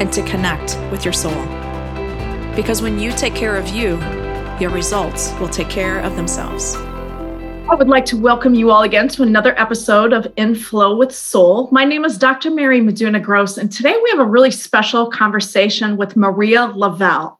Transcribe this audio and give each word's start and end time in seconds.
and 0.00 0.12
to 0.12 0.22
connect 0.22 0.78
with 0.90 1.04
your 1.04 1.12
soul. 1.12 1.44
Because 2.54 2.82
when 2.82 2.98
you 2.98 3.12
take 3.12 3.34
care 3.34 3.56
of 3.56 3.68
you, 3.68 3.98
your 4.60 4.70
results 4.70 5.32
will 5.40 5.48
take 5.48 5.68
care 5.68 6.00
of 6.00 6.16
themselves. 6.16 6.76
I 7.70 7.74
would 7.74 7.88
like 7.88 8.06
to 8.06 8.16
welcome 8.16 8.54
you 8.54 8.70
all 8.70 8.82
again 8.82 9.08
to 9.08 9.22
another 9.22 9.58
episode 9.60 10.12
of 10.12 10.32
In 10.36 10.54
Flow 10.54 10.96
with 10.96 11.14
Soul. 11.14 11.68
My 11.70 11.84
name 11.84 12.04
is 12.04 12.16
Dr. 12.16 12.50
Mary 12.50 12.80
Meduna 12.80 13.22
Gross, 13.22 13.58
and 13.58 13.70
today 13.70 13.94
we 14.02 14.10
have 14.10 14.20
a 14.20 14.24
really 14.24 14.50
special 14.50 15.10
conversation 15.10 15.96
with 15.96 16.16
Maria 16.16 16.64
Lavelle. 16.64 17.38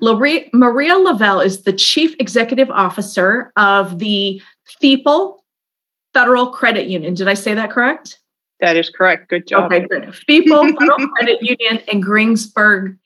Maria 0.00 0.96
Lavelle 0.96 1.40
is 1.40 1.62
the 1.62 1.72
Chief 1.72 2.14
Executive 2.20 2.70
Officer 2.70 3.52
of 3.56 3.98
the 3.98 4.40
FEPL 4.80 5.38
Federal 6.12 6.50
Credit 6.50 6.86
Union. 6.86 7.14
Did 7.14 7.28
I 7.28 7.34
say 7.34 7.54
that 7.54 7.70
correct? 7.70 8.20
That 8.60 8.76
is 8.76 8.90
correct. 8.90 9.28
Good 9.28 9.46
job. 9.46 9.72
Okay, 9.72 9.86
good. 9.86 10.02
FEPL 10.04 10.78
Federal 10.78 11.08
Credit 11.08 11.42
Union 11.42 11.82
in 11.88 12.00
Greensburg, 12.00 12.96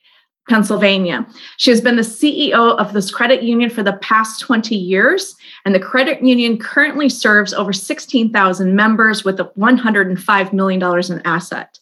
Pennsylvania. 0.47 1.27
She 1.57 1.69
has 1.71 1.81
been 1.81 1.95
the 1.95 2.01
CEO 2.01 2.77
of 2.77 2.93
this 2.93 3.11
credit 3.11 3.43
union 3.43 3.69
for 3.69 3.83
the 3.83 3.93
past 3.93 4.41
20 4.41 4.75
years, 4.75 5.35
and 5.65 5.73
the 5.73 5.79
credit 5.79 6.23
union 6.23 6.57
currently 6.57 7.09
serves 7.09 7.53
over 7.53 7.71
16,000 7.71 8.75
members 8.75 9.23
with 9.23 9.37
$105 9.37 10.53
million 10.53 10.81
in 11.11 11.21
asset. 11.25 11.79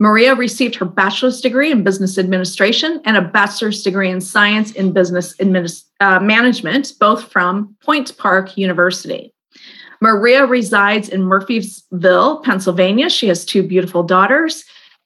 Maria 0.00 0.34
received 0.34 0.74
her 0.76 0.86
bachelor's 0.86 1.42
degree 1.42 1.70
in 1.70 1.84
business 1.84 2.16
administration 2.16 3.02
and 3.04 3.18
a 3.18 3.22
bachelor's 3.22 3.82
degree 3.82 4.10
in 4.10 4.18
science 4.18 4.72
in 4.72 4.92
business 4.92 5.36
administ- 5.36 5.84
uh, 6.00 6.18
management, 6.18 6.94
both 6.98 7.30
from 7.30 7.76
Point 7.82 8.16
Park 8.16 8.56
University. 8.56 9.34
Maria 10.00 10.46
resides 10.46 11.08
in 11.08 11.22
Murrysville, 11.22 12.42
Pennsylvania. 12.42 13.10
She 13.10 13.28
has 13.28 13.44
two 13.44 13.62
beautiful 13.62 14.02
daughters, 14.02 14.64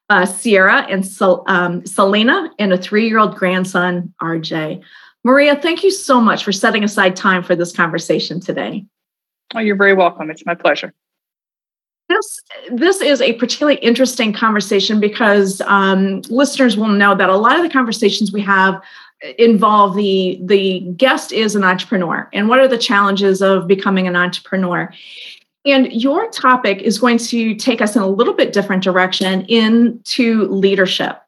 uh, 0.08 0.26
Sierra 0.26 0.86
and 0.88 1.04
um, 1.46 1.84
Selena, 1.84 2.50
and 2.58 2.72
a 2.72 2.78
three 2.78 3.08
year 3.08 3.18
old 3.18 3.36
grandson, 3.36 4.12
RJ. 4.22 4.82
Maria, 5.24 5.56
thank 5.56 5.82
you 5.82 5.90
so 5.90 6.20
much 6.20 6.44
for 6.44 6.52
setting 6.52 6.84
aside 6.84 7.16
time 7.16 7.42
for 7.42 7.56
this 7.56 7.72
conversation 7.72 8.40
today. 8.40 8.84
Oh, 9.54 9.60
you're 9.60 9.76
very 9.76 9.94
welcome. 9.94 10.30
It's 10.30 10.46
my 10.46 10.54
pleasure 10.54 10.92
this 12.08 12.42
this 12.70 13.00
is 13.00 13.20
a 13.20 13.32
particularly 13.34 13.78
interesting 13.78 14.32
conversation 14.32 15.00
because 15.00 15.60
um, 15.62 16.20
listeners 16.28 16.76
will 16.76 16.88
know 16.88 17.14
that 17.14 17.30
a 17.30 17.36
lot 17.36 17.56
of 17.56 17.62
the 17.62 17.70
conversations 17.70 18.32
we 18.32 18.42
have 18.42 18.80
involve 19.38 19.96
the 19.96 20.38
the 20.42 20.80
guest 20.96 21.32
is 21.32 21.54
an 21.54 21.64
entrepreneur 21.64 22.28
and 22.32 22.48
what 22.48 22.58
are 22.58 22.68
the 22.68 22.78
challenges 22.78 23.40
of 23.40 23.66
becoming 23.66 24.06
an 24.06 24.16
entrepreneur 24.16 24.92
and 25.66 25.90
your 25.92 26.30
topic 26.30 26.82
is 26.82 26.98
going 26.98 27.18
to 27.18 27.54
take 27.54 27.80
us 27.80 27.96
in 27.96 28.02
a 28.02 28.06
little 28.06 28.34
bit 28.34 28.52
different 28.52 28.82
direction 28.82 29.46
into 29.46 30.46
leadership. 30.48 31.22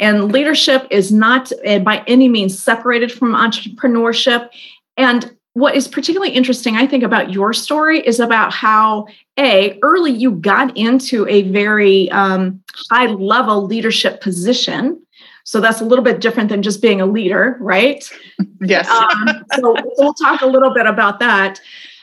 And 0.00 0.32
leadership 0.32 0.86
is 0.90 1.12
not 1.12 1.52
eh, 1.64 1.78
by 1.78 2.02
any 2.06 2.28
means 2.28 2.58
separated 2.58 3.12
from 3.12 3.34
entrepreneurship. 3.34 4.48
And 4.96 5.36
what 5.52 5.76
is 5.76 5.88
particularly 5.88 6.32
interesting, 6.32 6.76
I 6.76 6.86
think, 6.86 7.02
about 7.02 7.32
your 7.32 7.52
story 7.52 8.00
is 8.00 8.18
about 8.18 8.54
how, 8.54 9.08
A, 9.38 9.78
early 9.82 10.10
you 10.10 10.30
got 10.32 10.74
into 10.74 11.26
a 11.28 11.42
very 11.50 12.10
um, 12.12 12.62
high 12.90 13.06
level 13.06 13.66
leadership 13.66 14.22
position. 14.22 15.02
So 15.44 15.60
that's 15.60 15.80
a 15.80 15.84
little 15.84 16.04
bit 16.04 16.20
different 16.20 16.48
than 16.48 16.62
just 16.62 16.82
being 16.82 17.00
a 17.00 17.06
leader, 17.06 17.56
right? 17.60 18.08
Yes. 18.64 18.88
Um, 18.88 19.44
so 19.58 19.74
we'll 19.98 20.14
talk 20.14 20.40
a 20.40 20.46
little 20.46 20.72
bit 20.72 20.86
about 20.86 21.18
that. 21.18 21.60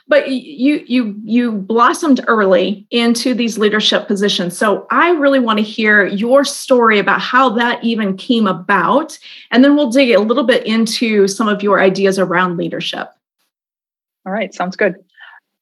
But 0.09 0.29
you 0.29 0.83
you 0.85 1.15
you 1.23 1.53
blossomed 1.53 2.19
early 2.27 2.85
into 2.91 3.33
these 3.33 3.57
leadership 3.57 4.07
positions. 4.07 4.57
So 4.57 4.85
I 4.91 5.11
really 5.11 5.39
want 5.39 5.59
to 5.59 5.63
hear 5.63 6.05
your 6.05 6.43
story 6.43 6.99
about 6.99 7.21
how 7.21 7.49
that 7.51 7.81
even 7.81 8.17
came 8.17 8.45
about, 8.45 9.17
and 9.51 9.63
then 9.63 9.77
we'll 9.77 9.89
dig 9.89 10.11
a 10.11 10.19
little 10.19 10.43
bit 10.43 10.65
into 10.65 11.29
some 11.29 11.47
of 11.47 11.63
your 11.63 11.79
ideas 11.79 12.19
around 12.19 12.57
leadership. 12.57 13.09
All 14.25 14.33
right, 14.33 14.53
sounds 14.53 14.75
good. 14.75 14.95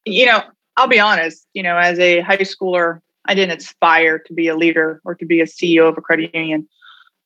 You 0.05 0.25
know, 0.25 0.41
I'll 0.77 0.87
be 0.87 0.99
honest, 0.99 1.45
you 1.53 1.61
know, 1.61 1.77
as 1.77 1.99
a 1.99 2.21
high 2.21 2.37
schooler, 2.37 3.01
I 3.25 3.35
didn't 3.35 3.59
aspire 3.59 4.19
to 4.19 4.33
be 4.33 4.47
a 4.47 4.55
leader 4.55 5.01
or 5.03 5.13
to 5.15 5.25
be 5.25 5.41
a 5.41 5.45
CEO 5.45 5.89
of 5.89 5.97
a 5.97 6.01
credit 6.01 6.33
union. 6.33 6.67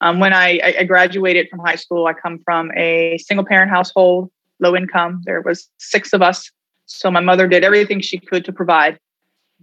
Um, 0.02 0.20
when 0.20 0.34
I, 0.34 0.60
I, 0.80 0.84
graduated 0.84 1.48
from 1.50 1.60
high 1.60 1.76
school, 1.76 2.08
I 2.08 2.14
come 2.14 2.40
from 2.40 2.72
a 2.76 3.20
single 3.20 3.46
parent 3.46 3.70
household, 3.70 4.32
low 4.60 4.76
income. 4.76 5.22
There 5.26 5.42
was 5.42 5.70
six 5.78 6.12
of 6.12 6.24
us. 6.24 6.50
So 6.88 7.12
my 7.12 7.20
mother 7.20 7.48
did 7.48 7.64
everything 7.64 8.02
she 8.02 8.18
could 8.18 8.44
to 8.46 8.52
provide. 8.52 9.00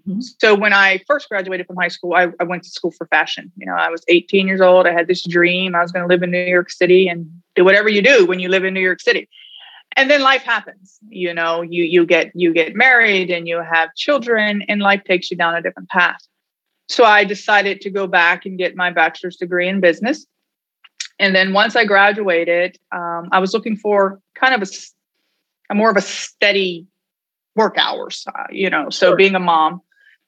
Mm-hmm. 0.09 0.21
So 0.41 0.54
when 0.54 0.72
I 0.72 1.00
first 1.09 1.28
graduated 1.28 1.66
from 1.66 1.76
high 1.76 1.88
school, 1.88 2.15
I, 2.15 2.28
I, 2.38 2.44
went 2.44 2.62
to 2.62 2.71
school 2.71 2.93
for 2.93 3.09
fashion. 3.09 3.50
You 3.56 3.66
know, 3.66 3.75
I 3.75 3.91
was 3.91 4.04
18 4.06 4.47
years 4.47 4.60
old. 4.60 4.87
I 4.87 4.93
had 4.93 5.09
this 5.09 5.25
dream. 5.26 5.75
I 5.75 5.82
was 5.82 5.91
going 5.91 6.09
to 6.09 6.09
live 6.09 6.22
in 6.22 6.31
New 6.31 6.38
York 6.38 6.70
City 6.70 7.09
and 7.09 7.28
do 7.56 7.65
whatever 7.65 7.88
you 7.88 8.00
do 8.00 8.25
when 8.25 8.38
you 8.38 8.49
live 8.49 8.65
in 8.65 8.72
New 8.72 8.81
York 8.81 9.00
City 9.00 9.28
and 9.97 10.10
then 10.10 10.22
life 10.22 10.43
happens 10.43 10.99
you 11.09 11.32
know 11.32 11.62
you 11.62 11.84
you 11.84 12.06
get 12.06 12.31
you 12.34 12.53
get 12.53 12.75
married 12.75 13.31
and 13.31 13.49
you 13.49 13.62
have 13.62 13.94
children 13.94 14.62
and 14.69 14.81
life 14.81 15.03
takes 15.05 15.31
you 15.31 15.37
down 15.37 15.55
a 15.55 15.62
different 15.62 15.88
path 15.88 16.20
so 16.88 17.04
i 17.04 17.25
decided 17.25 17.81
to 17.81 17.91
go 17.91 18.06
back 18.06 18.47
and 18.47 18.59
get 18.59 18.76
my 18.76 18.91
bachelor's 18.91 19.37
degree 19.37 19.69
in 19.69 19.81
business 19.81 20.26
and 21.19 21.34
then 21.34 21.53
once 21.53 21.76
i 21.76 21.84
graduated 21.84 22.78
um, 22.93 23.28
i 23.32 23.38
was 23.38 23.53
looking 23.53 23.76
for 23.76 24.21
kind 24.34 24.54
of 24.54 24.69
a, 24.69 24.72
a 25.71 25.75
more 25.75 25.91
of 25.91 25.97
a 25.97 26.03
steady 26.03 26.87
work 27.56 27.76
hours 27.78 28.25
uh, 28.34 28.44
you 28.50 28.71
know 28.71 28.91
so 28.91 29.09
sure. 29.09 29.16
being 29.16 29.34
a 29.34 29.41
mom 29.41 29.81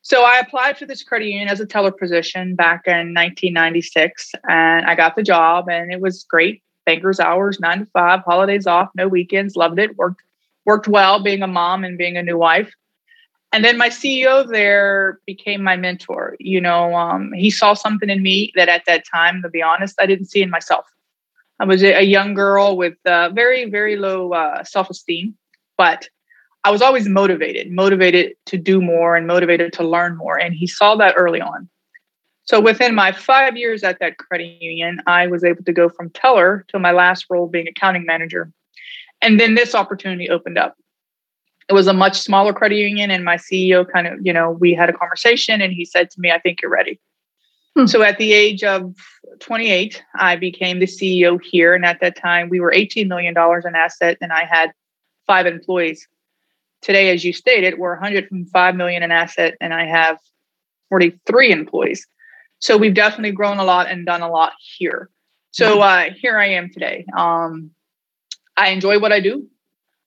so 0.03 0.25
i 0.25 0.38
applied 0.38 0.76
for 0.78 0.87
this 0.87 1.03
credit 1.03 1.26
union 1.26 1.48
as 1.48 1.60
a 1.60 1.66
teller 1.66 1.93
position 1.93 2.54
back 2.54 2.82
in 2.87 3.15
1996 3.15 4.32
and 4.48 4.87
i 4.87 4.94
got 4.94 5.16
the 5.16 5.22
job 5.22 5.69
and 5.69 5.92
it 5.92 6.00
was 6.00 6.25
great 6.25 6.62
banker's 6.91 7.21
hours, 7.21 7.60
nine 7.60 7.81
to 7.81 7.87
five, 7.87 8.21
holidays 8.21 8.66
off, 8.66 8.88
no 8.94 9.06
weekends. 9.09 9.56
Loved 9.56 9.78
it. 9.78 9.97
Worked 9.97 10.22
worked 10.65 10.88
well 10.88 11.22
being 11.22 11.42
a 11.42 11.47
mom 11.47 11.84
and 11.84 11.97
being 11.97 12.16
a 12.16 12.22
new 12.22 12.37
wife. 12.37 12.72
And 13.52 13.64
then 13.64 13.76
my 13.76 13.88
CEO 13.88 14.48
there 14.48 15.18
became 15.26 15.62
my 15.62 15.76
mentor. 15.76 16.36
You 16.38 16.60
know, 16.60 16.94
um, 16.94 17.32
he 17.32 17.50
saw 17.50 17.74
something 17.74 18.08
in 18.08 18.22
me 18.22 18.52
that 18.54 18.68
at 18.68 18.84
that 18.86 19.04
time, 19.12 19.42
to 19.42 19.48
be 19.48 19.62
honest, 19.62 19.96
I 20.00 20.06
didn't 20.06 20.26
see 20.26 20.42
in 20.42 20.50
myself. 20.50 20.86
I 21.58 21.64
was 21.64 21.82
a 21.82 22.02
young 22.02 22.32
girl 22.32 22.76
with 22.76 22.94
uh, 23.04 23.30
very, 23.30 23.68
very 23.68 23.97
low 23.97 24.32
uh, 24.32 24.64
self 24.64 24.88
esteem, 24.88 25.36
but 25.76 26.08
I 26.64 26.70
was 26.70 26.80
always 26.80 27.08
motivated, 27.08 27.70
motivated 27.70 28.34
to 28.47 28.56
do 28.56 28.80
more 28.80 29.16
and 29.16 29.26
motivated 29.26 29.72
to 29.74 29.82
learn 29.82 30.16
more. 30.16 30.38
And 30.38 30.54
he 30.54 30.66
saw 30.66 30.94
that 30.96 31.14
early 31.16 31.41
on. 31.41 31.68
So 32.44 32.60
within 32.60 32.94
my 32.94 33.12
five 33.12 33.56
years 33.56 33.82
at 33.82 33.98
that 34.00 34.18
credit 34.18 34.60
union, 34.60 35.00
I 35.06 35.26
was 35.26 35.44
able 35.44 35.64
to 35.64 35.72
go 35.72 35.88
from 35.88 36.10
teller 36.10 36.64
to 36.68 36.78
my 36.78 36.92
last 36.92 37.26
role 37.30 37.46
being 37.46 37.68
accounting 37.68 38.04
manager. 38.04 38.53
And 39.22 39.38
then 39.38 39.54
this 39.54 39.74
opportunity 39.74 40.28
opened 40.28 40.58
up. 40.58 40.76
It 41.70 41.72
was 41.72 41.86
a 41.86 41.92
much 41.92 42.18
smaller 42.18 42.52
credit 42.52 42.78
union, 42.78 43.12
and 43.12 43.24
my 43.24 43.36
CEO 43.36 43.88
kind 43.88 44.08
of, 44.08 44.18
you 44.22 44.32
know, 44.32 44.50
we 44.50 44.74
had 44.74 44.90
a 44.90 44.92
conversation 44.92 45.62
and 45.62 45.72
he 45.72 45.84
said 45.84 46.10
to 46.10 46.20
me, 46.20 46.32
I 46.32 46.40
think 46.40 46.60
you're 46.60 46.70
ready. 46.70 46.98
Hmm. 47.76 47.86
So 47.86 48.02
at 48.02 48.18
the 48.18 48.32
age 48.32 48.64
of 48.64 48.92
28, 49.38 50.02
I 50.16 50.34
became 50.34 50.80
the 50.80 50.86
CEO 50.86 51.38
here. 51.40 51.72
And 51.72 51.84
at 51.84 52.00
that 52.00 52.16
time, 52.16 52.48
we 52.48 52.58
were 52.58 52.72
$18 52.72 53.06
million 53.06 53.36
in 53.36 53.74
asset 53.76 54.18
and 54.20 54.32
I 54.32 54.44
had 54.44 54.72
five 55.28 55.46
employees. 55.46 56.08
Today, 56.82 57.10
as 57.10 57.24
you 57.24 57.32
stated, 57.32 57.78
we're 57.78 57.92
105 57.92 58.74
million 58.74 59.04
in 59.04 59.12
asset 59.12 59.54
and 59.60 59.72
I 59.72 59.86
have 59.86 60.18
43 60.88 61.52
employees. 61.52 62.04
So 62.58 62.76
we've 62.76 62.94
definitely 62.94 63.30
grown 63.30 63.58
a 63.58 63.64
lot 63.64 63.88
and 63.88 64.04
done 64.04 64.22
a 64.22 64.28
lot 64.28 64.54
here. 64.58 65.08
So 65.52 65.80
uh, 65.80 66.06
here 66.16 66.36
I 66.36 66.46
am 66.46 66.68
today. 66.70 67.04
Um, 67.16 67.70
I 68.56 68.70
enjoy 68.70 68.98
what 68.98 69.12
I 69.12 69.20
do. 69.20 69.48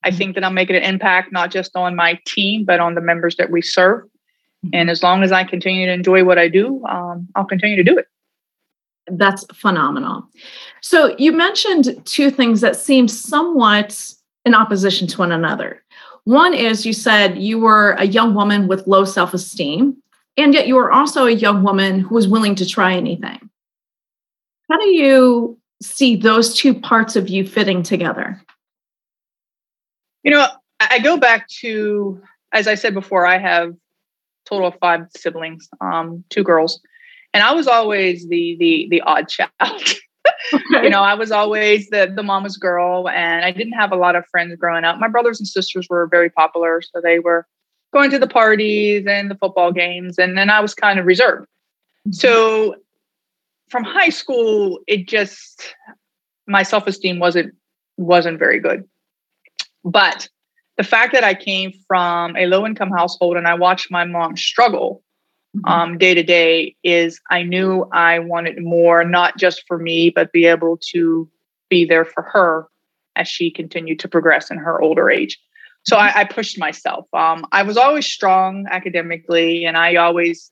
I 0.04 0.12
think 0.12 0.36
that 0.36 0.44
I'm 0.44 0.54
making 0.54 0.76
an 0.76 0.84
impact 0.84 1.32
not 1.32 1.52
just 1.52 1.76
on 1.76 1.96
my 1.96 2.20
team, 2.26 2.66
but 2.66 2.80
on 2.80 2.96
the 2.96 3.02
members 3.02 3.36
that 3.38 3.52
we 3.52 3.62
serve. 3.62 4.04
Mm-hmm. 4.04 4.70
And 4.74 4.90
as 4.90 5.04
long 5.04 5.24
as 5.24 5.32
I 5.32 5.44
continue 5.44 5.86
to 5.86 5.92
enjoy 5.94 6.24
what 6.24 6.38
I 6.38 6.48
do, 6.48 6.84
um, 6.86 7.28
I'll 7.36 7.46
continue 7.46 7.76
to 7.76 7.84
do 7.84 7.98
it. 7.98 8.08
That's 9.08 9.46
phenomenal. 9.54 10.28
So 10.82 11.16
you 11.18 11.32
mentioned 11.34 12.02
two 12.06 12.32
things 12.32 12.62
that 12.62 12.76
seem 12.76 13.08
somewhat 13.08 14.14
in 14.46 14.56
opposition 14.56 15.08
to 15.08 15.18
one 15.18 15.32
another. 15.32 15.84
One 16.26 16.54
is 16.54 16.86
you 16.86 16.94
said 16.94 17.38
you 17.38 17.60
were 17.60 17.92
a 17.94 18.06
young 18.06 18.34
woman 18.34 18.68
with 18.68 18.88
low 18.88 19.04
self 19.04 19.34
esteem, 19.34 19.98
and 20.38 20.54
yet 20.54 20.68
you 20.68 20.76
were 20.76 20.92
also 20.92 21.26
a 21.26 21.32
young 21.32 21.64
woman 21.64 22.00
who 22.00 22.16
was 22.16 22.28
willing 22.28 22.56
to 22.56 22.66
try 22.66 22.94
anything. 22.94 23.50
How 24.70 24.78
do 24.78 24.88
you 24.88 25.60
see 25.82 26.16
those 26.16 26.56
two 26.56 26.74
parts 26.74 27.18
of 27.18 27.28
you 27.28 27.46
fitting 27.46 27.84
together? 27.84 28.42
You 30.24 30.32
know, 30.32 30.48
I 30.80 31.00
go 31.00 31.18
back 31.18 31.48
to, 31.60 32.22
as 32.52 32.68
I 32.68 32.76
said 32.76 32.94
before, 32.94 33.26
I 33.26 33.38
have 33.38 33.74
total 34.46 34.68
of 34.68 34.76
five 34.80 35.08
siblings, 35.16 35.70
um, 35.82 36.24
two 36.30 36.44
girls, 36.44 36.80
and 37.34 37.44
I 37.44 37.54
was 37.54 37.68
always 37.68 38.28
the 38.28 38.56
the 38.60 38.88
the 38.90 39.02
odd 39.02 39.30
child. 39.30 39.50
You 40.72 40.90
know, 40.90 41.02
I 41.02 41.16
was 41.16 41.32
always 41.32 41.90
the 41.90 42.12
the 42.14 42.24
mama's 42.24 42.58
girl, 42.58 43.10
and 43.10 43.44
I 43.44 43.52
didn't 43.52 43.74
have 43.74 43.92
a 43.92 43.98
lot 43.98 44.16
of 44.16 44.26
friends 44.28 44.56
growing 44.56 44.84
up. 44.86 44.98
My 44.98 45.08
brothers 45.08 45.40
and 45.40 45.48
sisters 45.48 45.88
were 45.90 46.08
very 46.08 46.30
popular, 46.30 46.82
so 46.82 47.02
they 47.02 47.20
were 47.20 47.46
going 47.92 48.10
to 48.12 48.20
the 48.20 48.28
parties 48.28 49.06
and 49.06 49.30
the 49.30 49.36
football 49.36 49.72
games, 49.72 50.18
and 50.18 50.38
then 50.38 50.50
I 50.50 50.60
was 50.62 50.74
kind 50.74 51.00
of 51.00 51.06
reserved. 51.06 51.48
Mm-hmm. 52.08 52.14
So 52.14 52.76
from 53.70 53.84
high 53.84 54.10
school, 54.10 54.80
it 54.88 55.08
just 55.08 55.76
my 56.48 56.64
self 56.64 56.88
esteem 56.88 57.20
wasn't 57.20 57.54
wasn't 57.98 58.40
very 58.40 58.60
good. 58.60 58.88
But 59.84 60.30
the 60.78 60.84
fact 60.84 61.14
that 61.14 61.24
I 61.24 61.34
came 61.34 61.72
from 61.88 62.36
a 62.36 62.48
low 62.48 62.66
income 62.66 62.90
household 62.90 63.38
and 63.38 63.48
I 63.48 63.54
watched 63.54 63.92
my 63.92 64.06
mom 64.06 64.36
struggle 64.36 65.04
mm-hmm. 65.56 65.72
um, 65.72 65.98
day 65.98 66.14
to 66.14 66.24
day 66.24 66.76
is 66.84 67.20
I 67.30 67.44
knew 67.44 67.88
I 67.94 68.20
wanted 68.20 68.62
more, 68.62 69.04
not 69.04 69.38
just 69.38 69.64
for 69.68 69.78
me, 69.78 70.10
but 70.10 70.32
be 70.32 70.46
able 70.46 70.78
to 70.92 71.30
be 71.70 71.86
there 71.86 72.06
for 72.06 72.24
her 72.24 72.68
as 73.16 73.28
she 73.28 73.52
continued 73.52 74.00
to 74.00 74.08
progress 74.08 74.50
in 74.50 74.58
her 74.58 74.82
older 74.82 75.10
age. 75.10 75.40
So 75.84 75.98
I, 75.98 76.22
I 76.22 76.24
pushed 76.24 76.58
myself. 76.58 77.06
Um, 77.14 77.46
I 77.52 77.64
was 77.64 77.78
always 77.78 78.06
strong 78.06 78.66
academically, 78.72 79.66
and 79.66 79.78
I 79.78 79.96
always, 79.96 80.52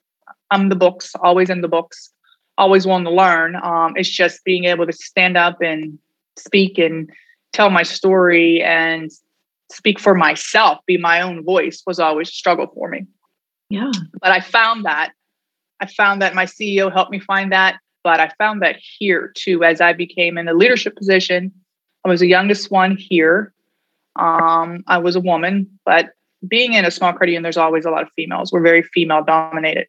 I'm 0.51 0.69
the 0.69 0.75
books, 0.75 1.15
always 1.15 1.49
in 1.49 1.61
the 1.61 1.67
books, 1.67 2.11
always 2.57 2.85
wanting 2.85 3.05
to 3.05 3.11
learn. 3.11 3.55
Um, 3.55 3.93
it's 3.95 4.09
just 4.09 4.43
being 4.43 4.65
able 4.65 4.85
to 4.85 4.93
stand 4.93 5.37
up 5.37 5.61
and 5.61 5.97
speak 6.37 6.77
and 6.77 7.09
tell 7.53 7.69
my 7.69 7.83
story 7.83 8.61
and 8.61 9.11
speak 9.71 9.99
for 9.99 10.13
myself, 10.13 10.79
be 10.85 10.97
my 10.97 11.21
own 11.21 11.43
voice 11.43 11.83
was 11.85 11.99
always 11.99 12.29
a 12.29 12.33
struggle 12.33 12.67
for 12.73 12.89
me. 12.89 13.05
Yeah. 13.69 13.91
But 14.21 14.31
I 14.31 14.41
found 14.41 14.85
that. 14.85 15.11
I 15.79 15.85
found 15.85 16.21
that 16.21 16.35
my 16.35 16.45
CEO 16.45 16.91
helped 16.91 17.11
me 17.11 17.19
find 17.19 17.51
that. 17.51 17.79
But 18.03 18.19
I 18.19 18.31
found 18.37 18.61
that 18.61 18.77
here 18.77 19.31
too, 19.35 19.63
as 19.63 19.79
I 19.79 19.93
became 19.93 20.37
in 20.37 20.47
a 20.47 20.53
leadership 20.53 20.95
position. 20.95 21.51
I 22.03 22.09
was 22.09 22.19
the 22.19 22.27
youngest 22.27 22.71
one 22.71 22.97
here. 22.97 23.53
Um, 24.15 24.83
I 24.87 24.97
was 24.97 25.15
a 25.15 25.19
woman, 25.19 25.79
but 25.85 26.09
being 26.47 26.73
in 26.73 26.83
a 26.83 26.91
small 26.91 27.13
credit 27.13 27.31
union, 27.31 27.43
there's 27.43 27.57
always 27.57 27.85
a 27.85 27.91
lot 27.91 28.01
of 28.01 28.09
females. 28.15 28.51
We're 28.51 28.61
very 28.61 28.81
female 28.81 29.23
dominated. 29.23 29.87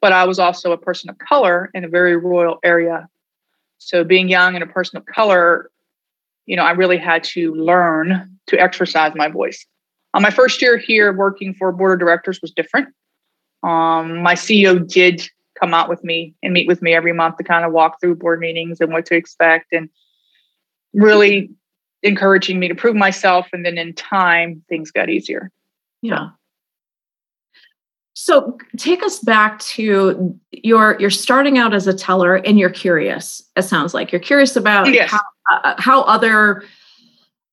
But 0.00 0.12
I 0.12 0.24
was 0.24 0.38
also 0.38 0.72
a 0.72 0.78
person 0.78 1.10
of 1.10 1.18
color 1.18 1.70
in 1.74 1.84
a 1.84 1.88
very 1.88 2.16
rural 2.16 2.58
area. 2.64 3.06
So 3.78 4.02
being 4.02 4.28
young 4.28 4.54
and 4.54 4.64
a 4.64 4.66
person 4.66 4.96
of 4.96 5.04
color, 5.04 5.70
you 6.46 6.56
know, 6.56 6.64
I 6.64 6.72
really 6.72 6.98
had 6.98 7.24
to 7.24 7.54
learn 7.54 8.38
to 8.48 8.60
exercise 8.60 9.12
my 9.14 9.28
voice. 9.28 9.64
Uh, 10.14 10.20
my 10.20 10.30
first 10.30 10.60
year 10.60 10.76
here 10.76 11.12
working 11.12 11.54
for 11.54 11.70
board 11.72 11.92
of 11.92 12.00
directors 12.00 12.40
was 12.40 12.50
different. 12.50 12.88
Um, 13.62 14.22
my 14.22 14.34
CEO 14.34 14.86
did 14.86 15.28
come 15.60 15.74
out 15.74 15.88
with 15.88 16.02
me 16.02 16.34
and 16.42 16.52
meet 16.52 16.66
with 16.66 16.82
me 16.82 16.94
every 16.94 17.12
month 17.12 17.36
to 17.36 17.44
kind 17.44 17.64
of 17.64 17.72
walk 17.72 18.00
through 18.00 18.16
board 18.16 18.40
meetings 18.40 18.80
and 18.80 18.92
what 18.92 19.06
to 19.06 19.14
expect 19.14 19.66
and 19.72 19.88
really 20.94 21.50
encouraging 22.02 22.58
me 22.58 22.68
to 22.68 22.74
prove 22.74 22.96
myself. 22.96 23.48
And 23.52 23.64
then 23.64 23.78
in 23.78 23.92
time, 23.94 24.64
things 24.68 24.90
got 24.90 25.10
easier. 25.10 25.50
Yeah. 26.02 26.30
So 26.30 26.39
take 28.76 29.02
us 29.02 29.18
back 29.20 29.58
to 29.60 30.38
your 30.50 30.96
you're 31.00 31.10
starting 31.10 31.58
out 31.58 31.72
as 31.72 31.86
a 31.86 31.94
teller 31.94 32.36
and 32.36 32.58
you're 32.58 32.70
curious. 32.70 33.42
It 33.56 33.62
sounds 33.62 33.94
like 33.94 34.12
you're 34.12 34.20
curious 34.20 34.56
about 34.56 34.92
yes. 34.92 35.10
how, 35.10 35.20
uh, 35.52 35.74
how 35.78 36.02
other 36.02 36.64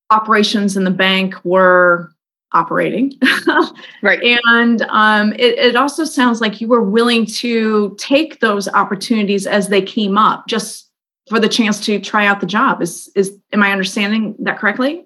operations 0.09 0.75
in 0.75 0.83
the 0.83 0.91
bank 0.91 1.35
were 1.43 2.11
operating. 2.53 3.13
right. 4.01 4.21
And 4.23 4.81
um, 4.83 5.33
it, 5.33 5.57
it 5.57 5.75
also 5.75 6.05
sounds 6.05 6.41
like 6.41 6.61
you 6.61 6.67
were 6.67 6.83
willing 6.83 7.25
to 7.25 7.95
take 7.99 8.39
those 8.39 8.67
opportunities 8.69 9.45
as 9.45 9.69
they 9.69 9.81
came 9.81 10.17
up, 10.17 10.47
just 10.47 10.89
for 11.29 11.39
the 11.39 11.49
chance 11.49 11.79
to 11.85 11.99
try 11.99 12.25
out 12.25 12.39
the 12.39 12.45
job. 12.45 12.81
Is 12.81 13.09
is 13.15 13.37
am 13.53 13.63
I 13.63 13.71
understanding 13.71 14.35
that 14.39 14.59
correctly? 14.59 15.05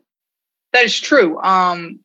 That 0.73 0.85
is 0.85 0.99
true. 0.99 1.39
Um, 1.41 1.99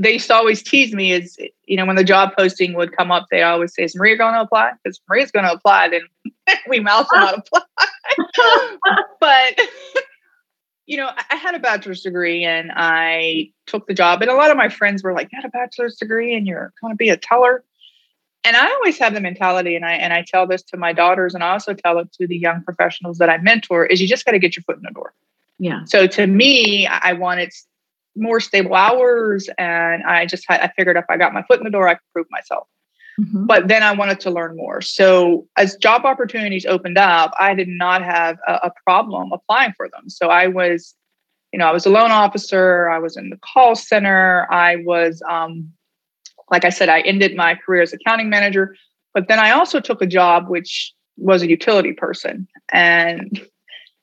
they 0.00 0.14
used 0.14 0.26
to 0.26 0.34
always 0.34 0.62
tease 0.62 0.92
me 0.92 1.12
is 1.12 1.38
you 1.70 1.76
know 1.76 1.86
when 1.86 1.94
the 1.94 2.02
job 2.02 2.32
posting 2.36 2.74
would 2.74 2.96
come 2.96 3.12
up, 3.12 3.26
they 3.30 3.42
always 3.42 3.72
say, 3.72 3.84
"Is 3.84 3.94
Maria 3.94 4.16
going 4.16 4.34
to 4.34 4.40
apply?" 4.40 4.72
Because 4.82 5.00
Maria's 5.08 5.30
going 5.30 5.46
to 5.46 5.52
apply, 5.52 5.88
then 5.88 6.02
we 6.68 6.80
mouth 6.80 7.06
not 7.12 7.38
apply. 7.38 7.62
but 9.20 9.60
you 10.86 10.96
know, 10.96 11.08
I 11.30 11.36
had 11.36 11.54
a 11.54 11.60
bachelor's 11.60 12.02
degree 12.02 12.44
and 12.44 12.72
I 12.74 13.52
took 13.66 13.86
the 13.86 13.94
job. 13.94 14.20
And 14.20 14.30
a 14.32 14.34
lot 14.34 14.50
of 14.50 14.56
my 14.56 14.68
friends 14.68 15.04
were 15.04 15.12
like, 15.12 15.28
You 15.30 15.38
had 15.40 15.44
a 15.44 15.50
bachelor's 15.50 15.96
degree 15.96 16.34
and 16.34 16.44
you're 16.44 16.72
going 16.80 16.92
to 16.92 16.96
be 16.96 17.08
a 17.08 17.16
teller. 17.16 17.62
And 18.42 18.56
I 18.56 18.66
always 18.66 18.98
have 18.98 19.14
the 19.14 19.20
mentality, 19.20 19.76
and 19.76 19.84
I 19.84 19.92
and 19.92 20.12
I 20.12 20.24
tell 20.26 20.48
this 20.48 20.62
to 20.64 20.76
my 20.76 20.92
daughters, 20.92 21.34
and 21.34 21.44
I 21.44 21.50
also 21.50 21.72
tell 21.72 22.00
it 22.00 22.12
to 22.14 22.26
the 22.26 22.36
young 22.36 22.64
professionals 22.64 23.18
that 23.18 23.28
I 23.28 23.38
mentor, 23.38 23.86
is 23.86 24.00
you 24.00 24.08
just 24.08 24.24
got 24.24 24.32
to 24.32 24.40
get 24.40 24.56
your 24.56 24.64
foot 24.64 24.76
in 24.76 24.82
the 24.82 24.90
door. 24.90 25.12
Yeah. 25.60 25.84
So 25.84 26.08
to 26.08 26.26
me, 26.26 26.88
I 26.88 27.12
wanted 27.12 27.52
more 28.16 28.40
stable 28.40 28.74
hours, 28.74 29.48
and 29.58 30.02
I 30.04 30.26
just 30.26 30.44
had, 30.48 30.60
I 30.60 30.72
figured 30.76 30.96
if 30.96 31.04
I 31.08 31.16
got 31.16 31.32
my 31.32 31.42
foot 31.42 31.58
in 31.58 31.64
the 31.64 31.70
door, 31.70 31.88
I 31.88 31.94
could 31.94 32.12
prove 32.12 32.26
myself. 32.30 32.66
Mm-hmm. 33.20 33.46
But 33.46 33.68
then 33.68 33.82
I 33.82 33.92
wanted 33.92 34.20
to 34.20 34.30
learn 34.30 34.56
more. 34.56 34.80
So 34.80 35.46
as 35.56 35.76
job 35.76 36.04
opportunities 36.04 36.64
opened 36.64 36.98
up, 36.98 37.32
I 37.38 37.54
did 37.54 37.68
not 37.68 38.02
have 38.02 38.38
a, 38.46 38.54
a 38.54 38.72
problem 38.84 39.32
applying 39.32 39.74
for 39.76 39.88
them. 39.88 40.08
So 40.08 40.28
I 40.28 40.46
was, 40.46 40.94
you 41.52 41.58
know, 41.58 41.66
I 41.66 41.72
was 41.72 41.86
a 41.86 41.90
loan 41.90 42.10
officer. 42.10 42.88
I 42.88 42.98
was 42.98 43.16
in 43.16 43.30
the 43.30 43.38
call 43.52 43.74
center. 43.74 44.46
I 44.50 44.76
was, 44.76 45.22
um, 45.28 45.70
like 46.50 46.64
I 46.64 46.70
said, 46.70 46.88
I 46.88 47.00
ended 47.00 47.36
my 47.36 47.54
career 47.54 47.82
as 47.82 47.92
accounting 47.92 48.30
manager. 48.30 48.74
But 49.12 49.28
then 49.28 49.38
I 49.38 49.50
also 49.50 49.80
took 49.80 50.00
a 50.00 50.06
job 50.06 50.48
which 50.48 50.92
was 51.16 51.42
a 51.42 51.48
utility 51.48 51.92
person, 51.92 52.48
and 52.72 53.46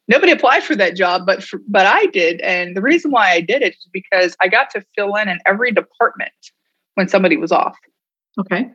nobody 0.07 0.31
applied 0.31 0.63
for 0.63 0.75
that 0.75 0.95
job, 0.95 1.25
but 1.25 1.43
for, 1.43 1.59
but 1.67 1.85
I 1.85 2.05
did. 2.07 2.41
And 2.41 2.75
the 2.75 2.81
reason 2.81 3.11
why 3.11 3.31
I 3.31 3.41
did 3.41 3.61
it 3.61 3.75
is 3.75 3.87
because 3.91 4.35
I 4.41 4.47
got 4.47 4.69
to 4.71 4.83
fill 4.95 5.15
in 5.15 5.27
in 5.27 5.39
every 5.45 5.71
department 5.71 6.31
when 6.95 7.07
somebody 7.07 7.37
was 7.37 7.51
off. 7.51 7.77
Okay. 8.39 8.69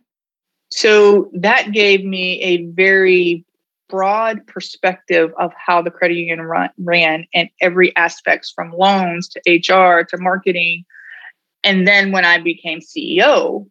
So 0.70 1.30
that 1.34 1.72
gave 1.72 2.04
me 2.04 2.40
a 2.40 2.64
very 2.66 3.44
broad 3.88 4.46
perspective 4.46 5.32
of 5.38 5.52
how 5.54 5.82
the 5.82 5.90
credit 5.90 6.14
union 6.14 6.40
run, 6.40 6.70
ran 6.78 7.26
and 7.34 7.50
every 7.60 7.94
aspects 7.94 8.50
from 8.50 8.72
loans 8.72 9.28
to 9.28 9.40
HR 9.50 10.02
to 10.04 10.16
marketing. 10.18 10.84
And 11.62 11.86
then 11.86 12.10
when 12.10 12.24
I 12.24 12.38
became 12.38 12.80
CEO, 12.80 13.66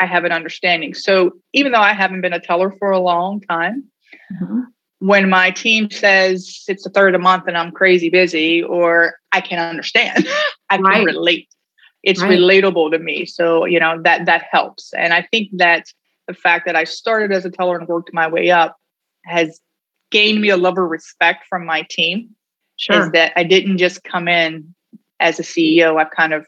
I 0.00 0.06
have 0.06 0.24
an 0.24 0.32
understanding. 0.32 0.92
So 0.94 1.32
even 1.52 1.70
though 1.70 1.80
I 1.80 1.92
haven't 1.92 2.22
been 2.22 2.32
a 2.32 2.40
teller 2.40 2.74
for 2.78 2.90
a 2.90 2.98
long 2.98 3.40
time, 3.42 3.84
mm-hmm. 4.32 4.60
When 5.00 5.28
my 5.28 5.50
team 5.50 5.90
says 5.90 6.62
it's 6.68 6.84
the 6.84 6.90
third 6.90 7.14
of 7.14 7.20
month 7.20 7.44
and 7.46 7.56
I'm 7.56 7.72
crazy 7.72 8.10
busy, 8.10 8.62
or 8.62 9.14
I 9.32 9.40
can 9.40 9.58
understand, 9.58 10.28
I 10.70 10.76
can 10.76 10.84
right. 10.84 11.04
relate. 11.04 11.48
It's 12.02 12.22
right. 12.22 12.38
relatable 12.38 12.92
to 12.92 12.98
me. 12.98 13.26
So, 13.26 13.64
you 13.64 13.80
know, 13.80 14.00
that 14.02 14.26
that 14.26 14.44
helps. 14.50 14.92
And 14.94 15.12
I 15.12 15.22
think 15.22 15.50
that 15.54 15.86
the 16.28 16.34
fact 16.34 16.66
that 16.66 16.76
I 16.76 16.84
started 16.84 17.32
as 17.32 17.44
a 17.44 17.50
teller 17.50 17.78
and 17.78 17.88
worked 17.88 18.12
my 18.12 18.28
way 18.28 18.50
up 18.50 18.76
has 19.24 19.60
gained 20.10 20.40
me 20.40 20.50
a 20.50 20.56
love 20.56 20.78
of 20.78 20.88
respect 20.88 21.44
from 21.48 21.66
my 21.66 21.86
team. 21.90 22.30
Sure. 22.76 23.02
Is 23.02 23.10
that 23.12 23.32
I 23.36 23.44
didn't 23.44 23.78
just 23.78 24.04
come 24.04 24.28
in 24.28 24.74
as 25.18 25.38
a 25.38 25.42
CEO. 25.42 26.00
I've 26.00 26.10
kind 26.10 26.32
of 26.32 26.46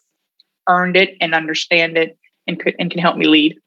earned 0.68 0.96
it 0.96 1.16
and 1.20 1.34
understand 1.34 1.98
it 1.98 2.18
and 2.46 2.58
could 2.58 2.74
and 2.78 2.90
can 2.90 3.00
help 3.00 3.16
me 3.16 3.26
lead. 3.26 3.58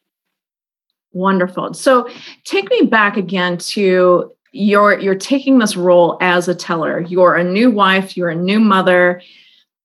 Wonderful. 1.11 1.73
So 1.73 2.09
take 2.43 2.69
me 2.69 2.81
back 2.83 3.17
again 3.17 3.57
to 3.57 4.31
your 4.55 4.99
you're 4.99 5.15
taking 5.15 5.59
this 5.59 5.75
role 5.75 6.17
as 6.21 6.47
a 6.47 6.55
teller. 6.55 7.01
You're 7.01 7.35
a 7.35 7.43
new 7.43 7.69
wife, 7.69 8.15
you're 8.15 8.29
a 8.29 8.35
new 8.35 8.59
mother. 8.59 9.21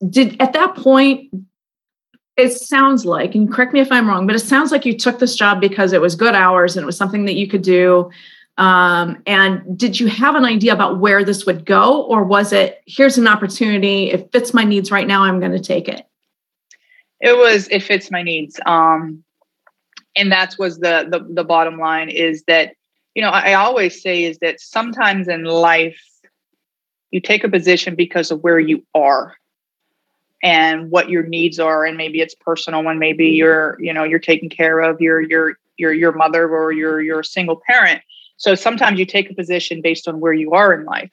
Did 0.08 0.40
at 0.40 0.52
that 0.52 0.76
point 0.76 1.30
it 2.36 2.52
sounds 2.52 3.04
like, 3.04 3.34
and 3.34 3.52
correct 3.52 3.72
me 3.74 3.80
if 3.80 3.92
I'm 3.92 4.08
wrong, 4.08 4.26
but 4.26 4.36
it 4.36 4.40
sounds 4.40 4.72
like 4.72 4.86
you 4.86 4.96
took 4.96 5.18
this 5.18 5.36
job 5.36 5.60
because 5.60 5.92
it 5.92 6.00
was 6.00 6.14
good 6.14 6.34
hours 6.34 6.76
and 6.76 6.82
it 6.82 6.86
was 6.86 6.96
something 6.96 7.26
that 7.26 7.34
you 7.34 7.46
could 7.46 7.62
do 7.62 8.10
Um, 8.60 9.22
and 9.26 9.78
did 9.78 9.98
you 9.98 10.06
have 10.08 10.34
an 10.34 10.44
idea 10.44 10.74
about 10.74 10.98
where 10.98 11.24
this 11.24 11.46
would 11.46 11.64
go, 11.64 12.02
or 12.02 12.22
was 12.24 12.52
it 12.52 12.82
here's 12.86 13.16
an 13.16 13.26
opportunity? 13.26 14.10
It 14.10 14.30
fits 14.32 14.52
my 14.52 14.64
needs 14.64 14.90
right 14.90 15.06
now. 15.06 15.22
I'm 15.22 15.40
going 15.40 15.52
to 15.52 15.58
take 15.58 15.88
it. 15.88 16.06
It 17.20 17.36
was 17.38 17.68
it 17.68 17.82
fits 17.82 18.10
my 18.10 18.22
needs. 18.22 18.60
Um, 18.66 19.24
and 20.14 20.30
that's 20.30 20.58
was 20.58 20.78
the, 20.78 21.06
the 21.10 21.26
the 21.32 21.44
bottom 21.44 21.78
line 21.78 22.10
is 22.10 22.44
that 22.48 22.74
you 23.14 23.22
know 23.22 23.30
I, 23.30 23.54
always 23.54 24.02
say 24.02 24.24
is 24.24 24.38
that 24.38 24.60
sometimes 24.60 25.28
in 25.28 25.44
life 25.44 26.00
you 27.10 27.20
take 27.20 27.44
a 27.44 27.48
position 27.48 27.94
because 27.94 28.30
of 28.30 28.42
where 28.42 28.58
you 28.58 28.84
are 28.94 29.34
and 30.42 30.90
what 30.90 31.10
your 31.10 31.22
needs 31.22 31.58
are 31.58 31.84
and 31.84 31.96
maybe 31.96 32.20
it's 32.20 32.34
personal 32.34 32.88
and 32.88 32.98
maybe 32.98 33.28
you're 33.28 33.76
you 33.80 33.92
know 33.92 34.04
you're 34.04 34.18
taking 34.18 34.48
care 34.48 34.80
of 34.80 35.00
your 35.00 35.20
your 35.20 35.56
your 35.76 35.92
your 35.92 36.12
mother 36.12 36.48
or 36.48 36.72
you're 36.72 37.20
a 37.20 37.24
single 37.24 37.60
parent 37.66 38.02
so 38.40 38.54
sometimes 38.54 38.98
you 38.98 39.04
take 39.04 39.30
a 39.30 39.34
position 39.34 39.82
based 39.82 40.08
on 40.08 40.18
where 40.18 40.32
you 40.32 40.52
are 40.52 40.72
in 40.72 40.86
life. 40.86 41.10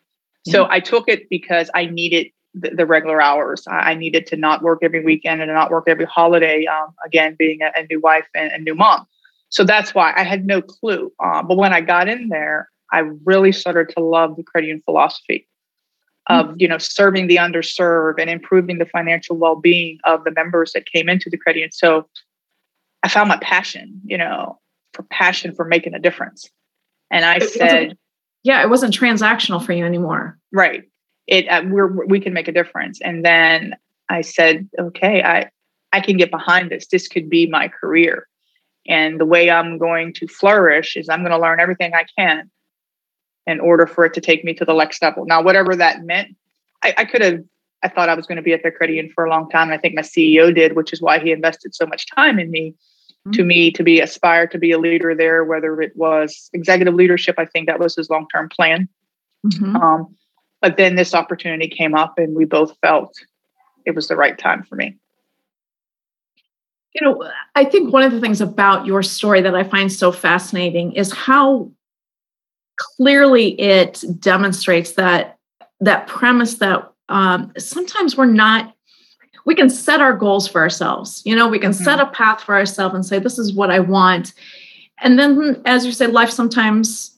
So 0.48 0.64
mm-hmm. 0.64 0.72
I 0.72 0.80
took 0.80 1.10
it 1.10 1.30
because 1.30 1.70
I 1.76 1.86
needed 1.86 2.28
the, 2.54 2.70
the, 2.70 2.86
regular 2.86 3.22
hours. 3.22 3.66
I 3.70 3.96
needed 3.96 4.28
to 4.28 4.38
not 4.38 4.64
work 4.64 4.80
every 4.82 5.04
weekend 5.04 5.42
and 5.42 5.52
not 5.52 5.70
work 5.70 5.84
every 5.88 6.06
holiday. 6.06 6.66
Um, 6.66 6.96
again, 7.06 7.36
being 7.38 7.60
a, 7.62 7.72
a, 7.76 7.86
new 7.88 8.00
wife 8.00 8.26
and 8.34 8.54
a 8.54 8.58
new 8.60 8.76
mom. 8.76 9.06
So 9.50 9.64
that's 9.64 9.96
why 9.96 10.14
I 10.16 10.24
had 10.24 10.46
no 10.46 10.62
clue. 10.62 11.12
Uh, 11.24 11.42
but 11.44 11.58
when 11.58 11.74
I 11.74 11.82
got 11.82 12.10
in 12.10 12.30
there, 12.30 12.70
I 12.92 13.00
really 13.26 13.52
started 13.52 13.90
to 13.96 14.04
love 14.04 14.36
the 14.36 14.44
credit 14.44 14.68
union 14.68 14.84
philosophy 14.86 15.48
of 16.30 16.48
mm-hmm. 16.48 16.56
you 16.60 16.68
know 16.68 16.78
serving 16.78 17.28
the 17.28 17.38
underserved 17.38 18.16
and 18.20 18.30
improving 18.30 18.78
the 18.78 18.86
financial 18.86 19.38
well-being 19.38 20.00
of 20.04 20.24
the 20.24 20.32
members 20.32 20.74
that 20.74 20.86
came 20.86 21.10
into 21.10 21.30
the 21.30 21.38
credit. 21.38 21.74
So 21.74 22.08
I 23.04 23.10
found 23.10 23.30
my 23.30 23.38
passion, 23.38 24.02
you 24.06 24.18
know, 24.18 24.60
for 24.94 25.04
passion 25.04 25.56
for 25.56 25.66
making 25.66 25.94
a 25.94 26.00
difference. 26.00 26.50
And 27.12 27.24
I 27.24 27.38
it 27.38 27.50
said, 27.50 27.98
yeah, 28.44 28.62
it 28.62 28.70
wasn't 28.70 28.94
transactional 28.94 29.64
for 29.64 29.74
you 29.74 29.86
anymore. 29.86 30.38
Right. 30.52 30.84
It 31.28 31.48
uh, 31.48 31.64
we're, 31.68 32.06
we 32.06 32.20
can 32.20 32.34
make 32.34 32.48
a 32.48 32.52
difference. 32.52 33.00
And 33.02 33.24
then 33.24 33.76
I 34.10 34.22
said, 34.22 34.70
okay, 34.80 35.22
I 35.24 35.50
I 35.94 36.02
can 36.02 36.18
get 36.18 36.32
behind 36.32 36.70
this. 36.70 36.88
This 36.88 37.08
could 37.08 37.30
be 37.30 37.48
my 37.48 37.68
career. 37.68 38.28
And 38.88 39.20
the 39.20 39.26
way 39.26 39.50
I'm 39.50 39.78
going 39.78 40.14
to 40.14 40.28
flourish 40.28 40.96
is 40.96 41.10
I'm 41.10 41.22
going 41.22 41.32
to 41.32 41.40
learn 41.40 41.60
everything 41.60 41.94
I 41.94 42.06
can 42.18 42.50
in 43.46 43.60
order 43.60 43.88
for 43.88 44.06
it 44.06 44.14
to 44.14 44.22
take 44.22 44.44
me 44.44 44.54
to 44.56 44.66
the 44.66 44.74
next 44.74 45.02
level. 45.02 45.26
Now, 45.26 45.42
whatever 45.42 45.76
that 45.76 46.04
meant, 46.04 46.36
I, 46.84 46.94
I 46.98 47.06
could 47.06 47.22
have, 47.22 47.44
I 47.84 47.90
thought 47.90 48.10
I 48.10 48.14
was 48.16 48.26
going 48.26 48.38
to 48.38 48.42
be 48.42 48.54
at 48.54 48.64
the 48.64 48.72
credit 48.72 48.96
union 48.96 49.12
for 49.14 49.26
a 49.26 49.30
long 49.30 49.50
time. 49.50 49.70
And 49.70 49.74
I 49.74 49.78
think 49.78 49.96
my 49.96 50.02
CEO 50.02 50.54
did, 50.54 50.76
which 50.76 50.94
is 50.94 51.02
why 51.02 51.20
he 51.20 51.32
invested 51.32 51.74
so 51.76 51.86
much 51.86 52.08
time 52.14 52.40
in 52.40 52.52
me 52.52 52.76
to 53.34 53.44
me 53.44 53.72
to 53.72 53.84
be 53.84 54.00
aspire 54.00 54.48
to 54.48 54.58
be 54.58 54.72
a 54.72 54.80
leader 54.80 55.16
there, 55.16 55.44
whether 55.44 55.82
it 55.82 55.96
was 55.96 56.50
executive 56.54 56.94
leadership. 56.94 57.36
I 57.38 57.46
think 57.46 57.68
that 57.68 57.80
was 57.80 57.96
his 57.96 58.10
long 58.10 58.28
term 58.34 58.50
plan. 58.50 58.88
Mm-hmm. 59.46 59.76
Um, 59.76 60.16
but 60.62 60.78
then 60.78 60.96
this 60.96 61.14
opportunity 61.14 61.68
came 61.68 61.94
up, 61.94 62.18
and 62.18 62.36
we 62.36 62.46
both 62.46 62.78
felt 62.82 63.14
it 63.86 63.96
was 63.96 64.08
the 64.08 64.16
right 64.16 64.38
time 64.38 64.64
for 64.64 64.76
me. 64.76 64.98
You 67.00 67.08
know, 67.08 67.32
I 67.56 67.64
think 67.64 67.94
one 67.94 68.04
of 68.04 68.12
the 68.12 68.20
things 68.20 68.42
about 68.42 68.86
your 68.86 69.04
story 69.04 69.42
that 69.42 69.56
I 69.56 69.64
find 69.64 69.92
so 69.92 70.12
fascinating 70.12 70.94
is 70.94 71.12
how 71.12 71.72
clearly 72.78 73.60
it 73.60 74.04
demonstrates 74.20 74.94
that 74.94 75.38
that 75.80 76.08
premise 76.08 76.56
that 76.56 76.92
um, 77.10 77.54
sometimes 77.58 78.18
we're 78.18 78.26
not 78.26 78.74
we 79.46 79.56
can 79.56 79.70
set 79.70 80.02
our 80.02 80.14
goals 80.14 80.46
for 80.46 80.60
ourselves. 80.60 81.22
You 81.26 81.34
know, 81.34 81.48
we 81.48 81.58
can 81.58 81.72
mm-hmm. 81.72 81.84
set 81.84 82.02
a 82.02 82.08
path 82.08 82.42
for 82.42 82.54
ourselves 82.54 82.94
and 82.94 83.06
say, 83.06 83.18
this 83.18 83.40
is 83.40 83.54
what 83.54 83.72
I 83.72 83.80
want. 83.80 84.34
And 85.00 85.18
then, 85.18 85.62
as 85.66 85.86
you 85.86 85.94
say, 85.94 86.08
life 86.08 86.32
sometimes 86.32 87.18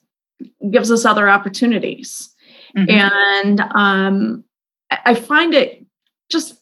gives 0.70 0.92
us 0.92 1.06
other 1.06 1.28
opportunities. 1.28 2.30
Mm-hmm. 2.78 2.90
And 2.92 3.62
um, 3.74 4.44
I 4.92 5.16
find 5.16 5.56
it 5.56 5.84
just 6.30 6.59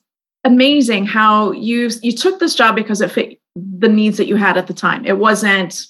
amazing 0.47 1.05
how 1.05 1.51
you 1.51 1.89
you 2.01 2.11
took 2.11 2.39
this 2.39 2.55
job 2.55 2.75
because 2.75 3.01
it 3.01 3.11
fit 3.11 3.39
the 3.55 3.89
needs 3.89 4.17
that 4.17 4.27
you 4.27 4.35
had 4.35 4.57
at 4.57 4.67
the 4.67 4.73
time. 4.73 5.05
It 5.05 5.19
wasn't 5.19 5.85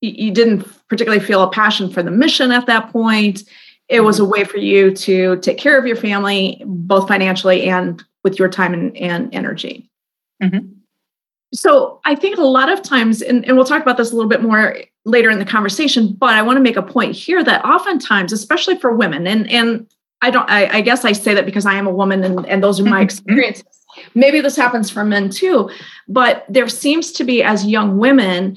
you 0.00 0.30
didn't 0.30 0.66
particularly 0.88 1.24
feel 1.24 1.42
a 1.42 1.50
passion 1.50 1.90
for 1.90 2.02
the 2.02 2.10
mission 2.10 2.52
at 2.52 2.66
that 2.66 2.92
point. 2.92 3.42
It 3.88 4.00
was 4.00 4.18
a 4.18 4.22
mm-hmm. 4.22 4.32
way 4.32 4.44
for 4.44 4.58
you 4.58 4.94
to 4.94 5.36
take 5.38 5.58
care 5.58 5.78
of 5.78 5.86
your 5.86 5.96
family, 5.96 6.62
both 6.64 7.08
financially 7.08 7.62
and 7.68 8.02
with 8.22 8.38
your 8.38 8.48
time 8.48 8.74
and, 8.74 8.96
and 8.96 9.34
energy. 9.34 9.88
Mm-hmm. 10.42 10.68
So 11.54 12.00
I 12.04 12.14
think 12.14 12.36
a 12.36 12.42
lot 12.42 12.68
of 12.68 12.82
times, 12.82 13.22
and, 13.22 13.44
and 13.46 13.56
we'll 13.56 13.64
talk 13.64 13.80
about 13.80 13.96
this 13.96 14.12
a 14.12 14.14
little 14.14 14.28
bit 14.28 14.42
more 14.42 14.76
later 15.04 15.30
in 15.30 15.38
the 15.38 15.44
conversation, 15.44 16.12
but 16.12 16.34
I 16.34 16.42
want 16.42 16.56
to 16.56 16.62
make 16.62 16.76
a 16.76 16.82
point 16.82 17.14
here 17.14 17.42
that 17.42 17.64
oftentimes, 17.64 18.32
especially 18.32 18.76
for 18.78 18.94
women, 18.94 19.26
and 19.26 19.50
and 19.50 19.86
I 20.22 20.30
don't, 20.30 20.50
I, 20.50 20.78
I 20.78 20.80
guess 20.80 21.04
I 21.04 21.12
say 21.12 21.34
that 21.34 21.46
because 21.46 21.66
I 21.66 21.74
am 21.74 21.86
a 21.86 21.92
woman 21.92 22.24
and, 22.24 22.46
and 22.46 22.62
those 22.62 22.80
are 22.80 22.84
my 22.84 22.90
mm-hmm. 22.90 23.02
experiences. 23.04 23.64
Maybe 24.14 24.40
this 24.40 24.56
happens 24.56 24.90
for 24.90 25.04
men 25.04 25.30
too, 25.30 25.70
but 26.08 26.44
there 26.48 26.68
seems 26.68 27.12
to 27.12 27.24
be 27.24 27.42
as 27.42 27.66
young 27.66 27.98
women, 27.98 28.56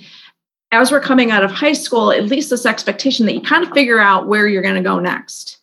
as 0.71 0.91
we're 0.91 1.01
coming 1.01 1.31
out 1.31 1.43
of 1.43 1.51
high 1.51 1.73
school, 1.73 2.11
at 2.11 2.25
least 2.25 2.49
this 2.49 2.65
expectation 2.65 3.25
that 3.25 3.33
you 3.33 3.41
kind 3.41 3.63
of 3.63 3.71
figure 3.73 3.99
out 3.99 4.27
where 4.27 4.47
you're 4.47 4.61
going 4.61 4.75
to 4.75 4.81
go 4.81 4.99
next. 4.99 5.57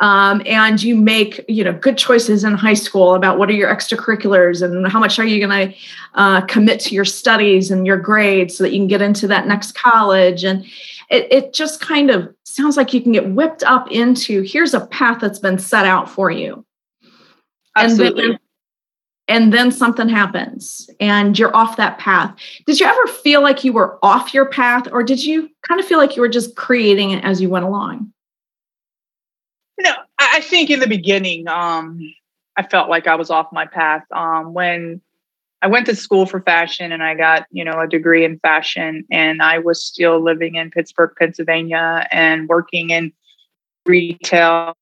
Um, 0.00 0.42
and 0.46 0.82
you 0.82 0.96
make 0.96 1.44
you 1.48 1.62
know 1.62 1.72
good 1.72 1.96
choices 1.96 2.42
in 2.42 2.54
high 2.54 2.74
school 2.74 3.14
about 3.14 3.38
what 3.38 3.48
are 3.48 3.52
your 3.52 3.72
extracurriculars 3.72 4.60
and 4.60 4.86
how 4.88 4.98
much 4.98 5.18
are 5.20 5.24
you 5.24 5.46
going 5.46 5.70
to 5.70 5.78
uh, 6.14 6.40
commit 6.46 6.80
to 6.80 6.94
your 6.94 7.04
studies 7.04 7.70
and 7.70 7.86
your 7.86 7.98
grades 7.98 8.56
so 8.56 8.64
that 8.64 8.72
you 8.72 8.80
can 8.80 8.88
get 8.88 9.00
into 9.00 9.28
that 9.28 9.46
next 9.46 9.72
college. 9.76 10.42
And 10.42 10.64
it, 11.08 11.32
it 11.32 11.52
just 11.52 11.80
kind 11.80 12.10
of 12.10 12.34
sounds 12.42 12.76
like 12.76 12.92
you 12.92 13.00
can 13.00 13.12
get 13.12 13.30
whipped 13.30 13.62
up 13.62 13.90
into 13.92 14.42
here's 14.42 14.74
a 14.74 14.86
path 14.86 15.20
that's 15.20 15.38
been 15.38 15.58
set 15.58 15.86
out 15.86 16.10
for 16.10 16.30
you. 16.30 16.64
Absolutely. 17.76 18.24
and 18.24 18.38
and 19.28 19.52
then 19.52 19.70
something 19.70 20.08
happens 20.08 20.90
and 21.00 21.38
you're 21.38 21.54
off 21.54 21.76
that 21.76 21.98
path 21.98 22.34
did 22.66 22.80
you 22.80 22.86
ever 22.86 23.06
feel 23.06 23.42
like 23.42 23.64
you 23.64 23.72
were 23.72 23.98
off 24.02 24.34
your 24.34 24.46
path 24.46 24.88
or 24.92 25.02
did 25.02 25.24
you 25.24 25.48
kind 25.66 25.80
of 25.80 25.86
feel 25.86 25.98
like 25.98 26.16
you 26.16 26.22
were 26.22 26.28
just 26.28 26.56
creating 26.56 27.10
it 27.10 27.24
as 27.24 27.40
you 27.40 27.48
went 27.48 27.64
along 27.64 28.12
know, 29.82 29.94
I 30.18 30.40
think 30.40 30.70
in 30.70 30.80
the 30.80 30.86
beginning, 30.86 31.48
um, 31.48 32.00
I 32.56 32.62
felt 32.62 32.88
like 32.88 33.06
I 33.06 33.16
was 33.16 33.30
off 33.30 33.52
my 33.52 33.66
path. 33.66 34.04
Um, 34.12 34.54
when 34.54 35.00
I 35.60 35.66
went 35.68 35.86
to 35.86 35.96
school 35.96 36.26
for 36.26 36.40
fashion 36.40 36.92
and 36.92 37.02
I 37.02 37.14
got, 37.14 37.46
you 37.50 37.64
know, 37.64 37.80
a 37.80 37.88
degree 37.88 38.24
in 38.24 38.38
fashion, 38.40 39.04
and 39.10 39.42
I 39.42 39.58
was 39.58 39.84
still 39.84 40.22
living 40.22 40.56
in 40.56 40.70
Pittsburgh, 40.70 41.12
Pennsylvania, 41.18 42.06
and 42.10 42.48
working 42.48 42.90
in 42.90 43.12
retail 43.86 44.76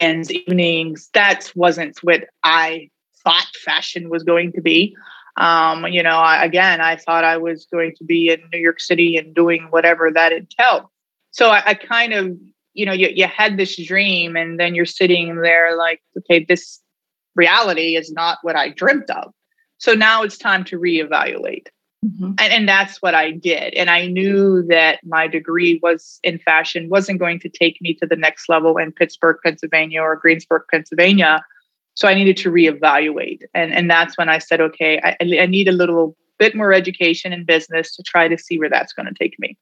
and 0.00 0.30
evenings. 0.30 1.08
That 1.14 1.52
wasn't 1.54 1.98
what 2.02 2.24
I 2.44 2.90
thought 3.24 3.46
fashion 3.64 4.10
was 4.10 4.22
going 4.22 4.52
to 4.52 4.60
be. 4.60 4.96
Um, 5.36 5.86
you 5.86 6.02
know, 6.02 6.18
I, 6.18 6.44
again, 6.44 6.80
I 6.80 6.96
thought 6.96 7.24
I 7.24 7.36
was 7.36 7.66
going 7.72 7.94
to 7.96 8.04
be 8.04 8.30
in 8.30 8.40
New 8.52 8.58
York 8.58 8.80
City 8.80 9.16
and 9.16 9.34
doing 9.34 9.68
whatever 9.70 10.10
that 10.10 10.32
entailed. 10.32 10.84
So 11.30 11.50
I, 11.50 11.62
I 11.66 11.74
kind 11.74 12.12
of 12.12 12.36
you 12.78 12.86
know 12.86 12.92
you, 12.92 13.08
you 13.08 13.26
had 13.26 13.56
this 13.56 13.76
dream 13.76 14.36
and 14.36 14.58
then 14.58 14.74
you're 14.74 14.86
sitting 14.86 15.34
there 15.42 15.76
like 15.76 16.00
okay 16.16 16.44
this 16.44 16.80
reality 17.34 17.96
is 17.96 18.12
not 18.12 18.38
what 18.42 18.56
i 18.56 18.68
dreamt 18.68 19.10
of 19.10 19.32
so 19.78 19.94
now 19.94 20.22
it's 20.22 20.38
time 20.38 20.64
to 20.64 20.78
reevaluate 20.78 21.66
mm-hmm. 22.04 22.32
and, 22.38 22.52
and 22.52 22.68
that's 22.68 23.00
what 23.02 23.14
i 23.14 23.30
did. 23.30 23.74
And 23.74 23.90
i 23.90 24.06
knew 24.06 24.62
that 24.68 25.00
my 25.04 25.26
degree 25.26 25.78
was 25.82 26.20
in 26.22 26.38
fashion 26.38 26.88
wasn't 26.88 27.18
going 27.18 27.40
to 27.40 27.48
take 27.48 27.80
me 27.80 27.94
to 27.94 28.06
the 28.06 28.16
next 28.16 28.48
level 28.48 28.76
in 28.78 28.92
pittsburgh 28.92 29.36
pennsylvania 29.44 30.00
or 30.00 30.16
greensburg 30.16 30.62
pennsylvania. 30.70 31.44
So 31.94 32.08
i 32.08 32.14
needed 32.14 32.36
to 32.38 32.50
reevaluate. 32.50 33.42
And 33.54 33.72
and 33.72 33.90
that's 33.90 34.16
when 34.16 34.28
i 34.28 34.38
said 34.38 34.60
okay 34.60 35.00
i, 35.02 35.16
I 35.20 35.46
need 35.46 35.68
a 35.68 35.72
little 35.72 36.16
bit 36.38 36.54
more 36.54 36.72
education 36.72 37.32
in 37.32 37.44
business 37.44 37.96
to 37.96 38.02
try 38.02 38.28
to 38.28 38.38
see 38.38 38.58
where 38.58 38.70
that's 38.70 38.92
going 38.92 39.06
to 39.06 39.14
take 39.14 39.36
me. 39.40 39.58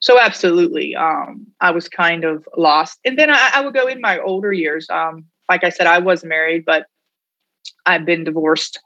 So 0.00 0.20
absolutely 0.20 0.94
um, 0.94 1.46
i 1.60 1.70
was 1.70 1.88
kind 1.88 2.24
of 2.24 2.46
lost. 2.56 2.98
And 3.04 3.18
then 3.18 3.30
I, 3.30 3.50
I, 3.54 3.60
would 3.62 3.74
go 3.74 3.86
in 3.86 4.00
my 4.00 4.18
older 4.20 4.52
years. 4.52 4.88
Um, 4.90 5.24
like 5.48 5.64
i 5.64 5.68
said 5.68 5.86
i 5.86 5.98
was 5.98 6.24
married 6.24 6.64
but 6.64 6.86
i've 7.86 8.04
been 8.04 8.24
divorced 8.24 8.80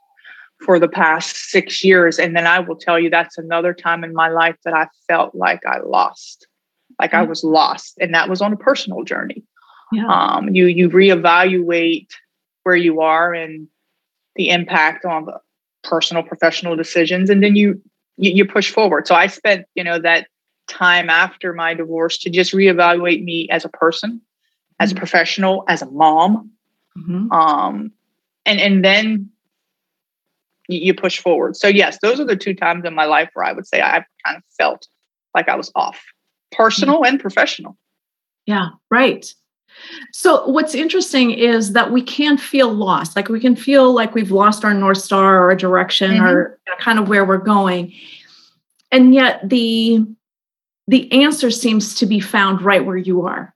for 0.59 0.79
the 0.79 0.87
past 0.87 1.49
six 1.49 1.83
years 1.83 2.19
and 2.19 2.35
then 2.35 2.45
i 2.45 2.59
will 2.59 2.75
tell 2.75 2.99
you 2.99 3.09
that's 3.09 3.37
another 3.37 3.73
time 3.73 4.03
in 4.03 4.13
my 4.13 4.29
life 4.29 4.55
that 4.65 4.73
i 4.73 4.87
felt 5.07 5.33
like 5.35 5.65
i 5.65 5.79
lost 5.79 6.47
like 6.99 7.11
mm-hmm. 7.11 7.21
i 7.21 7.23
was 7.23 7.43
lost 7.43 7.97
and 7.99 8.13
that 8.13 8.29
was 8.29 8.41
on 8.41 8.53
a 8.53 8.57
personal 8.57 9.03
journey 9.03 9.43
yeah. 9.91 10.07
um, 10.07 10.49
you 10.53 10.65
you 10.65 10.89
reevaluate 10.89 12.07
where 12.63 12.75
you 12.75 13.01
are 13.01 13.33
and 13.33 13.67
the 14.35 14.49
impact 14.49 15.05
on 15.05 15.25
the 15.25 15.39
personal 15.83 16.23
professional 16.23 16.75
decisions 16.75 17.29
and 17.29 17.41
then 17.41 17.55
you, 17.55 17.81
you 18.17 18.31
you 18.31 18.45
push 18.45 18.71
forward 18.71 19.07
so 19.07 19.15
i 19.15 19.27
spent 19.27 19.65
you 19.75 19.83
know 19.83 19.97
that 19.97 20.27
time 20.69 21.09
after 21.09 21.51
my 21.51 21.73
divorce 21.73 22.17
to 22.19 22.29
just 22.29 22.53
reevaluate 22.53 23.23
me 23.23 23.49
as 23.49 23.65
a 23.65 23.69
person, 23.69 24.21
as 24.79 24.91
a 24.91 24.93
mm-hmm. 24.93 24.99
professional, 24.99 25.65
as 25.67 25.81
a 25.81 25.87
mom. 25.87 26.51
Mm-hmm. 26.97 27.31
Um, 27.31 27.91
and 28.45 28.59
and 28.61 28.85
then 28.85 29.29
you, 30.69 30.93
push 30.93 31.19
forward. 31.19 31.55
So 31.55 31.67
yes, 31.67 31.97
those 32.01 32.19
are 32.19 32.25
the 32.25 32.35
two 32.35 32.53
times 32.53 32.85
in 32.85 32.93
my 32.93 33.05
life 33.05 33.29
where 33.33 33.45
I 33.45 33.53
would 33.53 33.67
say 33.67 33.81
I've 33.81 34.05
kind 34.25 34.37
of 34.37 34.43
felt 34.57 34.87
like 35.35 35.49
I 35.49 35.55
was 35.55 35.71
off. 35.75 36.01
personal 36.51 37.05
and 37.05 37.19
professional. 37.19 37.77
Yeah, 38.45 38.69
right. 38.89 39.25
So, 40.11 40.47
what's 40.47 40.73
interesting 40.73 41.31
is 41.31 41.73
that 41.73 41.91
we 41.91 42.01
can 42.01 42.37
feel 42.37 42.73
lost. 42.73 43.15
Like, 43.15 43.29
we 43.29 43.39
can 43.39 43.55
feel 43.55 43.93
like 43.93 44.15
we've 44.15 44.31
lost 44.31 44.65
our 44.65 44.73
North 44.73 44.97
Star 44.97 45.47
or 45.49 45.55
direction 45.55 46.11
mm-hmm. 46.11 46.25
or 46.25 46.59
kind 46.79 46.99
of 46.99 47.07
where 47.07 47.23
we're 47.23 47.37
going. 47.37 47.93
And 48.91 49.13
yet, 49.13 49.47
the 49.47 50.05
the 50.87 51.11
answer 51.11 51.51
seems 51.51 51.93
to 51.95 52.07
be 52.07 52.19
found 52.19 52.63
right 52.63 52.83
where 52.83 52.97
you 52.97 53.25
are. 53.25 53.53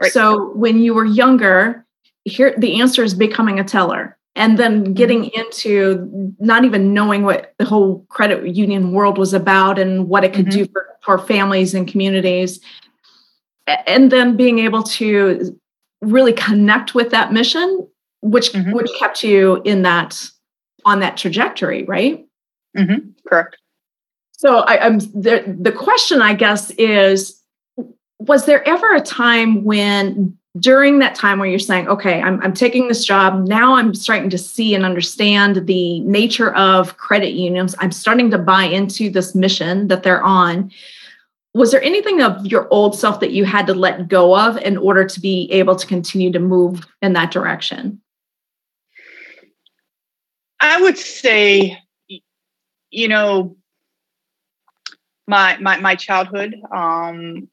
Right. 0.00 0.12
So, 0.12 0.52
when 0.52 0.78
you 0.80 0.94
were 0.94 1.06
younger, 1.06 1.86
here 2.24 2.54
the 2.58 2.80
answer 2.80 3.02
is 3.02 3.14
becoming 3.14 3.58
a 3.58 3.64
teller 3.64 4.17
and 4.38 4.56
then 4.56 4.84
mm-hmm. 4.84 4.92
getting 4.94 5.24
into 5.26 6.34
not 6.38 6.64
even 6.64 6.94
knowing 6.94 7.24
what 7.24 7.54
the 7.58 7.64
whole 7.64 8.06
credit 8.08 8.56
union 8.56 8.92
world 8.92 9.18
was 9.18 9.34
about 9.34 9.78
and 9.78 10.08
what 10.08 10.24
it 10.24 10.32
could 10.32 10.46
mm-hmm. 10.46 10.60
do 10.60 10.68
for, 10.72 10.86
for 11.02 11.18
families 11.18 11.74
and 11.74 11.88
communities 11.88 12.60
and 13.86 14.10
then 14.10 14.36
being 14.36 14.60
able 14.60 14.82
to 14.82 15.58
really 16.00 16.32
connect 16.32 16.94
with 16.94 17.10
that 17.10 17.32
mission 17.32 17.86
which 18.22 18.52
mm-hmm. 18.52 18.72
which 18.72 18.90
kept 18.98 19.22
you 19.22 19.60
in 19.64 19.82
that 19.82 20.30
on 20.84 21.00
that 21.00 21.16
trajectory 21.16 21.82
right 21.84 22.24
mm-hmm. 22.76 23.08
correct 23.26 23.56
so 24.32 24.60
I, 24.60 24.86
i'm 24.86 24.98
the, 25.00 25.56
the 25.60 25.72
question 25.72 26.22
i 26.22 26.32
guess 26.32 26.70
is 26.72 27.42
was 28.20 28.46
there 28.46 28.66
ever 28.66 28.94
a 28.94 29.00
time 29.00 29.64
when 29.64 30.37
during 30.60 30.98
that 30.98 31.14
time 31.14 31.38
where 31.38 31.48
you're 31.48 31.58
saying 31.58 31.88
okay 31.88 32.20
I'm, 32.20 32.40
I'm 32.42 32.54
taking 32.54 32.88
this 32.88 33.04
job. 33.04 33.46
Now 33.46 33.74
i'm 33.74 33.94
starting 33.94 34.30
to 34.30 34.38
see 34.38 34.74
and 34.74 34.84
understand 34.84 35.66
the 35.66 36.00
nature 36.00 36.54
of 36.54 36.96
credit 36.96 37.32
unions. 37.32 37.74
I'm 37.78 37.92
starting 37.92 38.30
to 38.30 38.38
buy 38.38 38.64
into 38.64 39.10
this 39.10 39.34
mission 39.34 39.88
that 39.88 40.02
they're 40.02 40.22
on. 40.22 40.70
Was 41.54 41.72
there 41.72 41.82
anything 41.82 42.22
of 42.22 42.46
your 42.46 42.68
old 42.70 42.96
self 42.96 43.20
that 43.20 43.32
you 43.32 43.44
had 43.44 43.66
to 43.66 43.74
let 43.74 44.08
go 44.08 44.36
of 44.36 44.56
in 44.58 44.76
order 44.76 45.04
to 45.04 45.20
be 45.20 45.50
able 45.50 45.76
to 45.76 45.86
continue 45.86 46.30
to 46.32 46.38
move 46.38 46.86
in 47.02 47.14
that 47.14 47.30
direction? 47.30 48.00
I 50.60 50.80
would 50.80 50.98
say 50.98 51.78
you 52.90 53.08
know 53.08 53.56
my 55.26 55.56
my, 55.58 55.78
my 55.78 55.94
childhood 55.94 56.54
um 56.74 57.48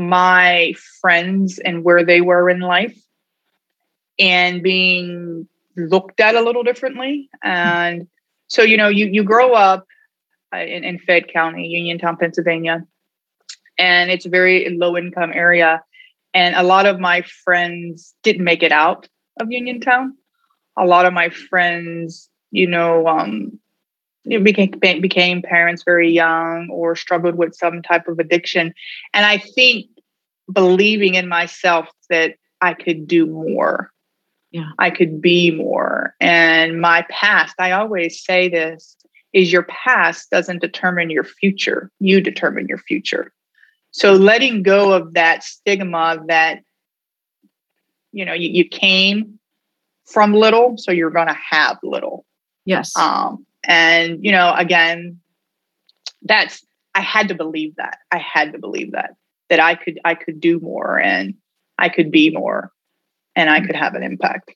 my 0.00 0.74
friends 1.00 1.58
and 1.58 1.84
where 1.84 2.04
they 2.04 2.20
were 2.20 2.48
in 2.50 2.60
life 2.60 2.98
and 4.18 4.62
being 4.62 5.48
looked 5.76 6.20
at 6.20 6.34
a 6.34 6.40
little 6.40 6.62
differently 6.62 7.30
and 7.42 8.08
so 8.48 8.62
you 8.62 8.76
know 8.76 8.88
you 8.88 9.06
you 9.06 9.22
grow 9.22 9.54
up 9.54 9.86
uh, 10.54 10.58
in, 10.58 10.84
in 10.84 10.98
fayette 10.98 11.32
county 11.32 11.68
uniontown 11.68 12.16
pennsylvania 12.16 12.84
and 13.80 14.10
it's 14.10 14.26
a 14.26 14.30
very 14.30 14.76
low 14.76 14.96
income 14.96 15.32
area. 15.34 15.82
And 16.34 16.54
a 16.54 16.62
lot 16.62 16.86
of 16.86 17.00
my 17.00 17.22
friends 17.22 18.14
didn't 18.22 18.44
make 18.44 18.62
it 18.62 18.72
out 18.72 19.08
of 19.40 19.50
Uniontown. 19.50 20.16
A 20.76 20.84
lot 20.84 21.06
of 21.06 21.12
my 21.12 21.30
friends, 21.30 22.28
you 22.50 22.66
know, 22.66 23.06
um, 23.08 23.58
you 24.24 24.40
became 24.40 24.70
became 25.00 25.42
parents 25.42 25.82
very 25.84 26.10
young 26.10 26.68
or 26.70 26.94
struggled 26.94 27.36
with 27.36 27.54
some 27.54 27.82
type 27.82 28.08
of 28.08 28.18
addiction. 28.18 28.74
And 29.14 29.24
I 29.24 29.38
think 29.38 29.86
believing 30.52 31.14
in 31.14 31.28
myself 31.28 31.88
that 32.08 32.34
I 32.60 32.74
could 32.74 33.06
do 33.06 33.26
more. 33.26 33.90
Yeah. 34.50 34.70
I 34.78 34.90
could 34.90 35.20
be 35.20 35.52
more. 35.52 36.14
And 36.20 36.80
my 36.80 37.06
past, 37.08 37.54
I 37.58 37.70
always 37.72 38.22
say 38.22 38.48
this, 38.48 38.96
is 39.32 39.52
your 39.52 39.62
past 39.62 40.28
doesn't 40.30 40.60
determine 40.60 41.08
your 41.08 41.24
future. 41.24 41.90
You 42.00 42.20
determine 42.20 42.66
your 42.66 42.78
future. 42.78 43.32
So 43.92 44.12
letting 44.12 44.62
go 44.62 44.92
of 44.92 45.14
that 45.14 45.44
stigma 45.44 46.18
that, 46.26 46.62
you 48.12 48.24
know, 48.24 48.32
you, 48.32 48.50
you 48.50 48.64
came 48.64 49.38
from 50.04 50.34
little, 50.34 50.76
so 50.76 50.90
you're 50.90 51.10
going 51.10 51.28
to 51.28 51.38
have 51.50 51.78
little. 51.84 52.24
Yes. 52.64 52.96
Um, 52.96 53.46
and, 53.64 54.24
you 54.24 54.32
know, 54.32 54.52
again, 54.56 55.20
that's, 56.22 56.64
I 56.94 57.00
had 57.00 57.28
to 57.28 57.34
believe 57.34 57.76
that. 57.76 57.98
I 58.10 58.18
had 58.18 58.52
to 58.52 58.58
believe 58.58 58.92
that, 58.92 59.14
that 59.48 59.60
I 59.60 59.74
could, 59.74 60.00
I 60.04 60.14
could 60.14 60.40
do 60.40 60.60
more 60.60 60.98
and 60.98 61.34
I 61.78 61.88
could 61.88 62.10
be 62.10 62.30
more 62.30 62.72
and 63.36 63.48
I 63.48 63.60
could 63.60 63.76
have 63.76 63.94
an 63.94 64.02
impact. 64.02 64.54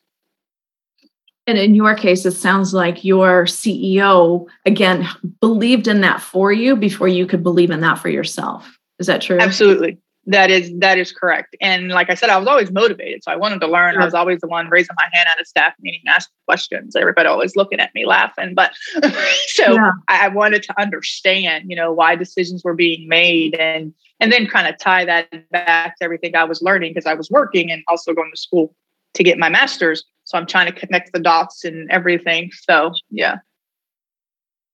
And 1.47 1.59
in 1.59 1.75
your 1.75 1.95
case, 1.95 2.25
it 2.25 2.33
sounds 2.33 2.73
like 2.73 3.05
your 3.05 3.45
CEO, 3.45 4.47
again, 4.65 5.07
believed 5.41 5.89
in 5.89 6.01
that 6.01 6.23
for 6.23 6.51
you 6.53 6.75
before 6.75 7.09
you 7.09 7.27
could 7.27 7.43
believe 7.43 7.71
in 7.71 7.81
that 7.81 7.99
for 7.99 8.09
yourself. 8.09 8.79
Is 8.99 9.09
that 9.09 9.21
true? 9.21 9.39
Absolutely. 9.39 9.99
That 10.27 10.51
is 10.51 10.73
that 10.79 10.97
is 10.97 11.13
correct. 11.13 11.55
And 11.61 11.89
like 11.89 12.09
I 12.09 12.15
said, 12.15 12.31
I 12.31 12.39
was 12.39 12.49
always 12.49 12.71
motivated. 12.71 13.23
So 13.23 13.31
I 13.31 13.37
wanted 13.37 13.61
to 13.61 13.67
learn. 13.67 13.93
Sure. 13.93 14.03
I 14.03 14.05
was 14.05 14.15
always 14.15 14.41
the 14.41 14.49
one 14.49 14.69
raising 14.71 14.97
my 14.97 15.07
hand 15.13 15.29
at 15.31 15.41
a 15.41 15.45
staff 15.45 15.75
meeting, 15.81 16.01
asking 16.07 16.35
questions. 16.47 16.97
Everybody 16.97 17.29
always 17.29 17.57
looking 17.57 17.79
at 17.79 17.95
me 17.95 18.07
laughing. 18.07 18.55
But 18.55 18.73
so 19.49 19.75
yeah. 19.75 19.91
I 20.09 20.29
wanted 20.29 20.63
to 20.63 20.81
understand, 20.81 21.69
you 21.69 21.77
know, 21.77 21.93
why 21.93 22.17
decisions 22.17 22.65
were 22.65 22.75
being 22.75 23.07
made 23.07 23.55
and 23.57 23.93
and 24.19 24.33
then 24.33 24.47
kind 24.47 24.67
of 24.67 24.79
tie 24.79 25.05
that 25.05 25.29
back 25.51 25.99
to 25.99 26.05
everything 26.05 26.35
I 26.35 26.45
was 26.45 26.63
learning 26.63 26.93
because 26.95 27.07
I 27.07 27.15
was 27.15 27.31
working 27.31 27.71
and 27.71 27.83
also 27.89 28.15
going 28.15 28.31
to 28.31 28.41
school 28.41 28.75
to 29.15 29.23
get 29.23 29.39
my 29.39 29.51
master's. 29.51 30.05
So 30.25 30.39
I'm 30.39 30.47
trying 30.47 30.73
to 30.73 30.73
connect 30.73 31.13
the 31.13 31.21
dots 31.21 31.65
and 31.65 31.91
everything. 31.91 32.51
So 32.53 32.93
yeah. 33.11 33.39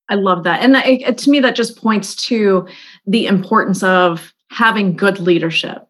I 0.09 0.15
love 0.15 0.45
that. 0.45 0.61
And 0.61 0.75
that, 0.75 1.19
to 1.19 1.31
me, 1.31 1.39
that 1.41 1.55
just 1.55 1.81
points 1.81 2.17
to 2.27 2.67
the 3.07 3.27
importance 3.27 3.83
of 3.83 4.33
having 4.51 4.97
good 4.97 5.19
leadership. 5.19 5.87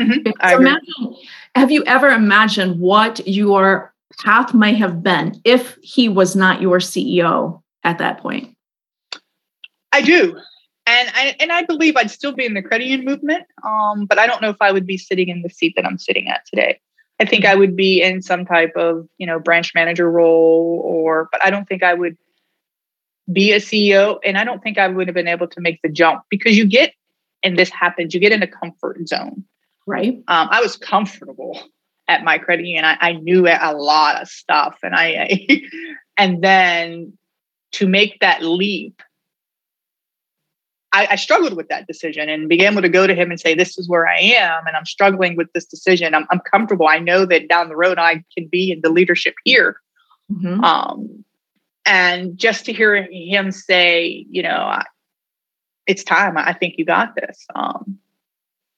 Mm-hmm. 0.00 0.28
Imagine, 0.60 1.16
have 1.54 1.70
you 1.70 1.84
ever 1.84 2.08
imagined 2.08 2.80
what 2.80 3.26
your 3.26 3.94
path 4.20 4.54
might 4.54 4.76
have 4.76 5.02
been 5.02 5.40
if 5.44 5.78
he 5.82 6.08
was 6.08 6.34
not 6.34 6.60
your 6.60 6.78
CEO 6.78 7.62
at 7.84 7.98
that 7.98 8.18
point? 8.18 8.56
I 9.92 10.02
do. 10.02 10.36
And 10.86 11.10
I 11.14 11.34
and 11.40 11.50
I 11.50 11.62
believe 11.62 11.96
I'd 11.96 12.10
still 12.10 12.32
be 12.32 12.44
in 12.44 12.54
the 12.54 12.62
credit 12.62 12.86
union 12.86 13.06
movement, 13.06 13.44
um, 13.66 14.04
but 14.04 14.18
I 14.18 14.26
don't 14.26 14.42
know 14.42 14.50
if 14.50 14.60
I 14.60 14.70
would 14.70 14.86
be 14.86 14.98
sitting 14.98 15.28
in 15.28 15.42
the 15.42 15.48
seat 15.48 15.74
that 15.76 15.86
I'm 15.86 15.96
sitting 15.96 16.28
at 16.28 16.44
today. 16.46 16.78
I 17.20 17.24
think 17.24 17.44
I 17.46 17.54
would 17.54 17.74
be 17.74 18.02
in 18.02 18.20
some 18.20 18.44
type 18.44 18.72
of 18.76 19.08
you 19.16 19.26
know 19.26 19.38
branch 19.38 19.74
manager 19.74 20.10
role, 20.10 20.82
or 20.84 21.28
but 21.32 21.42
I 21.42 21.48
don't 21.48 21.66
think 21.66 21.82
I 21.82 21.94
would 21.94 22.18
be 23.32 23.52
a 23.52 23.56
CEO. 23.56 24.18
And 24.24 24.36
I 24.36 24.44
don't 24.44 24.62
think 24.62 24.78
I 24.78 24.88
would 24.88 25.08
have 25.08 25.14
been 25.14 25.28
able 25.28 25.48
to 25.48 25.60
make 25.60 25.80
the 25.82 25.88
jump 25.88 26.24
because 26.28 26.56
you 26.56 26.66
get, 26.66 26.92
and 27.44 27.58
this 27.58 27.70
happens, 27.70 28.14
you 28.14 28.20
get 28.20 28.32
in 28.32 28.42
a 28.42 28.48
comfort 28.48 29.06
zone. 29.06 29.44
Right. 29.86 30.14
Um, 30.28 30.48
I 30.50 30.60
was 30.60 30.76
comfortable 30.76 31.60
at 32.08 32.24
my 32.24 32.38
credit 32.38 32.66
union. 32.66 32.84
I, 32.84 32.96
I 33.00 33.12
knew 33.12 33.46
a 33.46 33.74
lot 33.74 34.20
of 34.20 34.28
stuff. 34.28 34.78
And 34.82 34.94
I, 34.94 35.06
I 35.30 35.60
and 36.18 36.42
then 36.42 37.12
to 37.72 37.86
make 37.86 38.20
that 38.20 38.42
leap, 38.42 39.02
I, 40.92 41.08
I, 41.10 41.16
struggled 41.16 41.56
with 41.56 41.68
that 41.68 41.88
decision 41.88 42.28
and 42.28 42.48
being 42.48 42.60
able 42.60 42.80
to 42.80 42.88
go 42.88 43.06
to 43.06 43.14
him 43.14 43.32
and 43.32 43.40
say, 43.40 43.54
This 43.54 43.76
is 43.76 43.88
where 43.88 44.06
I 44.06 44.20
am, 44.20 44.64
and 44.66 44.76
I'm 44.76 44.86
struggling 44.86 45.36
with 45.36 45.52
this 45.52 45.64
decision. 45.64 46.14
I'm, 46.14 46.24
I'm 46.30 46.40
comfortable. 46.48 46.86
I 46.86 47.00
know 47.00 47.26
that 47.26 47.48
down 47.48 47.68
the 47.68 47.76
road 47.76 47.98
I 47.98 48.22
can 48.36 48.46
be 48.46 48.70
in 48.70 48.80
the 48.80 48.90
leadership 48.90 49.34
here. 49.44 49.80
Mm-hmm. 50.30 50.62
Um, 50.62 51.24
and 51.84 52.38
just 52.38 52.64
to 52.66 52.72
hear 52.72 53.08
him 53.10 53.50
say, 53.50 54.24
you 54.30 54.42
know, 54.42 54.80
it's 55.86 56.04
time. 56.04 56.36
I 56.36 56.52
think 56.52 56.74
you 56.78 56.84
got 56.84 57.14
this. 57.14 57.46
Um, 57.54 57.98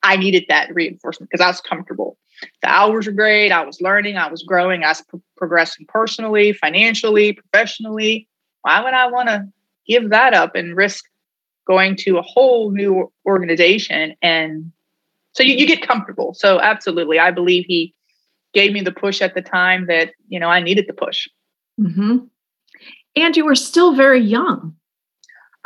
I 0.02 0.16
needed 0.16 0.44
that 0.48 0.74
reinforcement 0.74 1.30
because 1.30 1.44
I 1.44 1.48
was 1.48 1.60
comfortable. 1.60 2.18
The 2.62 2.68
hours 2.68 3.06
were 3.06 3.12
great. 3.12 3.50
I 3.50 3.64
was 3.64 3.80
learning. 3.80 4.16
I 4.16 4.30
was 4.30 4.42
growing. 4.42 4.84
I 4.84 4.88
was 4.88 5.02
pro- 5.02 5.22
progressing 5.36 5.86
personally, 5.88 6.52
financially, 6.52 7.32
professionally. 7.32 8.28
Why 8.62 8.82
would 8.82 8.94
I 8.94 9.06
want 9.08 9.28
to 9.28 9.48
give 9.86 10.10
that 10.10 10.34
up 10.34 10.54
and 10.54 10.76
risk 10.76 11.04
going 11.66 11.96
to 11.96 12.18
a 12.18 12.22
whole 12.22 12.70
new 12.70 13.10
organization? 13.24 14.14
And 14.22 14.72
so 15.32 15.42
you, 15.42 15.56
you 15.56 15.66
get 15.66 15.86
comfortable. 15.86 16.34
So 16.34 16.60
absolutely, 16.60 17.18
I 17.18 17.30
believe 17.30 17.64
he 17.66 17.94
gave 18.52 18.72
me 18.72 18.82
the 18.82 18.92
push 18.92 19.22
at 19.22 19.34
the 19.34 19.42
time 19.42 19.86
that 19.86 20.12
you 20.28 20.38
know 20.38 20.48
I 20.48 20.60
needed 20.60 20.86
the 20.88 20.94
push. 20.94 21.26
Mm-hmm 21.80 22.26
and 23.16 23.36
you 23.36 23.44
were 23.44 23.54
still 23.54 23.94
very 23.94 24.20
young. 24.20 24.76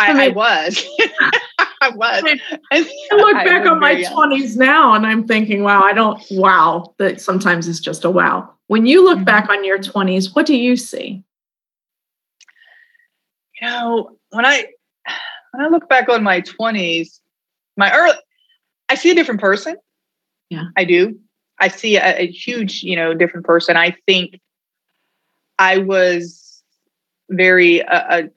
I, 0.01 0.11
I, 0.11 0.15
mean, 0.15 0.21
I 0.23 0.29
was. 0.29 0.87
I 1.83 1.91
was. 1.91 2.23
I, 2.73 3.17
look 3.17 3.37
I 3.37 3.45
back 3.45 3.67
on 3.67 3.79
my 3.79 4.03
twenties 4.03 4.57
now, 4.57 4.95
and 4.95 5.07
I'm 5.07 5.27
thinking, 5.27 5.63
wow, 5.63 5.83
I 5.83 5.93
don't. 5.93 6.21
Wow, 6.31 6.95
that 6.99 7.21
sometimes 7.21 7.69
it's 7.69 7.81
just 7.81 8.05
a 8.05 8.11
wow. 8.11 8.51
When 8.69 8.87
you 8.87 9.05
look 9.05 9.17
mm-hmm. 9.17 9.25
back 9.25 9.51
on 9.51 9.65
your 9.65 9.79
twenties, 9.79 10.35
what 10.35 10.47
do 10.47 10.57
you 10.57 10.77
see? 10.77 11.23
You 13.61 13.69
know, 13.69 14.17
when 14.31 14.47
I 14.47 14.67
when 15.53 15.67
I 15.67 15.69
look 15.69 15.89
back 15.89 16.09
on 16.09 16.23
my 16.23 16.41
twenties, 16.41 17.21
my 17.77 17.95
early, 17.95 18.17
I 18.89 18.95
see 18.95 19.11
a 19.11 19.15
different 19.15 19.41
person. 19.41 19.77
Yeah, 20.49 20.65
I 20.77 20.85
do. 20.85 21.19
I 21.59 21.69
see 21.69 21.97
a, 21.97 22.23
a 22.23 22.27
huge, 22.27 22.83
you 22.83 22.97
know, 22.97 23.13
different 23.13 23.45
person. 23.45 23.77
I 23.77 23.95
think 24.07 24.41
I 25.59 25.77
was 25.77 26.63
very 27.29 27.83
uh, 27.83 28.29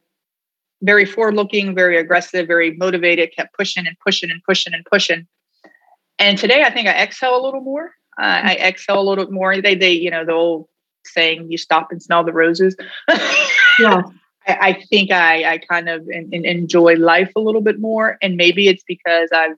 very 0.84 1.06
forward 1.06 1.36
looking, 1.36 1.74
very 1.74 1.98
aggressive, 1.98 2.46
very 2.46 2.76
motivated, 2.76 3.34
kept 3.36 3.56
pushing 3.58 3.88
and 3.88 3.98
pushing 4.06 4.30
and 4.30 4.44
pushing 4.44 4.74
and 4.74 4.86
pushing. 4.86 5.26
And 6.20 6.38
today 6.38 6.64
I 6.64 6.72
think 6.72 6.88
I 6.88 6.92
exhale 6.92 7.40
a 7.40 7.44
little 7.44 7.62
more. 7.62 7.94
Uh, 8.22 8.42
I 8.44 8.56
exhale 8.56 9.00
a 9.00 9.02
little 9.02 9.26
bit 9.26 9.34
more. 9.34 9.60
They, 9.62 9.76
they, 9.76 9.94
you 9.94 10.12
know, 10.12 10.26
the 10.26 10.34
old 10.34 10.68
saying, 11.06 11.52
you 11.52 11.58
stop 11.58 11.92
and 11.92 12.04
smell 12.04 12.24
the 12.24 12.34
roses. 12.34 12.76
yeah. 13.80 14.04
I, 14.46 14.58
I, 14.62 14.84
think 14.90 15.12
I, 15.12 15.54
I 15.54 15.58
kind 15.58 15.90
of 15.90 16.08
in, 16.10 16.30
in 16.34 16.46
enjoy 16.46 16.96
life 16.96 17.32
a 17.36 17.40
little 17.40 17.62
bit 17.62 17.80
more. 17.80 18.18
And 18.22 18.36
maybe 18.36 18.68
it's 18.68 18.84
because 18.86 19.30
I've, 19.34 19.56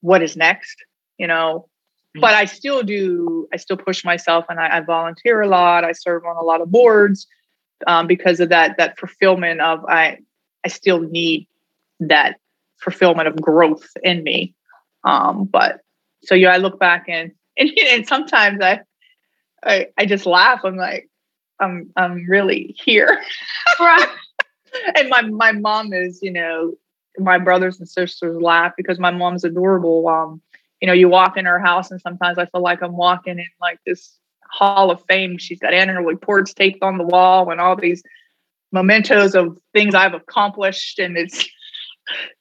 what 0.00 0.22
is 0.22 0.36
next, 0.36 0.76
you 1.18 1.26
know, 1.26 1.68
but 2.14 2.34
I 2.34 2.46
still 2.46 2.82
do, 2.82 3.48
I 3.52 3.56
still 3.58 3.76
push 3.76 4.04
myself 4.04 4.46
and 4.48 4.58
I, 4.58 4.78
I 4.78 4.80
volunteer 4.80 5.40
a 5.40 5.46
lot. 5.48 5.84
I 5.84 5.92
serve 5.92 6.24
on 6.24 6.36
a 6.36 6.42
lot 6.42 6.60
of 6.60 6.70
boards 6.70 7.26
um, 7.86 8.06
because 8.08 8.40
of 8.40 8.48
that, 8.48 8.76
that 8.76 8.98
fulfillment 8.98 9.60
of, 9.60 9.84
I, 9.88 10.18
I 10.64 10.68
still 10.68 11.00
need 11.00 11.46
that 12.00 12.36
fulfillment 12.78 13.28
of 13.28 13.40
growth 13.40 13.86
in 14.02 14.22
me. 14.22 14.54
Um, 15.04 15.44
but 15.44 15.80
so, 16.22 16.34
yeah, 16.34 16.52
I 16.52 16.58
look 16.58 16.78
back 16.78 17.06
and, 17.08 17.32
and, 17.56 17.70
and 17.78 18.06
sometimes 18.06 18.60
I, 18.60 18.80
I, 19.64 19.86
I 19.96 20.06
just 20.06 20.26
laugh. 20.26 20.60
I'm 20.64 20.76
like, 20.76 21.08
I'm, 21.60 21.90
I'm 21.96 22.24
really 22.28 22.74
here. 22.84 23.22
Right. 23.80 24.08
and 24.96 25.08
my, 25.08 25.22
my 25.22 25.52
mom 25.52 25.92
is, 25.92 26.20
you 26.20 26.32
know, 26.32 26.74
my 27.18 27.38
brothers 27.38 27.78
and 27.78 27.88
sisters 27.88 28.40
laugh 28.40 28.72
because 28.76 28.98
my 28.98 29.10
mom's 29.10 29.44
adorable. 29.44 30.08
Um, 30.08 30.42
you 30.80 30.86
know, 30.86 30.92
you 30.92 31.08
walk 31.08 31.36
in 31.36 31.44
her 31.44 31.58
house 31.58 31.90
and 31.90 32.00
sometimes 32.00 32.38
I 32.38 32.46
feel 32.46 32.60
like 32.60 32.82
I'm 32.82 32.96
walking 32.96 33.38
in 33.38 33.46
like 33.60 33.78
this 33.86 34.18
hall 34.50 34.90
of 34.90 35.04
fame. 35.06 35.38
She's 35.38 35.58
got 35.58 35.74
annual 35.74 36.02
reports 36.02 36.54
taped 36.54 36.82
on 36.82 36.98
the 36.98 37.04
wall 37.04 37.50
and 37.50 37.60
all 37.60 37.76
these 37.76 38.02
mementos 38.72 39.34
of 39.34 39.58
things 39.72 39.94
I've 39.94 40.14
accomplished. 40.14 40.98
And 40.98 41.16
it's 41.16 41.48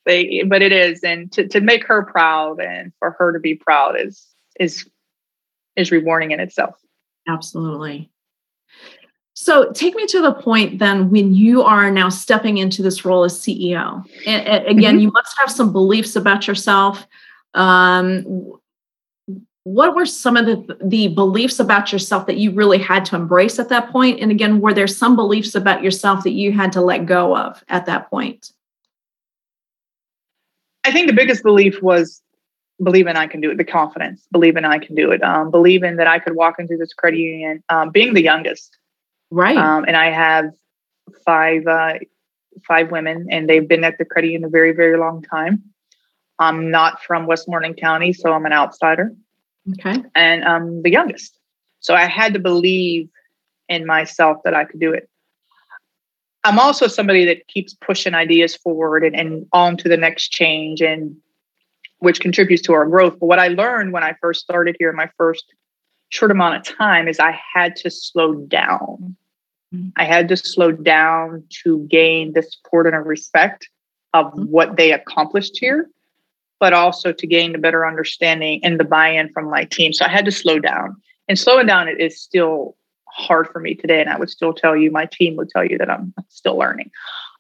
they 0.06 0.44
but 0.48 0.62
it 0.62 0.72
is. 0.72 1.04
And 1.04 1.32
to, 1.34 1.48
to 1.48 1.62
make 1.62 1.86
her 1.86 2.04
proud 2.04 2.60
and 2.62 2.92
for 3.00 3.16
her 3.20 3.34
to 3.34 3.40
be 3.40 3.56
proud 3.56 4.00
is 4.00 4.26
is 4.60 4.90
is 5.76 5.92
rewarding 5.92 6.32
in 6.32 6.40
itself. 6.40 6.76
Absolutely. 7.28 8.10
So 9.34 9.72
take 9.72 9.94
me 9.94 10.08
to 10.08 10.22
the 10.22 10.34
point 10.34 10.80
then 10.80 11.12
when 11.12 11.36
you 11.36 11.62
are 11.62 11.92
now 11.92 12.10
stepping 12.10 12.58
into 12.58 12.82
this 12.82 13.06
role 13.06 13.24
as 13.24 13.40
CEO. 13.40 14.04
And, 14.26 14.48
and 14.48 14.66
again, 14.66 14.96
mm-hmm. 14.96 15.02
you 15.02 15.12
must 15.12 15.36
have 15.38 15.52
some 15.52 15.72
beliefs 15.72 16.16
about 16.16 16.48
yourself 16.48 17.06
um, 17.54 18.58
what 19.68 19.96
were 19.96 20.06
some 20.06 20.38
of 20.38 20.46
the, 20.46 20.78
the 20.82 21.10
beliefs 21.10 21.60
about 21.60 21.92
yourself 21.92 22.26
that 22.28 22.38
you 22.38 22.52
really 22.52 22.78
had 22.78 23.04
to 23.04 23.18
embrace 23.18 23.60
at 23.60 23.68
that 23.68 23.92
point? 23.92 24.22
And 24.22 24.32
again, 24.32 24.62
were 24.62 24.74
there 24.74 24.88
some 24.88 25.18
beliefs 25.18 25.56
about 25.56 25.84
yourself 25.84 26.24
that 26.24 26.32
you 26.32 26.54
had 26.54 26.72
to 26.72 26.82
let 26.82 27.06
go 27.06 27.36
of 27.36 27.62
at 27.68 27.86
that 27.86 28.10
point? 28.10 28.54
I 30.86 30.92
think 30.94 31.08
the 31.08 31.14
biggest 31.14 31.44
belief 31.44 31.82
was 31.82 32.22
believe 32.82 33.08
in 33.08 33.18
I 33.18 33.28
can 33.28 33.42
do 33.42 33.52
it, 33.52 33.58
the 33.58 33.66
confidence, 33.66 34.26
believe 34.32 34.56
in 34.56 34.64
I 34.64 34.78
can 34.78 34.96
do 34.96 35.12
it, 35.12 35.22
um, 35.22 35.52
believe 35.52 35.84
in 35.84 35.98
that 35.98 36.08
I 36.08 36.20
could 36.20 36.36
walk 36.36 36.60
into 36.60 36.78
this 36.78 36.94
credit 36.94 37.18
union, 37.18 37.62
um, 37.68 37.90
being 37.90 38.14
the 38.14 38.22
youngest. 38.22 38.78
Right. 39.32 39.58
Um, 39.58 39.84
and 39.86 39.98
I 39.98 40.12
have 40.12 40.52
five 41.26 41.68
uh, 41.68 41.96
five 42.66 42.90
women, 42.90 43.28
and 43.30 43.50
they've 43.50 43.68
been 43.68 43.84
at 43.84 43.98
the 43.98 44.06
credit 44.06 44.28
union 44.28 44.46
a 44.46 44.50
very, 44.50 44.72
very 44.72 44.98
long 44.98 45.24
time. 45.24 45.62
I'm 46.40 46.72
not 46.72 47.04
from 47.04 47.26
Westmoreland 47.26 47.76
County, 47.78 48.14
so 48.14 48.32
I'm 48.32 48.46
an 48.46 48.54
outsider. 48.54 49.14
Okay. 49.74 50.04
And 50.16 50.44
I'm 50.46 50.82
the 50.82 50.92
youngest. 50.92 51.38
So 51.80 51.94
I 51.94 52.06
had 52.06 52.34
to 52.34 52.40
believe 52.40 53.10
in 53.70 53.86
myself 53.86 54.38
that 54.44 54.54
I 54.54 54.66
could 54.66 54.80
do 54.80 54.94
it. 54.94 55.10
I'm 56.44 56.60
also 56.60 56.88
somebody 56.88 57.26
that 57.26 57.48
keeps 57.48 57.74
pushing 57.74 58.14
ideas 58.14 58.56
forward 58.56 59.04
and, 59.04 59.16
and 59.16 59.46
on 59.52 59.76
to 59.78 59.90
the 59.90 59.98
next 59.98 60.30
change 60.30 60.82
and 60.82 61.16
which 62.00 62.20
contributes 62.20 62.62
to 62.64 62.74
our 62.74 62.86
growth. 62.86 63.18
But 63.20 63.26
what 63.26 63.40
I 63.40 63.50
learned 63.50 63.92
when 63.92 64.04
I 64.04 64.16
first 64.22 64.42
started 64.42 64.78
here 64.80 64.90
in 64.90 64.96
my 64.96 65.10
first 65.18 65.44
short 66.10 66.32
amount 66.32 66.56
of 66.56 66.78
time 66.78 67.08
is 67.08 67.20
I 67.20 67.38
had 67.54 67.76
to 67.78 67.90
slow 67.90 68.36
down. 68.36 69.18
Mm-hmm. 69.74 69.90
I 69.98 70.06
had 70.06 70.30
to 70.30 70.38
slow 70.38 70.72
down 70.72 71.44
to 71.64 71.86
gain 71.90 72.34
the 72.34 72.44
support 72.44 72.88
and 72.88 73.06
respect 73.06 73.68
of 74.14 74.28
mm-hmm. 74.28 74.44
what 74.44 74.78
they 74.78 74.94
accomplished 74.94 75.58
here 75.60 75.90
but 76.60 76.74
also 76.74 77.12
to 77.12 77.28
gain 77.28 77.56
a 77.56 77.60
better 77.60 77.86
understanding 77.86 78.60
and 78.64 78.80
the 78.80 78.84
buy-in 78.84 79.32
from 79.34 79.50
my 79.50 79.66
team. 79.66 79.94
So 79.94 80.06
I 80.06 80.10
had 80.10 80.26
to 80.26 80.32
slow 80.32 80.60
down. 80.60 80.96
And 81.28 81.38
slowing 81.38 81.68
down 81.68 81.88
it 81.88 82.00
is 82.00 82.20
still 82.20 82.76
hard 83.10 83.48
for 83.50 83.60
me 83.60 83.76
today. 83.76 84.00
And 84.02 84.10
I 84.10 84.18
would 84.18 84.30
still 84.30 84.54
tell 84.54 84.76
you, 84.76 84.92
my 84.92 85.06
team 85.06 85.36
would 85.36 85.50
tell 85.50 85.66
you 85.66 85.78
that 85.78 85.90
I'm 85.90 86.14
still 86.30 86.58
learning. 86.58 86.92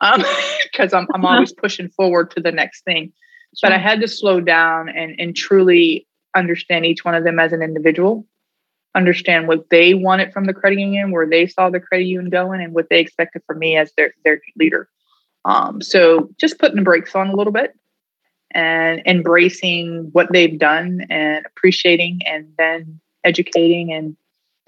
because 0.02 0.94
um, 0.94 1.08
I'm 1.16 1.22
I'm 1.22 1.26
always 1.26 1.54
pushing 1.58 1.90
forward 1.90 2.32
to 2.32 2.42
the 2.42 2.52
next 2.52 2.84
thing. 2.84 3.14
But 3.62 3.72
I 3.72 3.78
had 3.78 4.02
to 4.02 4.08
slow 4.08 4.42
down 4.42 4.90
and 4.90 5.20
and 5.20 5.36
truly 5.36 6.06
understand 6.36 6.86
each 6.86 7.06
one 7.06 7.16
of 7.16 7.24
them 7.24 7.40
as 7.40 7.54
an 7.54 7.64
individual, 7.64 8.28
understand 8.94 9.48
what 9.48 9.70
they 9.70 9.94
wanted 9.94 10.34
from 10.34 10.46
the 10.46 10.54
credit 10.54 10.80
union, 10.80 11.12
where 11.12 11.28
they 11.28 11.48
saw 11.48 11.70
the 11.70 11.80
credit 11.80 12.06
union 12.06 12.30
going, 12.30 12.62
and 12.62 12.74
what 12.74 12.90
they 12.90 13.00
expected 13.00 13.42
from 13.48 13.60
me 13.60 13.78
as 13.78 13.92
their 13.96 14.14
their 14.26 14.42
leader. 14.58 14.90
Um, 15.46 15.82
so 15.82 16.30
just 16.38 16.60
putting 16.60 16.76
the 16.76 16.82
brakes 16.82 17.16
on 17.16 17.30
a 17.30 17.36
little 17.36 17.54
bit 17.54 17.74
and 18.52 19.02
embracing 19.06 20.10
what 20.12 20.32
they've 20.32 20.58
done 20.58 21.06
and 21.10 21.46
appreciating 21.46 22.22
and 22.26 22.52
then 22.58 23.00
educating 23.24 23.92
and 23.92 24.16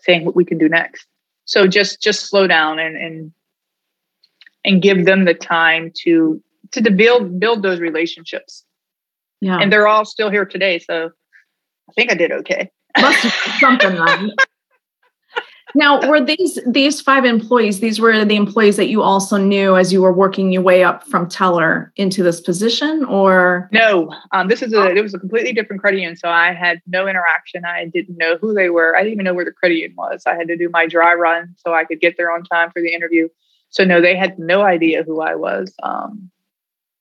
saying 0.02 0.26
what 0.26 0.36
we 0.36 0.46
can 0.46 0.58
do 0.58 0.70
next. 0.70 1.06
So 1.46 1.68
just 1.68 2.02
just 2.02 2.28
slow 2.28 2.48
down 2.48 2.80
and 2.80 2.96
and 2.96 3.32
and 4.66 4.82
give 4.82 5.06
them 5.06 5.26
the 5.26 5.34
time 5.34 5.92
to 6.04 6.42
to, 6.72 6.82
to 6.82 6.92
build 6.92 7.40
build 7.40 7.64
those 7.64 7.80
relationships. 7.80 8.64
Yeah. 9.42 9.58
And 9.58 9.72
they're 9.72 9.88
all 9.88 10.04
still 10.06 10.30
here 10.30 10.46
today 10.46 10.80
so 10.80 11.12
i 11.90 11.94
think 11.94 12.12
i 12.12 12.16
did 12.16 12.32
okay. 12.32 12.70
Must 13.00 13.18
have 13.20 13.60
something 13.60 13.96
right 13.96 14.30
now, 15.76 16.08
were 16.08 16.20
these 16.20 16.60
these 16.66 17.00
five 17.00 17.26
employees? 17.26 17.80
These 17.80 18.00
were 18.00 18.26
the 18.26 18.36
employees 18.36 18.76
that 18.78 18.90
you 18.90 19.04
also 19.04 19.38
knew 19.38 19.78
as 19.78 19.94
you 19.94 20.02
were 20.02 20.12
working 20.12 20.52
your 20.52 20.64
way 20.64 20.84
up 20.84 21.06
from 21.08 21.30
teller 21.30 21.94
into 21.96 22.24
this 22.24 22.42
position, 22.42 23.06
or 23.06 23.70
no? 23.72 24.12
Um, 24.32 24.48
this 24.48 24.62
is 24.62 24.74
a 24.74 24.96
it 24.96 25.02
was 25.02 25.14
a 25.14 25.20
completely 25.20 25.54
different 25.54 25.82
credit 25.82 25.98
union, 25.98 26.16
so 26.16 26.30
I 26.30 26.54
had 26.54 26.82
no 26.88 27.08
interaction. 27.08 27.66
I 27.66 27.86
didn't 27.86 28.18
know 28.18 28.38
who 28.38 28.54
they 28.54 28.70
were. 28.70 28.96
I 28.96 29.02
didn't 29.02 29.14
even 29.14 29.26
know 29.26 29.34
where 29.34 29.46
the 29.46 29.52
credit 29.52 29.76
union 29.76 29.96
was. 29.96 30.24
I 30.26 30.36
had 30.36 30.48
to 30.48 30.58
do 30.58 30.70
my 30.70 30.88
dry 30.88 31.14
run 31.14 31.56
so 31.58 31.74
I 31.74 31.84
could 31.84 32.00
get 32.00 32.18
there 32.18 32.32
on 32.32 32.44
time 32.44 32.72
for 32.72 32.82
the 32.82 32.94
interview. 32.94 33.30
So 33.70 33.84
no, 33.84 34.02
they 34.02 34.16
had 34.16 34.40
no 34.40 34.64
idea 34.64 35.04
who 35.04 35.22
I 35.22 35.36
was. 35.36 35.72
Um, 35.84 36.32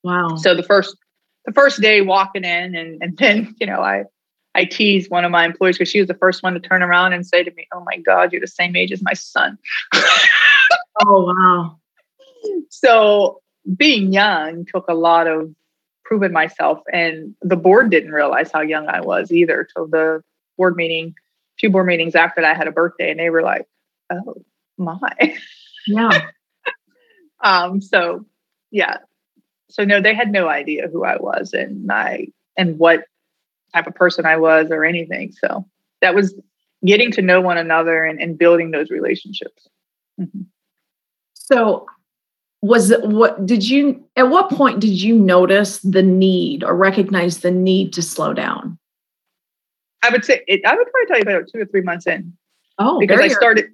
wow. 0.04 0.36
So 0.36 0.54
the 0.54 0.62
first 0.62 0.94
the 1.46 1.52
first 1.52 1.80
day 1.80 2.02
walking 2.02 2.44
in, 2.44 2.74
and 2.74 3.02
and 3.02 3.16
then 3.16 3.54
you 3.58 3.66
know 3.66 3.80
I 3.80 4.04
I 4.58 4.64
teased 4.64 5.08
one 5.08 5.24
of 5.24 5.30
my 5.30 5.44
employees 5.44 5.78
because 5.78 5.88
she 5.88 6.00
was 6.00 6.08
the 6.08 6.14
first 6.14 6.42
one 6.42 6.52
to 6.54 6.58
turn 6.58 6.82
around 6.82 7.12
and 7.12 7.24
say 7.24 7.44
to 7.44 7.50
me, 7.52 7.68
Oh 7.72 7.84
my 7.86 7.96
God, 7.98 8.32
you're 8.32 8.40
the 8.40 8.48
same 8.48 8.74
age 8.74 8.90
as 8.90 9.00
my 9.00 9.12
son. 9.12 9.56
oh, 11.00 11.32
wow. 11.32 11.78
So 12.68 13.40
being 13.76 14.12
young 14.12 14.66
took 14.66 14.88
a 14.88 14.94
lot 14.94 15.28
of 15.28 15.54
proving 16.04 16.32
myself. 16.32 16.80
And 16.92 17.36
the 17.40 17.54
board 17.54 17.92
didn't 17.92 18.10
realize 18.10 18.50
how 18.50 18.62
young 18.62 18.88
I 18.88 19.00
was 19.00 19.30
either. 19.30 19.68
So 19.76 19.86
the 19.86 20.24
board 20.56 20.74
meeting, 20.74 21.14
two 21.60 21.70
board 21.70 21.86
meetings 21.86 22.16
after 22.16 22.40
that, 22.40 22.56
I 22.56 22.58
had 22.58 22.66
a 22.66 22.72
birthday 22.72 23.12
and 23.12 23.20
they 23.20 23.30
were 23.30 23.42
like, 23.42 23.64
Oh 24.10 24.42
my. 24.76 25.36
Yeah. 25.86 26.30
um, 27.44 27.80
so 27.80 28.26
yeah. 28.72 28.96
So 29.70 29.84
no, 29.84 30.00
they 30.00 30.14
had 30.14 30.32
no 30.32 30.48
idea 30.48 30.88
who 30.88 31.04
I 31.04 31.16
was 31.16 31.52
and 31.52 31.92
I 31.92 32.26
and 32.56 32.76
what 32.76 33.04
type 33.74 33.86
of 33.86 33.94
person 33.94 34.26
I 34.26 34.36
was 34.36 34.70
or 34.70 34.84
anything. 34.84 35.32
So 35.32 35.66
that 36.00 36.14
was 36.14 36.34
getting 36.84 37.10
to 37.12 37.22
know 37.22 37.40
one 37.40 37.58
another 37.58 38.04
and, 38.04 38.20
and 38.20 38.38
building 38.38 38.70
those 38.70 38.90
relationships. 38.90 39.68
Mm-hmm. 40.20 40.42
So 41.34 41.86
was 42.60 42.90
it 42.90 43.02
what 43.04 43.46
did 43.46 43.68
you 43.68 44.04
at 44.16 44.28
what 44.28 44.50
point 44.50 44.80
did 44.80 45.00
you 45.00 45.14
notice 45.14 45.78
the 45.78 46.02
need 46.02 46.64
or 46.64 46.74
recognize 46.74 47.38
the 47.38 47.50
need 47.50 47.92
to 47.92 48.02
slow 48.02 48.32
down? 48.32 48.78
I 50.02 50.10
would 50.10 50.24
say 50.24 50.42
it, 50.46 50.64
I 50.64 50.74
would 50.74 50.86
probably 50.90 51.06
tell 51.06 51.16
you 51.16 51.22
about 51.22 51.50
two 51.52 51.60
or 51.60 51.66
three 51.66 51.82
months 51.82 52.06
in. 52.06 52.36
Oh, 52.78 52.98
because 52.98 53.20
I 53.20 53.28
started 53.28 53.66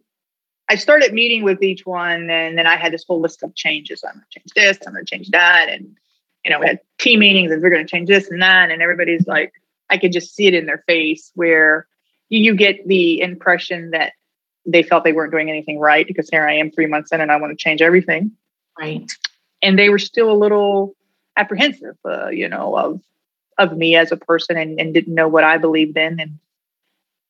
I 0.68 0.76
started 0.76 1.12
meeting 1.12 1.42
with 1.42 1.62
each 1.62 1.84
one 1.84 2.30
and 2.30 2.56
then 2.56 2.66
I 2.66 2.76
had 2.76 2.92
this 2.92 3.04
whole 3.06 3.20
list 3.20 3.42
of 3.42 3.54
changes. 3.54 4.02
I'm 4.04 4.14
gonna 4.14 4.24
change 4.30 4.52
this, 4.54 4.78
I'm 4.86 4.92
gonna 4.92 5.04
change 5.04 5.30
that. 5.30 5.68
And 5.68 5.96
you 6.44 6.50
know, 6.50 6.60
we 6.60 6.66
had 6.66 6.80
team 6.98 7.20
meetings 7.20 7.50
and 7.50 7.62
we're 7.62 7.70
gonna 7.70 7.86
change 7.86 8.08
this 8.08 8.30
and 8.30 8.40
that. 8.42 8.70
And 8.70 8.82
everybody's 8.82 9.26
like, 9.26 9.52
I 9.94 9.98
could 9.98 10.12
just 10.12 10.34
see 10.34 10.48
it 10.48 10.54
in 10.54 10.66
their 10.66 10.82
face 10.88 11.30
where 11.34 11.86
you 12.28 12.56
get 12.56 12.86
the 12.88 13.20
impression 13.20 13.90
that 13.92 14.12
they 14.66 14.82
felt 14.82 15.04
they 15.04 15.12
weren't 15.12 15.30
doing 15.30 15.48
anything 15.48 15.78
right 15.78 16.04
because 16.04 16.28
here 16.28 16.44
I 16.46 16.54
am 16.54 16.72
three 16.72 16.86
months 16.86 17.12
in 17.12 17.20
and 17.20 17.30
I 17.30 17.36
want 17.36 17.56
to 17.56 17.62
change 17.62 17.80
everything. 17.80 18.32
Right. 18.78 19.08
And 19.62 19.78
they 19.78 19.88
were 19.88 20.00
still 20.00 20.32
a 20.32 20.34
little 20.34 20.96
apprehensive, 21.36 21.96
uh, 22.04 22.28
you 22.28 22.48
know, 22.48 22.76
of 22.76 23.00
of 23.56 23.76
me 23.76 23.94
as 23.94 24.10
a 24.10 24.16
person 24.16 24.56
and, 24.56 24.80
and 24.80 24.92
didn't 24.92 25.14
know 25.14 25.28
what 25.28 25.44
I 25.44 25.58
believed 25.58 25.96
in 25.96 26.18
and 26.18 26.40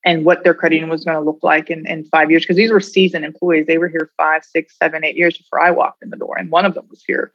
and 0.06 0.24
what 0.24 0.42
their 0.42 0.54
credit 0.54 0.76
union 0.76 0.90
was 0.90 1.04
going 1.04 1.16
to 1.16 1.22
look 1.22 1.40
like 1.42 1.68
in, 1.68 1.86
in 1.86 2.04
five 2.04 2.30
years. 2.30 2.44
Because 2.44 2.56
these 2.56 2.70
were 2.70 2.80
seasoned 2.80 3.26
employees. 3.26 3.66
They 3.66 3.78
were 3.78 3.88
here 3.88 4.10
five, 4.16 4.42
six, 4.44 4.76
seven, 4.78 5.04
eight 5.04 5.16
years 5.16 5.36
before 5.36 5.60
I 5.60 5.70
walked 5.70 6.02
in 6.02 6.08
the 6.08 6.16
door. 6.16 6.38
And 6.38 6.50
one 6.50 6.64
of 6.64 6.74
them 6.74 6.86
was 6.88 7.02
here 7.06 7.32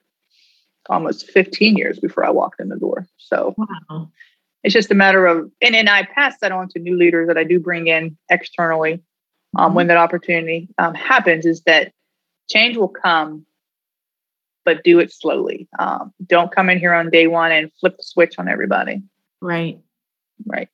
almost 0.89 1.29
15 1.29 1.77
years 1.77 1.99
before 1.99 2.25
I 2.25 2.31
walked 2.31 2.59
in 2.59 2.69
the 2.69 2.75
door. 2.77 3.07
So 3.17 3.53
Wow. 3.57 4.09
It's 4.63 4.73
just 4.73 4.91
a 4.91 4.95
matter 4.95 5.25
of, 5.25 5.49
and 5.61 5.73
then 5.73 5.87
I 5.87 6.03
pass 6.03 6.35
that 6.41 6.51
on 6.51 6.67
to 6.69 6.79
new 6.79 6.97
leaders 6.97 7.27
that 7.27 7.37
I 7.37 7.43
do 7.43 7.59
bring 7.59 7.87
in 7.87 8.17
externally 8.29 9.01
um, 9.57 9.71
Mhm. 9.71 9.75
when 9.75 9.87
that 9.87 9.97
opportunity 9.97 10.67
um, 10.77 10.93
happens. 10.93 11.45
Is 11.45 11.61
that 11.61 11.93
change 12.49 12.77
will 12.77 12.89
come, 12.89 13.45
but 14.65 14.83
do 14.83 14.99
it 14.99 15.11
slowly. 15.13 15.67
Um, 15.79 16.13
don't 16.25 16.53
come 16.53 16.69
in 16.69 16.79
here 16.79 16.93
on 16.93 17.09
day 17.09 17.27
one 17.27 17.51
and 17.51 17.71
flip 17.79 17.97
the 17.97 18.03
switch 18.03 18.35
on 18.37 18.47
everybody. 18.47 19.01
Right. 19.41 19.79
Right. 20.45 20.67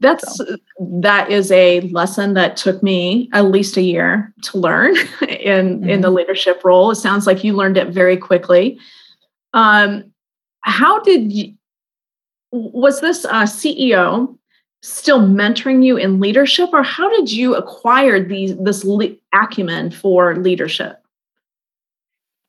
That's 0.00 0.40
that 0.80 1.30
is 1.30 1.50
a 1.50 1.80
lesson 1.80 2.34
that 2.34 2.56
took 2.56 2.82
me 2.82 3.28
at 3.32 3.46
least 3.46 3.76
a 3.76 3.82
year 3.82 4.32
to 4.44 4.58
learn 4.58 4.94
in 5.28 5.88
in 5.88 6.00
the 6.00 6.10
leadership 6.10 6.64
role. 6.64 6.90
It 6.92 6.96
sounds 6.96 7.26
like 7.26 7.42
you 7.44 7.52
learned 7.52 7.76
it 7.76 7.88
very 7.88 8.16
quickly. 8.16 8.78
Um, 9.54 10.12
how 10.60 11.00
did 11.00 11.32
you, 11.32 11.54
was 12.52 13.00
this 13.00 13.24
uh, 13.24 13.42
CEO 13.42 14.36
still 14.82 15.20
mentoring 15.20 15.84
you 15.84 15.96
in 15.96 16.20
leadership, 16.20 16.70
or 16.72 16.82
how 16.82 17.10
did 17.10 17.30
you 17.30 17.54
acquire 17.54 18.22
these 18.22 18.56
this 18.58 18.84
le- 18.84 19.16
acumen 19.32 19.90
for 19.90 20.36
leadership? 20.36 21.02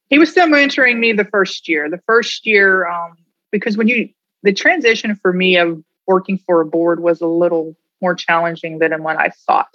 he 0.09 0.17
was 0.17 0.29
still 0.29 0.47
mentoring 0.47 0.97
me 0.97 1.13
the 1.13 1.25
first 1.25 1.67
year. 1.67 1.89
The 1.89 2.01
first 2.05 2.45
year, 2.45 2.87
um, 2.87 3.15
because 3.51 3.77
when 3.77 3.87
you 3.87 4.09
the 4.43 4.53
transition 4.53 5.15
for 5.15 5.33
me 5.33 5.57
of 5.57 5.83
working 6.07 6.37
for 6.37 6.61
a 6.61 6.65
board 6.65 7.01
was 7.01 7.21
a 7.21 7.27
little 7.27 7.75
more 8.01 8.15
challenging 8.15 8.79
than 8.79 9.03
what 9.03 9.17
I 9.17 9.29
thought. 9.29 9.69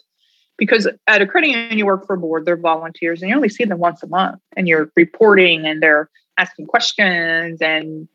Because 0.56 0.88
at 1.06 1.20
a 1.20 1.26
credit 1.26 1.50
union, 1.50 1.78
you 1.78 1.86
work 1.86 2.06
for 2.06 2.14
a 2.14 2.18
board, 2.18 2.44
they're 2.44 2.56
volunteers, 2.56 3.20
and 3.20 3.28
you 3.28 3.36
only 3.36 3.48
see 3.48 3.64
them 3.64 3.78
once 3.78 4.02
a 4.02 4.06
month, 4.06 4.40
and 4.56 4.66
you're 4.68 4.90
reporting 4.96 5.66
and 5.66 5.82
they're 5.82 6.08
asking 6.38 6.66
questions 6.66 7.60
and 7.60 8.08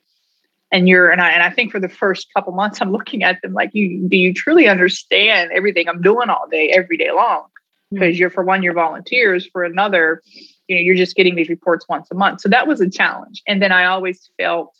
and 0.71 0.88
you're 0.88 1.10
and 1.10 1.21
I 1.21 1.32
and 1.32 1.43
I 1.43 1.49
think 1.49 1.71
for 1.71 1.79
the 1.79 1.89
first 1.89 2.27
couple 2.34 2.53
months 2.53 2.79
I'm 2.82 2.91
looking 2.91 3.23
at 3.23 3.41
them 3.41 3.53
like 3.53 3.71
you 3.73 4.08
do 4.08 4.17
you 4.17 4.34
truly 4.34 4.67
understand 4.67 5.51
everything 5.51 5.88
I'm 5.88 6.01
doing 6.01 6.29
all 6.29 6.47
day 6.49 6.69
every 6.69 6.97
day 6.97 7.12
long? 7.12 7.45
Because 7.91 8.19
you're 8.19 8.29
for 8.29 8.43
one 8.43 8.62
you're 8.62 8.73
volunteers 8.73 9.47
for 9.47 9.63
another 9.63 10.21
you 10.67 10.75
know 10.75 10.82
you're 10.82 10.95
just 10.95 11.15
getting 11.15 11.36
these 11.36 11.49
reports 11.49 11.86
once 11.89 12.10
a 12.12 12.15
month. 12.15 12.41
So 12.41 12.49
that 12.49 12.67
was 12.67 12.82
a 12.82 12.89
challenge. 12.89 13.41
And 13.47 13.62
then 13.62 13.71
i 13.71 13.86
always 13.86 14.29
felt 14.38 14.73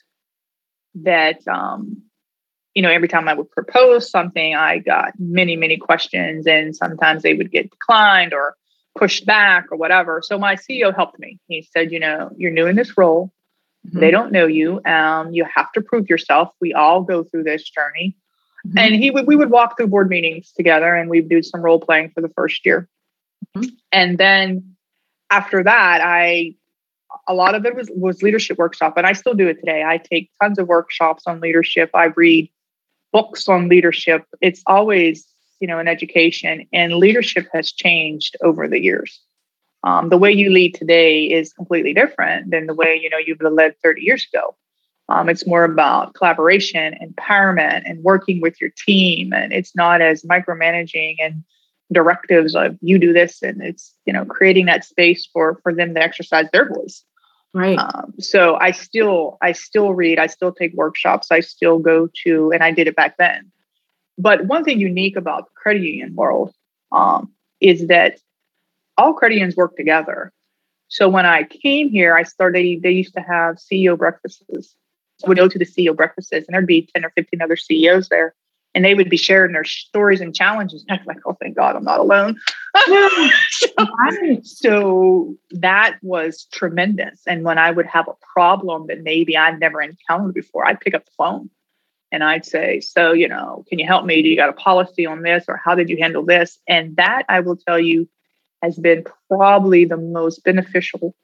that 0.96 1.48
um 1.48 2.02
you 2.74 2.82
know 2.82 2.90
every 2.90 3.08
time 3.08 3.28
i 3.28 3.34
would 3.34 3.50
propose 3.52 4.10
something 4.10 4.56
i 4.56 4.80
got 4.80 5.14
many 5.20 5.56
many 5.56 5.78
questions 5.78 6.48
and 6.48 6.76
sometimes 6.76 7.24
they 7.24 7.34
would 7.34 7.52
get 7.52 7.70
declined 7.70 8.34
or 8.34 8.56
pushed 8.98 9.26
back 9.26 9.68
or 9.72 9.78
whatever. 9.78 10.22
So 10.22 10.38
my 10.38 10.56
ceo 10.56 10.94
helped 10.94 11.20
me. 11.20 11.40
He 11.48 11.62
said 11.62 11.92
you 11.92 12.00
know 12.00 12.30
you're 12.38 12.52
new 12.52 12.68
in 12.68 12.76
this 12.76 12.96
role 12.96 13.32
Mm-hmm. 13.88 14.00
they 14.02 14.12
don't 14.12 14.32
know 14.34 14.46
you 14.46 14.82
um 14.86 15.32
you 15.32 15.46
have 15.46 15.72
to 15.72 15.82
prove 15.82 16.10
yourself. 16.10 16.50
We 16.60 16.74
all 16.74 17.02
go 17.02 17.24
through 17.24 17.44
this 17.44 17.64
journey. 17.70 18.16
Mhm. 18.68 18.74
and 18.78 18.96
he 18.96 19.10
would 19.10 19.26
we 19.26 19.38
would 19.38 19.50
walk 19.52 19.78
through 19.78 19.88
board 19.88 20.10
meetings 20.10 20.52
together 20.52 20.94
and 20.94 21.10
we'd 21.10 21.30
do 21.30 21.42
some 21.42 21.62
role 21.62 21.80
playing 21.80 22.10
for 22.12 22.20
the 22.22 22.28
first 22.30 22.66
year. 22.66 22.90
Mhm. 23.56 23.70
and 23.94 24.18
then 24.18 24.76
after 25.32 25.64
that 25.64 26.02
i 26.02 26.54
a 27.28 27.34
lot 27.34 27.56
of 27.56 27.66
it 27.66 27.74
was 27.74 27.90
was 27.96 28.22
leadership 28.22 28.58
workshop 28.58 28.94
and 28.98 29.08
i 29.08 29.14
still 29.14 29.34
do 29.34 29.48
it 29.48 29.60
today. 29.62 29.82
I 29.84 29.98
take 29.98 30.30
tons 30.42 30.60
of 30.60 30.68
workshops 30.68 31.24
on 31.26 31.40
leadership. 31.40 31.90
I 31.94 32.06
read 32.08 32.50
books 33.14 33.48
on 33.48 33.70
leadership. 33.70 34.26
It's 34.42 34.62
always 34.68 35.26
you 35.62 35.68
know 35.68 35.80
an 35.80 35.88
education 35.88 36.68
and 36.74 36.96
leadership 36.96 37.48
has 37.54 37.72
changed 37.72 38.36
over 38.44 38.68
the 38.68 38.80
years 38.82 39.22
um, 39.84 40.10
the 40.10 40.18
way 40.18 40.32
you 40.32 40.50
lead 40.50 40.76
today 40.76 41.24
is 41.26 41.54
completely 41.54 41.94
different 41.94 42.52
than 42.52 42.68
the 42.68 42.74
way 42.74 43.00
you 43.02 43.10
know 43.10 43.18
you've 43.18 43.42
led 43.42 43.76
30 43.82 44.02
years 44.02 44.28
ago. 44.32 44.56
Um, 45.08 45.28
it's 45.28 45.48
more 45.48 45.64
about 45.64 46.14
collaboration 46.14 46.96
empowerment 47.02 47.82
and 47.86 48.04
working 48.04 48.42
with 48.42 48.62
your 48.62 48.70
team 48.86 49.34
and 49.34 49.52
it's 49.52 49.76
not 49.76 50.02
as 50.02 50.24
micromanaging 50.24 51.16
and 51.20 51.44
directives 51.92 52.54
of 52.56 52.78
you 52.82 53.00
do 53.00 53.12
this 53.12 53.42
and 53.42 53.64
it's 53.64 53.96
you 54.06 54.14
know 54.14 54.24
creating 54.24 54.68
that 54.68 54.86
space 54.86 55.28
for 55.34 55.60
for 55.64 55.74
them 55.74 55.96
to 55.96 56.02
exercise 56.02 56.46
their 56.52 56.70
voice. 56.70 57.04
Right. 57.52 57.80
um, 57.80 58.14
so 58.20 58.58
i 58.62 58.70
still 58.70 59.40
i 59.42 59.54
still 59.54 59.96
read 59.96 60.20
i 60.20 60.28
still 60.28 60.54
take 60.54 60.72
workshops 60.76 61.32
i 61.32 61.40
still 61.40 61.80
go 61.80 62.08
to 62.24 62.52
and 62.52 62.64
i 62.64 62.72
did 62.72 62.88
it 62.88 62.96
back 62.96 63.18
then. 63.18 63.52
But 64.20 64.46
one 64.46 64.64
thing 64.66 64.80
unique 64.80 65.16
about 65.16 65.46
the 65.46 65.52
credit 65.56 65.82
union 65.82 66.14
world 66.14 66.54
um, 66.92 67.32
is 67.60 67.88
that 67.88 68.20
all 69.00 69.14
credit 69.14 69.36
unions 69.36 69.56
work 69.56 69.76
together 69.76 70.32
so 70.88 71.08
when 71.08 71.26
i 71.26 71.44
came 71.44 71.90
here 71.90 72.16
i 72.16 72.24
started 72.24 72.82
they 72.82 72.92
used 72.92 73.14
to 73.14 73.22
have 73.22 73.56
ceo 73.56 73.98
breakfasts 73.98 74.44
so 75.18 75.28
we'd 75.28 75.38
go 75.38 75.48
to 75.48 75.60
the 75.60 75.66
ceo 75.66 75.96
breakfasts 75.96 76.32
and 76.32 76.46
there'd 76.50 76.68
be 76.68 76.88
10 76.94 77.06
or 77.06 77.12
15 77.16 77.42
other 77.42 77.56
ceos 77.56 78.10
there 78.10 78.34
and 78.76 78.86
they 78.86 78.94
would 78.94 79.10
be 79.10 79.18
sharing 79.18 79.54
their 79.54 79.64
stories 79.64 80.22
and 80.22 80.36
challenges 80.36 80.86
and 80.88 81.00
i'm 81.00 81.06
like 81.06 81.20
oh 81.26 81.36
thank 81.42 81.56
god 81.56 81.76
i'm 81.76 81.84
not 81.84 82.00
alone 82.00 82.38
Right. 83.78 84.40
so 84.46 85.36
that 85.52 85.98
was 86.02 86.46
tremendous. 86.52 87.22
And 87.28 87.44
when 87.44 87.58
I 87.58 87.72
would 87.72 87.88
have 87.88 88.08
a 88.08 88.14
problem 88.34 88.88
that 88.88 89.02
maybe 89.02 89.38
I'd 89.38 89.60
never 89.60 89.82
encountered 89.82 90.34
before, 90.34 90.68
I'd 90.68 90.80
pick 90.80 90.94
up 90.94 91.06
the 91.06 91.12
phone 91.18 91.50
and 92.12 92.24
I'd 92.24 92.46
say, 92.46 92.80
So, 92.80 93.14
you 93.14 93.28
know, 93.28 93.66
can 93.70 93.80
you 93.80 93.88
help 93.88 94.06
me? 94.06 94.22
Do 94.22 94.30
you 94.30 94.36
got 94.36 94.50
a 94.50 94.54
policy 94.54 95.06
on 95.06 95.22
this? 95.22 95.46
Or 95.48 95.60
how 95.64 95.76
did 95.76 95.90
you 95.90 95.98
handle 95.98 96.26
this? 96.26 96.60
And 96.68 96.96
that 96.98 97.26
I 97.30 97.40
will 97.40 97.58
tell 97.58 97.80
you 97.80 98.08
has 98.62 98.78
been 98.78 99.06
probably 99.30 99.86
the 99.86 99.98
most 99.98 100.44
beneficial 100.44 101.16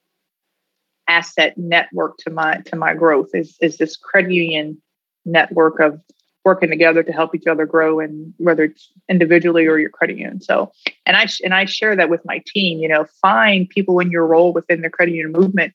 asset 1.08 1.58
network 1.58 2.18
to 2.18 2.30
my 2.30 2.58
to 2.66 2.76
my 2.76 2.94
growth 2.94 3.30
is, 3.34 3.58
is 3.62 3.78
this 3.78 3.96
credit 3.96 4.32
union 4.32 4.82
network 5.26 5.80
of 5.80 6.02
working 6.44 6.70
together 6.70 7.02
to 7.02 7.12
help 7.12 7.34
each 7.34 7.48
other 7.48 7.66
grow 7.66 8.00
and 8.00 8.34
whether 8.38 8.64
it's 8.66 8.92
individually 9.10 9.66
or 9.66 9.80
your 9.80 9.90
credit 9.90 10.18
union. 10.18 10.40
So 10.40 10.72
and 11.06 11.18
I 11.18 11.28
and 11.44 11.54
I 11.54 11.66
share 11.66 11.96
that 11.96 12.10
with 12.10 12.22
my 12.24 12.42
team. 12.48 12.80
You 12.80 12.88
know, 12.88 13.06
find 13.22 13.68
people 13.68 14.00
in 14.00 14.12
your 14.12 14.26
role 14.26 14.54
within 14.54 14.82
the 14.82 14.90
credit 14.90 15.14
union 15.14 15.32
movement 15.32 15.74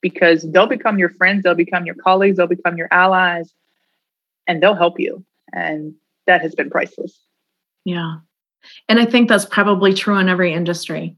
because 0.00 0.42
they'll 0.50 0.66
become 0.66 0.98
your 0.98 1.10
friends, 1.10 1.42
they'll 1.42 1.54
become 1.54 1.86
your 1.86 1.96
colleagues, 1.96 2.36
they'll 2.36 2.46
become 2.46 2.76
your 2.76 2.88
allies, 2.90 3.52
and 4.46 4.62
they'll 4.62 4.74
help 4.74 4.98
you. 4.98 5.24
And 5.52 5.94
that 6.26 6.40
has 6.40 6.54
been 6.54 6.70
priceless. 6.70 7.18
Yeah. 7.84 8.18
And 8.88 8.98
I 9.00 9.04
think 9.04 9.28
that's 9.28 9.44
probably 9.44 9.94
true 9.94 10.18
in 10.18 10.28
every 10.28 10.52
industry. 10.52 11.16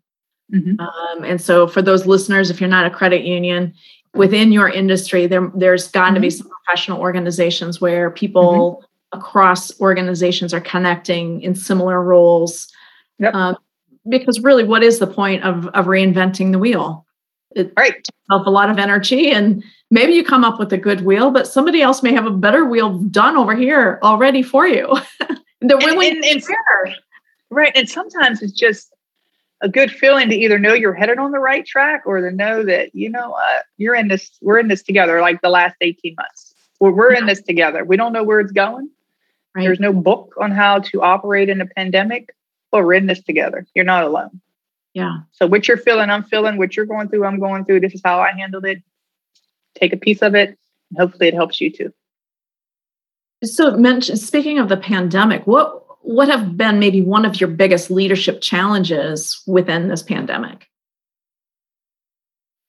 Mhm. 0.53 0.79
Um, 0.79 1.25
and 1.25 1.41
so, 1.41 1.67
for 1.67 1.81
those 1.83 2.07
listeners, 2.07 2.51
if 2.51 2.61
you're 2.61 2.69
not 2.69 2.87
a 2.87 2.91
credit 2.91 3.23
union 3.25 3.73
within 4.15 4.53
your 4.53 4.69
industry, 4.69 5.27
there 5.27 5.51
there's 5.55 5.89
got 5.89 6.11
to 6.11 6.21
be 6.21 6.31
some 6.31 6.49
professional 6.49 7.01
organizations 7.01 7.81
where 7.81 8.11
people 8.11 8.85
across 9.13 9.79
organizations 9.81 10.53
are 10.53 10.61
connecting 10.61 11.41
in 11.41 11.55
similar 11.55 12.03
roles. 12.03 12.69
Yep. 13.21 13.35
Um, 13.35 13.57
because 14.09 14.41
really, 14.41 14.65
what 14.65 14.83
is 14.83 14.99
the 14.99 15.07
point 15.07 15.43
of 15.45 15.67
of 15.69 15.87
reinventing 15.87 16.53
the 16.53 16.59
wheel? 16.59 17.07
It 17.57 17.73
right. 17.77 17.95
takes 17.95 18.11
a 18.31 18.51
lot 18.51 18.69
of 18.69 18.79
energy, 18.79 19.31
and 19.31 19.63
maybe 19.91 20.13
you 20.13 20.25
come 20.25 20.45
up 20.45 20.59
with 20.59 20.73
a 20.73 20.77
good 20.79 21.03
wheel, 21.03 21.31
but 21.31 21.47
somebody 21.47 21.81
else 21.81 22.03
may 22.03 22.13
have 22.13 22.27
a 22.27 22.31
better 22.33 22.65
wheel 22.67 22.99
done 22.99 23.37
over 23.37 23.55
here 23.55 23.99
already 24.03 24.43
for 24.43 24.67
you. 24.67 24.95
They're 25.61 25.79
And- 25.79 25.85
willing 25.85 26.17
and- 26.17 26.25
and- 26.25 26.43
share. 26.43 26.97
Right. 27.55 27.73
And 27.77 27.89
sometimes 27.89 28.43
it's 28.43 28.53
just 28.53 28.93
a 29.61 29.69
good 29.69 29.91
feeling 29.91 30.29
to 30.29 30.35
either 30.35 30.59
know 30.59 30.75
you're 30.75 30.93
headed 30.93 31.19
on 31.19 31.31
the 31.31 31.39
right 31.39 31.65
track 31.65 32.03
or 32.05 32.21
to 32.21 32.31
know 32.33 32.65
that, 32.65 32.95
you 32.95 33.09
know 33.09 33.31
what, 33.31 33.65
you're 33.77 33.95
in 33.95 34.09
this, 34.09 34.31
we're 34.43 34.59
in 34.59 34.67
this 34.67 34.83
together, 34.83 35.21
like 35.21 35.41
the 35.41 35.49
last 35.49 35.77
18 35.81 36.17
months. 36.17 36.55
We're, 36.81 36.91
we're 36.91 37.13
in 37.13 37.27
this 37.27 37.43
together. 37.43 37.85
We 37.85 37.97
don't 37.97 38.13
know 38.13 38.25
where 38.25 38.41
it's 38.41 38.51
going. 38.51 38.91
Right. 39.55 39.63
There's 39.63 39.79
no 39.79 39.93
book 39.93 40.35
on 40.41 40.51
how 40.51 40.81
to 40.81 41.03
operate 41.03 41.49
in 41.49 41.61
a 41.61 41.67
pandemic, 41.67 42.35
but 42.73 42.85
we're 42.85 42.95
in 42.95 43.07
this 43.07 43.23
together. 43.23 43.65
You're 43.73 43.85
not 43.85 44.03
alone. 44.03 44.41
Yeah. 44.93 45.19
So 45.31 45.47
what 45.47 45.69
you're 45.69 45.77
feeling, 45.77 46.11
I'm 46.11 46.25
feeling. 46.25 46.59
What 46.59 46.77
you're 46.77 46.87
going 46.87 47.09
through, 47.09 47.25
I'm 47.25 47.39
going 47.39 47.65
through. 47.65 47.81
This 47.81 47.95
is 47.95 48.03
how 48.05 48.19
I 48.19 48.33
handled 48.33 48.65
it. 48.65 48.83
Take 49.77 49.93
a 49.93 49.97
piece 49.97 50.23
of 50.23 50.35
it. 50.35 50.59
And 50.91 50.99
hopefully 50.99 51.29
it 51.29 51.35
helps 51.35 51.61
you 51.61 51.71
too. 51.71 51.93
So, 53.45 53.77
mention, 53.77 54.17
speaking 54.17 54.59
of 54.59 54.69
the 54.69 54.77
pandemic, 54.77 55.47
what 55.47 55.84
what 56.05 56.29
have 56.29 56.55
been 56.55 56.79
maybe 56.79 57.01
one 57.01 57.25
of 57.25 57.41
your 57.41 57.49
biggest 57.49 57.91
leadership 57.91 58.43
challenges 58.43 59.43
within 59.47 59.89
this 59.89 60.03
pandemic? 60.03 60.69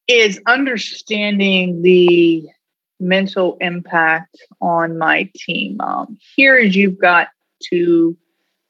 Is 0.08 0.40
understanding 0.48 1.82
the 1.82 2.48
mental 3.00 3.58
impact 3.60 4.38
on 4.62 4.98
my 4.98 5.30
team. 5.36 5.82
Um, 5.82 6.18
here 6.36 6.58
is 6.58 6.78
you've 6.78 6.98
got 6.98 7.28
to 7.72 8.16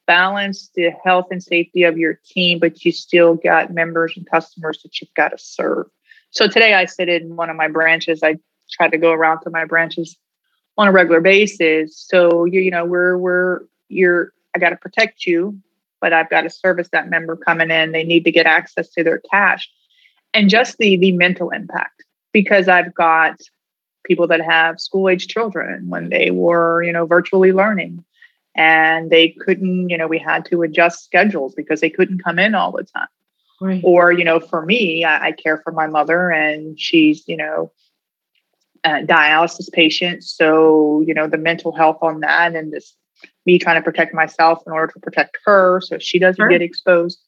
balance 0.08 0.68
the 0.74 0.90
health 1.04 1.26
and 1.30 1.40
safety 1.40 1.84
of 1.84 1.96
your 1.96 2.18
team, 2.26 2.58
but 2.58 2.84
you 2.84 2.90
still 2.90 3.34
got 3.34 3.72
members 3.72 4.14
and 4.16 4.28
customers 4.28 4.80
that 4.82 5.00
you've 5.00 5.14
got 5.14 5.28
to 5.28 5.38
serve. 5.38 5.86
So 6.30 6.48
today 6.48 6.74
I 6.74 6.86
sit 6.86 7.08
in 7.08 7.36
one 7.36 7.50
of 7.50 7.56
my 7.56 7.68
branches. 7.68 8.24
I 8.24 8.36
try 8.72 8.88
to 8.88 8.98
go 8.98 9.12
around 9.12 9.42
to 9.42 9.50
my 9.50 9.64
branches 9.64 10.16
on 10.76 10.88
a 10.88 10.92
regular 10.92 11.20
basis. 11.20 12.04
So 12.08 12.46
you, 12.46 12.60
you 12.60 12.72
know, 12.72 12.84
we're 12.84 13.16
we're 13.16 13.60
you're 13.88 14.32
I 14.56 14.58
got 14.58 14.70
to 14.70 14.76
protect 14.76 15.26
you, 15.26 15.60
but 16.00 16.14
I've 16.14 16.30
got 16.30 16.42
to 16.42 16.50
service 16.50 16.88
that 16.92 17.10
member 17.10 17.36
coming 17.36 17.70
in. 17.70 17.92
They 17.92 18.04
need 18.04 18.24
to 18.24 18.32
get 18.32 18.46
access 18.46 18.88
to 18.94 19.04
their 19.04 19.20
cash. 19.30 19.68
And 20.32 20.48
just 20.48 20.78
the 20.78 20.96
the 20.96 21.12
mental 21.12 21.50
impact 21.50 22.02
because 22.32 22.68
I've 22.68 22.94
got 22.94 23.36
people 24.04 24.26
that 24.28 24.40
have 24.40 24.80
school 24.80 25.10
age 25.10 25.26
children 25.26 25.88
when 25.88 26.08
they 26.08 26.30
were, 26.30 26.82
you 26.82 26.92
know, 26.92 27.04
virtually 27.04 27.52
learning 27.52 28.02
and 28.54 29.10
they 29.10 29.28
couldn't, 29.28 29.90
you 29.90 29.98
know, 29.98 30.06
we 30.06 30.18
had 30.18 30.46
to 30.46 30.62
adjust 30.62 31.04
schedules 31.04 31.54
because 31.54 31.80
they 31.80 31.90
couldn't 31.90 32.24
come 32.24 32.38
in 32.38 32.54
all 32.54 32.72
the 32.72 32.84
time. 32.84 33.08
Right. 33.60 33.80
Or, 33.84 34.12
you 34.12 34.24
know, 34.24 34.40
for 34.40 34.64
me, 34.64 35.04
I, 35.04 35.28
I 35.28 35.32
care 35.32 35.58
for 35.58 35.72
my 35.72 35.86
mother 35.86 36.30
and 36.30 36.78
she's, 36.80 37.26
you 37.26 37.36
know, 37.36 37.72
a 38.84 39.02
dialysis 39.02 39.70
patient. 39.72 40.24
So, 40.24 41.02
you 41.06 41.12
know, 41.14 41.26
the 41.26 41.38
mental 41.38 41.72
health 41.72 41.98
on 42.02 42.20
that 42.20 42.54
and 42.54 42.72
this 42.72 42.94
me 43.46 43.58
trying 43.58 43.80
to 43.80 43.84
protect 43.84 44.12
myself 44.12 44.62
in 44.66 44.72
order 44.72 44.92
to 44.92 45.00
protect 45.00 45.38
her 45.44 45.80
so 45.80 45.98
she 45.98 46.18
doesn't 46.18 46.36
sure. 46.36 46.48
get 46.48 46.62
exposed. 46.62 47.20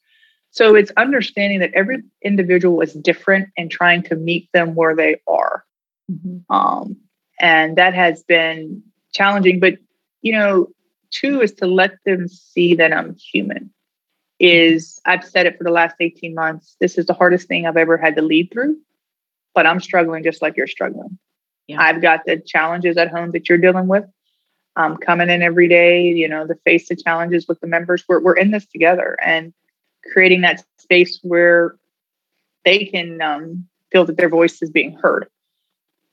So 0.50 0.74
it's 0.74 0.90
understanding 0.96 1.60
that 1.60 1.72
every 1.74 2.02
individual 2.22 2.80
is 2.80 2.92
different 2.94 3.50
and 3.56 3.70
trying 3.70 4.02
to 4.04 4.16
meet 4.16 4.48
them 4.52 4.74
where 4.74 4.96
they 4.96 5.20
are. 5.28 5.64
Mm-hmm. 6.10 6.52
Um, 6.54 6.96
and 7.38 7.76
that 7.76 7.94
has 7.94 8.22
been 8.24 8.82
challenging. 9.12 9.60
But, 9.60 9.74
you 10.22 10.32
know, 10.32 10.68
two 11.10 11.40
is 11.40 11.52
to 11.54 11.66
let 11.66 11.92
them 12.04 12.28
see 12.28 12.74
that 12.76 12.92
I'm 12.92 13.14
human. 13.14 13.70
Is 14.40 15.00
I've 15.04 15.24
said 15.24 15.46
it 15.46 15.58
for 15.58 15.64
the 15.64 15.70
last 15.70 15.96
18 15.98 16.34
months. 16.34 16.76
This 16.80 16.96
is 16.96 17.06
the 17.06 17.12
hardest 17.12 17.48
thing 17.48 17.66
I've 17.66 17.76
ever 17.76 17.96
had 17.96 18.16
to 18.16 18.22
lead 18.22 18.50
through, 18.52 18.78
but 19.52 19.66
I'm 19.66 19.80
struggling 19.80 20.22
just 20.22 20.42
like 20.42 20.56
you're 20.56 20.68
struggling. 20.68 21.18
Yeah. 21.66 21.82
I've 21.82 22.00
got 22.00 22.20
the 22.24 22.38
challenges 22.38 22.96
at 22.96 23.10
home 23.10 23.32
that 23.32 23.48
you're 23.48 23.58
dealing 23.58 23.88
with. 23.88 24.04
Um, 24.78 24.96
coming 24.96 25.28
in 25.28 25.42
every 25.42 25.66
day, 25.66 26.02
you 26.02 26.28
know, 26.28 26.46
the 26.46 26.54
face 26.54 26.88
the 26.88 26.94
challenges 26.94 27.48
with 27.48 27.58
the 27.60 27.66
members. 27.66 28.04
We're, 28.08 28.20
we're 28.20 28.36
in 28.36 28.52
this 28.52 28.64
together 28.64 29.18
and 29.20 29.52
creating 30.12 30.42
that 30.42 30.64
space 30.78 31.18
where 31.22 31.74
they 32.64 32.84
can 32.84 33.20
um, 33.20 33.66
feel 33.90 34.04
that 34.04 34.16
their 34.16 34.28
voice 34.28 34.62
is 34.62 34.70
being 34.70 34.92
heard. 34.92 35.28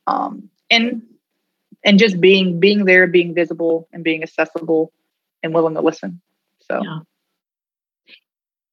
Um, 0.08 0.50
and 0.72 1.04
and 1.84 2.00
just 2.00 2.20
being 2.20 2.60
being 2.60 2.86
there, 2.86 3.06
being 3.06 3.36
visible, 3.36 3.88
and 3.94 4.04
being 4.04 4.24
accessible, 4.24 4.92
and 5.44 5.54
willing 5.54 5.76
to 5.76 5.82
listen. 5.82 6.20
So, 6.68 6.82
yeah. 6.84 7.00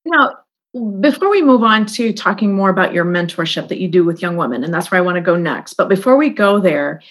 now 0.07 0.39
before 1.01 1.29
we 1.29 1.43
move 1.43 1.63
on 1.63 1.85
to 1.85 2.15
talking 2.15 2.55
more 2.55 2.71
about 2.71 2.95
your 2.95 3.05
mentorship 3.05 3.69
that 3.69 3.79
you 3.79 3.89
do 3.89 4.05
with 4.05 4.23
young 4.23 4.37
women, 4.37 4.65
and 4.65 4.73
that's 4.73 4.91
where 4.91 4.99
I 4.99 5.05
want 5.05 5.17
to 5.17 5.21
go 5.21 5.37
next. 5.37 5.75
But 5.75 5.91
before 5.91 6.17
we 6.17 6.31
go 6.31 6.61
there, 6.61 7.03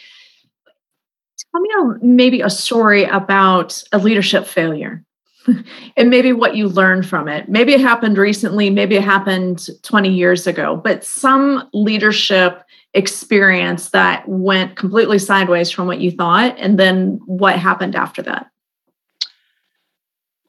tell 1.51 1.61
me 1.61 1.69
a, 1.77 2.05
maybe 2.05 2.41
a 2.41 2.49
story 2.49 3.03
about 3.03 3.83
a 3.91 3.97
leadership 3.97 4.45
failure 4.45 5.03
and 5.97 6.09
maybe 6.09 6.33
what 6.33 6.55
you 6.55 6.67
learned 6.67 7.07
from 7.07 7.27
it. 7.27 7.49
Maybe 7.49 7.73
it 7.73 7.81
happened 7.81 8.17
recently, 8.17 8.69
maybe 8.69 8.95
it 8.95 9.03
happened 9.03 9.67
20 9.83 10.09
years 10.09 10.47
ago, 10.47 10.75
but 10.75 11.03
some 11.03 11.69
leadership 11.73 12.63
experience 12.93 13.89
that 13.91 14.27
went 14.27 14.75
completely 14.75 15.17
sideways 15.17 15.71
from 15.71 15.87
what 15.87 16.01
you 16.01 16.11
thought 16.11 16.55
and 16.57 16.77
then 16.77 17.19
what 17.25 17.57
happened 17.57 17.95
after 17.95 18.21
that 18.21 18.47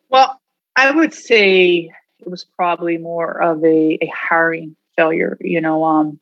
well 0.08 0.40
i 0.74 0.90
would 0.90 1.14
say 1.14 1.88
it 2.18 2.28
was 2.28 2.44
probably 2.56 2.98
more 2.98 3.40
of 3.40 3.64
a, 3.64 3.96
a 4.02 4.06
hiring 4.06 4.74
failure 4.96 5.38
you 5.40 5.60
know 5.60 5.84
um, 5.84 6.18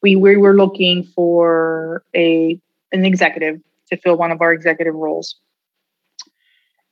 we, 0.00 0.14
we 0.14 0.36
were 0.36 0.54
looking 0.54 1.02
for 1.02 2.04
a 2.14 2.56
an 2.92 3.04
executive 3.04 3.60
to 3.88 3.96
fill 3.96 4.16
one 4.16 4.30
of 4.30 4.40
our 4.40 4.52
executive 4.52 4.94
roles. 4.94 5.36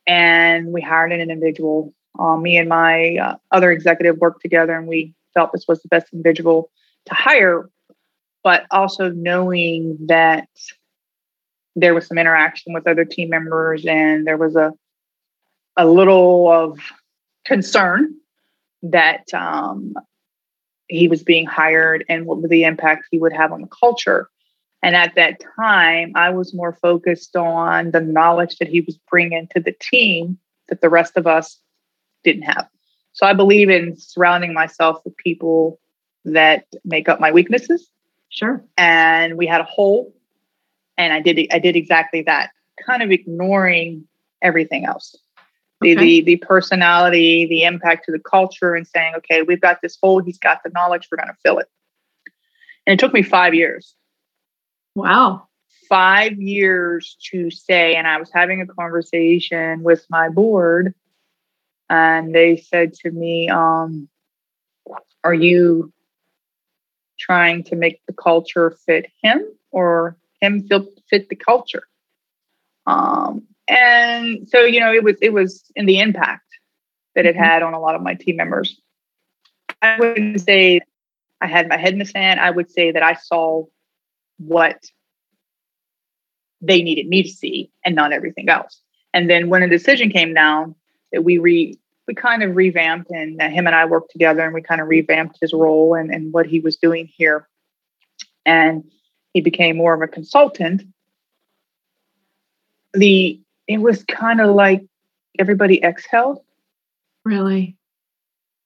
And 0.07 0.73
we 0.73 0.81
hired 0.81 1.13
an 1.13 1.21
individual. 1.21 1.93
Um, 2.19 2.43
me 2.43 2.57
and 2.57 2.69
my 2.69 3.17
uh, 3.17 3.37
other 3.51 3.71
executive 3.71 4.19
worked 4.19 4.43
together 4.43 4.75
and 4.77 4.87
we 4.87 5.15
felt 5.35 5.53
this 5.53 5.67
was 5.69 5.83
the 5.83 5.89
best 5.89 6.13
individual 6.13 6.71
to 7.07 7.15
hire. 7.15 7.69
But 8.43 8.65
also 8.71 9.11
knowing 9.11 9.99
that 10.07 10.49
there 11.75 11.95
was 11.95 12.07
some 12.07 12.19
interaction 12.19 12.73
with 12.73 12.87
other 12.87 13.05
team 13.05 13.29
members 13.29 13.85
and 13.85 14.27
there 14.27 14.37
was 14.37 14.57
a 14.57 14.73
a 15.77 15.87
little 15.87 16.51
of 16.51 16.79
concern 17.45 18.15
that 18.83 19.33
um, 19.35 19.95
he 20.89 21.09
was 21.09 21.23
being 21.23 21.47
hired 21.47 22.05
and 22.09 22.27
what 22.27 22.49
the 22.49 22.65
impact 22.65 23.07
he 23.11 23.19
would 23.19 23.33
have 23.33 23.53
on 23.53 23.61
the 23.61 23.69
culture. 23.69 24.31
And 24.83 24.95
at 24.95 25.15
that 25.17 25.41
time, 25.57 26.13
I 26.15 26.31
was 26.31 26.55
more 26.55 26.75
focused 26.81 27.35
on 27.35 27.91
the 27.91 28.01
knowledge 28.01 28.59
that 28.59 28.69
he 28.69 28.81
was 28.83 28.99
bringing 29.11 29.49
to 29.55 29.61
the 29.61 29.75
team 29.81 30.39
that 30.69 30.81
the 30.81 30.91
rest 30.91 31.17
of 31.17 31.27
us 31.27 31.59
didn't 32.25 32.43
have. 32.43 32.69
So 33.13 33.27
I 33.27 33.33
believe 33.33 33.71
in 33.71 33.97
surrounding 33.97 34.53
myself 34.53 35.01
with 35.05 35.17
people 35.17 35.81
that 36.25 36.67
make 36.85 37.09
up 37.09 37.21
my 37.21 37.33
weaknesses 37.33 37.89
Sure. 38.37 38.63
And 38.77 39.39
we 39.39 39.47
had 39.47 39.63
a 39.63 39.65
hole, 39.65 40.15
and 40.99 41.13
I 41.13 41.21
did 41.21 41.49
I 41.53 41.59
did 41.59 41.75
exactly 41.75 42.23
that, 42.23 42.51
kind 42.87 43.03
of 43.03 43.11
ignoring 43.11 44.07
everything 44.43 44.85
else. 44.85 45.17
The, 45.81 45.97
okay. 45.97 46.05
the 46.05 46.21
the 46.23 46.37
personality, 46.37 47.47
the 47.47 47.65
impact 47.65 48.05
to 48.07 48.13
the 48.13 48.19
culture, 48.19 48.75
and 48.75 48.87
saying, 48.87 49.15
okay, 49.17 49.43
we've 49.43 49.61
got 49.61 49.81
this 49.83 49.97
hole. 50.03 50.23
He's 50.23 50.39
got 50.39 50.63
the 50.63 50.71
knowledge. 50.71 51.09
We're 51.11 51.17
going 51.17 51.29
to 51.29 51.37
fill 51.43 51.59
it. 51.59 51.69
And 52.87 52.95
it 52.95 52.99
took 53.01 53.15
me 53.15 53.23
five 53.23 53.55
years. 53.55 53.95
Wow. 54.97 55.49
Five 55.89 56.41
years 56.41 57.17
to 57.31 57.51
say, 57.51 57.95
and 57.95 58.09
I 58.09 58.19
was 58.19 58.31
having 58.33 58.61
a 58.61 58.67
conversation 58.67 59.85
with 59.85 60.05
my 60.11 60.29
board, 60.29 60.95
and 61.89 62.35
they 62.35 62.57
said 62.57 62.95
to 62.95 63.11
me, 63.11 63.49
um, 63.49 64.09
"Are 65.23 65.35
you 65.35 65.93
trying 67.19 67.65
to 67.65 67.77
make 67.77 68.01
the 68.07 68.13
culture 68.13 68.77
fit 68.87 69.07
him 69.23 69.45
or 69.71 70.17
him 70.41 70.67
feel 70.67 70.87
fit 71.09 71.29
the 71.29 71.37
culture. 71.37 71.85
Um, 72.87 73.45
and 73.69 74.49
so, 74.49 74.61
you 74.61 74.81
know, 74.81 74.93
it 74.93 75.03
was 75.03 75.17
it 75.21 75.33
was 75.33 75.65
in 75.75 75.87
the 75.87 76.01
impact 76.01 76.47
that 77.15 77.27
it 77.27 77.35
mm-hmm. 77.35 77.45
had 77.45 77.63
on 77.63 77.75
a 77.75 77.81
lot 77.81 77.95
of 77.95 78.03
my 78.03 78.15
team 78.15 78.37
members. 78.37 78.81
I 79.83 79.99
wouldn't 79.99 80.41
say 80.41 80.81
I 81.41 81.47
had 81.47 81.69
my 81.69 81.77
head 81.77 81.93
in 81.93 81.99
the 81.99 82.05
sand. 82.05 82.41
I 82.41 82.51
would 82.51 82.71
say 82.71 82.93
that 82.93 83.03
I 83.03 83.15
saw 83.15 83.65
what 84.39 84.85
they 86.61 86.83
needed 86.83 87.09
me 87.09 87.23
to 87.23 87.29
see 87.29 87.71
and 87.85 87.95
not 87.95 88.13
everything 88.13 88.49
else. 88.49 88.81
And 89.13 89.31
then 89.31 89.49
when 89.49 89.63
a 89.63 89.69
decision 89.69 90.11
came 90.11 90.35
down 90.35 90.75
that 91.13 91.23
we 91.23 91.39
re 91.39 91.79
we 92.07 92.15
kind 92.15 92.43
of 92.43 92.55
revamped 92.55 93.11
and 93.11 93.41
uh, 93.41 93.49
him 93.49 93.67
and 93.67 93.75
I 93.75 93.85
worked 93.85 94.13
together 94.13 94.45
and 94.45 94.55
we 94.55 94.63
kind 94.63 94.81
of 94.81 94.87
revamped 94.87 95.39
his 95.41 95.53
role 95.53 95.95
and, 95.95 96.15
and 96.15 96.33
what 96.33 96.47
he 96.47 96.61
was 96.61 96.77
doing 96.77 97.07
here. 97.13 97.49
And 98.45 98.85
he 99.33 99.41
became 99.41 99.77
more 99.77 99.93
of 99.93 100.03
a 100.03 100.07
consultant. 100.07 100.83
The 102.95 103.41
it 103.67 103.79
was 103.79 104.05
kind 104.05 104.41
of 104.41 104.55
like 104.55 104.83
everybody 105.39 105.83
exhaled. 105.83 106.39
Really? 107.25 107.77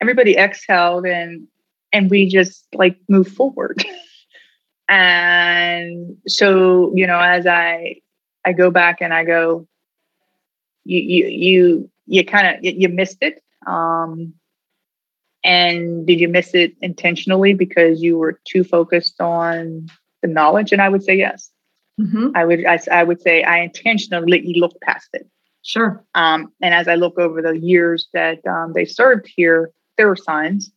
Everybody 0.03 0.37
exhaled 0.37 1.07
and 1.07 1.49
and 1.93 2.11
we 2.11 2.29
just 2.29 2.67
like 2.75 2.99
moved 3.09 3.35
forward. 3.35 3.83
and 4.91 6.17
so, 6.27 6.93
you 6.97 7.07
know, 7.07 7.21
as 7.21 7.47
I 7.47 8.01
I 8.45 8.53
go 8.53 8.73
back 8.73 9.01
and 9.01 9.15
I 9.15 9.25
go, 9.25 9.69
you 10.85 10.99
you 10.99 11.27
you 11.27 11.91
you 12.07 12.25
kind 12.25 12.57
of 12.57 12.65
you 12.65 12.89
missed 12.89 13.19
it. 13.21 13.41
Um, 13.69 14.35
and 15.45 16.07
did 16.07 16.19
you 16.19 16.29
miss 16.29 16.55
it 16.55 16.75
intentionally 16.83 17.55
because 17.55 18.03
you 18.03 18.19
were 18.19 18.41
too 18.45 18.65
focused 18.65 19.21
on 19.21 19.87
the 20.23 20.29
knowledge? 20.29 20.73
And 20.73 20.83
i 20.83 20.89
would 20.89 21.05
say 21.05 21.15
yes. 21.15 21.51
Mm-hmm. 22.01 22.29
i 22.35 22.45
would 22.45 22.65
I, 22.67 22.79
I, 22.91 23.05
would 23.05 23.21
say 23.21 23.43
i 23.43 23.59
intentionally 23.61 24.55
looked 24.57 24.81
past 24.81 25.09
it. 25.13 25.29
Sure. 25.63 26.03
Um, 26.15 26.53
and 26.61 26.75
as 26.75 26.89
i 26.89 26.97
look 26.97 27.19
over 27.19 27.43
the 27.43 27.59
years 27.59 28.09
that 28.13 28.45
um, 28.47 28.73
they 28.73 28.87
served 28.87 29.31
here 29.37 29.71
there 29.97 30.09
were 30.09 30.17
signs. 30.17 30.73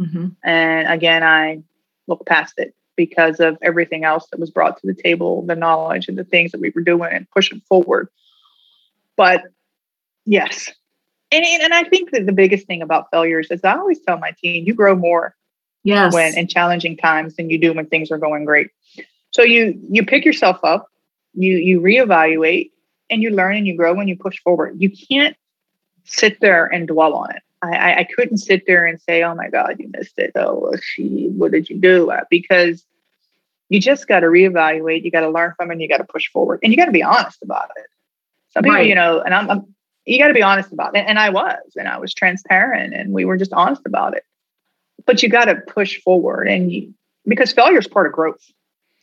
Mm-hmm. 0.00 0.28
and 0.44 0.88
again 0.88 1.22
i 1.24 1.62
look 2.06 2.26
past 2.26 2.54
it 2.58 2.74
because 2.96 3.40
of 3.40 3.58
everything 3.62 4.04
else 4.04 4.26
that 4.30 4.40
was 4.40 4.50
brought 4.50 4.80
to 4.80 4.86
the 4.86 4.94
table 4.94 5.42
the 5.42 5.56
knowledge 5.56 6.08
and 6.08 6.18
the 6.18 6.24
things 6.24 6.52
that 6.52 6.60
we 6.60 6.70
were 6.74 6.82
doing 6.82 7.10
and 7.12 7.30
pushing 7.30 7.60
forward 7.68 8.08
but 9.16 9.42
Yes. 10.26 10.70
And, 11.32 11.44
and 11.44 11.72
I 11.72 11.84
think 11.84 12.10
that 12.10 12.26
the 12.26 12.32
biggest 12.32 12.66
thing 12.66 12.82
about 12.82 13.10
failures 13.10 13.48
is 13.50 13.64
I 13.64 13.76
always 13.76 14.00
tell 14.00 14.18
my 14.18 14.32
team, 14.32 14.66
you 14.66 14.74
grow 14.74 14.94
more 14.94 15.34
yes. 15.84 16.12
when 16.12 16.36
in 16.36 16.48
challenging 16.48 16.96
times 16.96 17.36
than 17.36 17.48
you 17.48 17.58
do 17.58 17.72
when 17.72 17.86
things 17.86 18.10
are 18.10 18.18
going 18.18 18.44
great. 18.44 18.70
So 19.30 19.42
you 19.42 19.78
you 19.90 20.04
pick 20.04 20.24
yourself 20.24 20.58
up, 20.62 20.88
you 21.34 21.56
you 21.56 21.80
reevaluate, 21.80 22.70
and 23.10 23.22
you 23.22 23.30
learn 23.30 23.56
and 23.56 23.66
you 23.66 23.76
grow 23.76 23.98
and 23.98 24.08
you 24.08 24.16
push 24.16 24.40
forward. 24.40 24.76
You 24.78 24.90
can't 24.90 25.36
sit 26.04 26.40
there 26.40 26.66
and 26.66 26.86
dwell 26.88 27.14
on 27.14 27.30
it. 27.34 27.42
I, 27.62 28.00
I 28.00 28.04
couldn't 28.04 28.38
sit 28.38 28.64
there 28.66 28.86
and 28.86 29.00
say, 29.00 29.22
"Oh 29.22 29.34
my 29.34 29.48
God, 29.48 29.76
you 29.78 29.90
missed 29.92 30.18
it." 30.18 30.32
Oh, 30.34 30.72
she, 30.80 31.28
what 31.28 31.52
did 31.52 31.68
you 31.68 31.78
do? 31.78 32.10
Uh, 32.10 32.24
because 32.30 32.84
you 33.68 33.80
just 33.80 34.06
got 34.06 34.20
to 34.20 34.26
reevaluate. 34.26 35.02
You 35.04 35.10
got 35.10 35.20
to 35.20 35.30
learn 35.30 35.54
from 35.56 35.70
it. 35.70 35.74
and 35.74 35.82
You 35.82 35.88
got 35.88 35.98
to 35.98 36.04
push 36.04 36.30
forward, 36.30 36.60
and 36.62 36.72
you 36.72 36.76
got 36.76 36.86
to 36.86 36.92
be 36.92 37.02
honest 37.02 37.42
about 37.42 37.70
it. 37.76 37.86
Some 38.50 38.62
people, 38.62 38.76
right. 38.76 38.88
you 38.88 38.94
know, 38.94 39.20
and 39.20 39.34
I'm, 39.34 39.50
I'm 39.50 39.74
you 40.04 40.18
got 40.18 40.28
to 40.28 40.34
be 40.34 40.42
honest 40.42 40.72
about 40.72 40.96
it. 40.96 41.04
And 41.06 41.18
I 41.18 41.30
was, 41.30 41.58
and 41.76 41.88
I 41.88 41.98
was 41.98 42.14
transparent, 42.14 42.94
and 42.94 43.12
we 43.12 43.24
were 43.24 43.36
just 43.36 43.52
honest 43.52 43.82
about 43.86 44.16
it. 44.16 44.24
But 45.04 45.22
you 45.22 45.28
got 45.28 45.46
to 45.46 45.56
push 45.56 46.00
forward, 46.00 46.48
and 46.48 46.70
you, 46.70 46.94
because 47.26 47.52
failure 47.52 47.78
is 47.78 47.88
part 47.88 48.06
of 48.06 48.12
growth. 48.12 48.42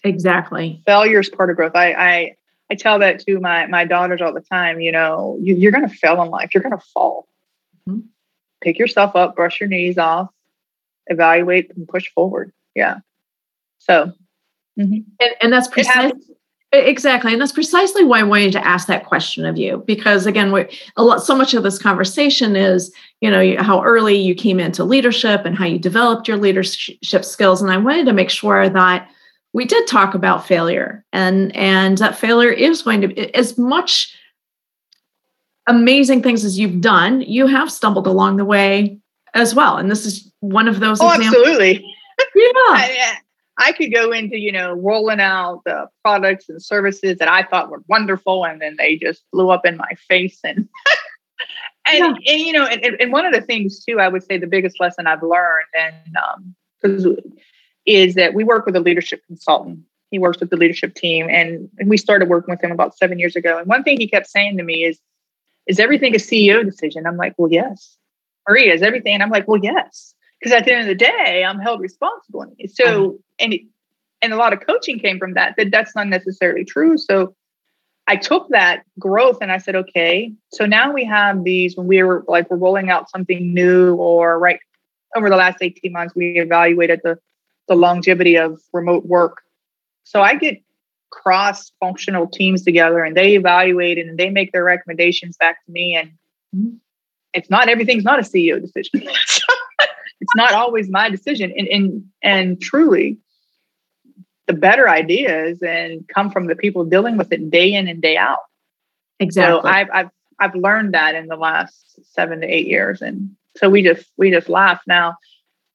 Exactly. 0.04 0.82
Failure 0.86 1.20
is 1.20 1.30
part 1.30 1.50
of 1.50 1.56
growth. 1.56 1.76
I, 1.76 1.94
I, 1.94 2.36
I 2.70 2.76
tell 2.76 3.00
that 3.00 3.20
to 3.26 3.40
my, 3.40 3.68
my 3.68 3.86
daughters 3.86 4.22
all 4.22 4.34
the 4.34 4.42
time, 4.42 4.82
you 4.82 4.92
know, 4.92 5.38
you, 5.42 5.68
are 5.68 5.72
going 5.72 5.88
to 5.88 5.96
fail 5.96 6.22
in 6.22 6.30
life. 6.30 6.50
You're 6.54 6.64
going 6.64 6.78
to 6.78 6.86
fall. 6.94 7.28
Mm-hmm. 7.88 8.08
Pick 8.64 8.80
yourself 8.80 9.16
up, 9.16 9.36
brush 9.36 9.60
your 9.60 9.70
knees 9.70 9.98
off, 9.98 10.30
evaluate 11.08 11.72
and 11.76 11.88
push 11.88 12.10
forward. 12.14 12.52
Yeah. 12.76 13.00
So, 13.80 14.12
mm-hmm. 14.80 15.00
and, 15.20 15.36
and 15.42 15.54
that's 15.54 15.68
precisely 15.68 16.20
Exactly. 16.74 17.32
And 17.32 17.40
that's 17.40 17.52
precisely 17.52 18.04
why 18.04 18.20
I 18.20 18.24
wanted 18.24 18.52
to 18.54 18.66
ask 18.66 18.88
that 18.88 19.06
question 19.06 19.46
of 19.46 19.58
you. 19.58 19.84
Because 19.86 20.26
again, 20.26 20.52
we 20.52 20.68
a 20.98 21.04
lot 21.04 21.24
so 21.24 21.36
much 21.36 21.54
of 21.54 21.62
this 21.62 21.78
conversation 21.78 22.56
is, 22.56 22.92
you 23.22 23.30
know, 23.30 23.62
how 23.62 23.84
early 23.84 24.16
you 24.16 24.34
came 24.34 24.60
into 24.60 24.84
leadership 24.84 25.46
and 25.46 25.56
how 25.56 25.66
you 25.66 25.78
developed 25.78 26.28
your 26.28 26.38
leadership 26.38 27.24
skills. 27.24 27.62
And 27.62 27.70
I 27.70 27.78
wanted 27.78 28.08
to 28.08 28.14
make 28.14 28.32
sure 28.32 28.70
that 28.70 29.08
we 29.54 29.66
did 29.66 29.86
talk 29.86 30.16
about 30.16 30.48
failure 30.48 31.06
and 31.14 31.56
and 31.56 32.00
that 32.00 32.18
failure 32.18 32.52
is 32.52 32.82
going 32.82 33.02
to 33.02 33.08
be 33.10 33.34
as 33.36 33.56
much 33.56 34.18
amazing 35.68 36.22
things 36.22 36.44
as 36.44 36.60
you've 36.60 36.82
done, 36.82 37.22
you 37.22 37.48
have 37.48 37.72
stumbled 37.72 38.08
along 38.08 38.38
the 38.38 38.46
way 38.46 39.00
as 39.34 39.56
well. 39.56 39.78
And 39.78 39.90
this 39.90 40.06
is 40.06 40.32
one 40.40 40.68
of 40.68 40.80
those 40.80 41.00
oh, 41.02 41.12
examples. 41.12 41.48
Absolutely. 41.48 41.86
Yeah. 42.36 43.16
I 43.60 43.72
could 43.72 43.94
go 43.94 44.12
into, 44.12 44.40
you 44.40 44.52
know, 44.52 44.74
rolling 44.74 45.20
out 45.20 45.62
the 45.66 45.88
products 46.04 46.50
and 46.50 46.62
services 46.62 47.20
that 47.20 47.28
I 47.28 47.44
thought 47.44 47.70
were 47.70 47.84
wonderful, 47.88 48.46
and 48.46 48.60
then 48.60 48.76
they 48.80 48.96
just 48.96 49.24
blew 49.32 49.52
up 49.52 49.64
in 49.64 49.78
my 49.78 49.92
face. 50.08 50.40
And 50.44 50.58
and, 51.88 52.18
yeah. 52.22 52.34
and 52.34 52.42
you 52.42 52.52
know, 52.52 52.66
and, 52.66 52.84
and 53.00 53.12
one 53.12 53.28
of 53.28 53.34
the 53.34 53.42
things 53.42 53.84
too, 53.86 54.00
I 54.00 54.08
would 54.08 54.24
say 54.24 54.40
the 54.40 54.48
biggest 54.48 54.80
lesson 54.80 55.06
I've 55.06 55.22
learned, 55.22 55.68
and 55.76 56.18
um, 56.18 56.56
is 57.86 58.16
that 58.16 58.34
we 58.34 58.44
work 58.44 58.66
with 58.66 58.76
a 58.76 58.80
leadership 58.80 59.22
consultant. 59.28 59.80
He 60.10 60.20
works 60.20 60.40
with 60.40 60.50
the 60.50 60.58
leadership 60.58 60.96
team, 60.96 61.28
and, 61.30 61.70
and 61.78 61.90
we 61.90 61.98
started 61.98 62.30
working 62.30 62.52
with 62.52 62.64
him 62.64 62.72
about 62.72 62.98
seven 62.98 63.20
years 63.20 63.36
ago. 63.36 63.58
And 63.58 63.68
one 63.68 63.84
thing 63.84 64.00
he 64.00 64.08
kept 64.08 64.28
saying 64.28 64.58
to 64.58 64.64
me 64.64 64.84
is, 64.84 65.00
"Is 65.68 65.80
everything 65.80 66.16
a 66.16 66.20
CEO 66.20 66.64
decision?" 66.64 67.06
I'm 67.06 67.18
like, 67.18 67.34
"Well, 67.38 67.52
yes." 67.52 67.98
Maria, 68.48 68.74
is 68.74 68.82
everything? 68.82 69.14
And 69.14 69.24
I'm 69.24 69.30
like, 69.30 69.48
"Well, 69.48 69.62
yes." 69.62 70.14
because 70.44 70.58
at 70.58 70.66
the 70.66 70.74
end 70.74 70.82
of 70.82 70.88
the 70.88 70.96
day, 70.96 71.46
I'm 71.48 71.60
held 71.60 71.80
responsible. 71.80 72.54
So, 72.74 72.86
uh-huh. 72.86 73.12
and 73.40 73.54
it, 73.54 73.62
and 74.22 74.34
a 74.34 74.36
lot 74.36 74.52
of 74.54 74.66
coaching 74.66 75.00
came 75.00 75.18
from 75.18 75.36
that. 75.36 75.56
That 75.58 75.72
that's 75.72 75.96
not 75.96 76.08
necessarily 76.08 76.66
true. 76.66 76.98
So, 76.98 77.36
I 78.08 78.18
took 78.18 78.50
that 78.50 78.84
growth 79.00 79.38
and 79.40 79.50
I 79.50 79.60
said, 79.60 79.78
okay, 79.78 80.34
so 80.52 80.66
now 80.66 80.92
we 80.92 81.06
have 81.06 81.46
these 81.46 81.78
when 81.78 81.88
we 81.88 82.04
were 82.04 82.26
like 82.28 82.50
we're 82.50 82.58
rolling 82.58 82.90
out 82.90 83.10
something 83.10 83.54
new, 83.54 83.96
or 83.96 84.38
right 84.38 84.60
over 85.16 85.30
the 85.30 85.38
last 85.38 85.60
18 85.62 85.92
months, 85.94 86.14
we 86.14 86.40
evaluated 86.40 87.00
the 87.04 87.18
the 87.70 87.76
longevity 87.76 88.36
of 88.36 88.60
remote 88.74 89.06
work. 89.06 89.42
So 90.04 90.22
I 90.22 90.36
get 90.36 90.62
cross 91.14 91.72
functional 91.80 92.28
teams 92.28 92.64
together 92.64 93.04
and 93.04 93.16
they 93.16 93.36
evaluate 93.36 93.98
it 94.00 94.08
and 94.08 94.18
they 94.18 94.30
make 94.30 94.52
their 94.52 94.64
recommendations 94.64 95.38
back 95.38 95.64
to 95.66 95.72
me. 95.72 95.96
And 95.96 96.80
it's 97.34 97.50
not 97.50 97.70
everything's 97.70 98.04
not 98.04 98.20
a 98.20 98.24
CEO 98.24 98.60
decision. 98.60 99.08
it's 100.22 100.36
not 100.36 100.54
always 100.54 100.90
my 100.90 101.10
decision. 101.10 101.54
And 101.56 101.68
and 101.68 102.04
and 102.24 102.62
truly, 102.62 103.20
the 104.48 104.54
better 104.54 104.90
ideas 104.90 105.62
and 105.62 106.08
come 106.08 106.32
from 106.32 106.48
the 106.48 106.56
people 106.56 106.84
dealing 106.84 107.18
with 107.18 107.32
it 107.32 107.52
day 107.52 107.74
in 107.74 107.88
and 107.88 108.02
day 108.02 108.18
out. 108.18 108.40
Exactly. 109.20 109.62
So 109.62 109.68
I've 109.68 109.90
I've 109.94 110.10
I've 110.40 110.56
learned 110.56 110.96
that 110.96 111.14
in 111.16 111.28
the 111.28 111.36
last 111.36 112.00
seven 112.14 112.42
to 112.42 112.48
eight 112.48 112.68
years, 112.68 113.02
and 113.02 113.36
so 113.56 113.70
we 113.70 113.84
just 113.84 114.08
we 114.18 114.32
just 114.32 114.50
laugh 114.50 114.82
now 114.88 115.16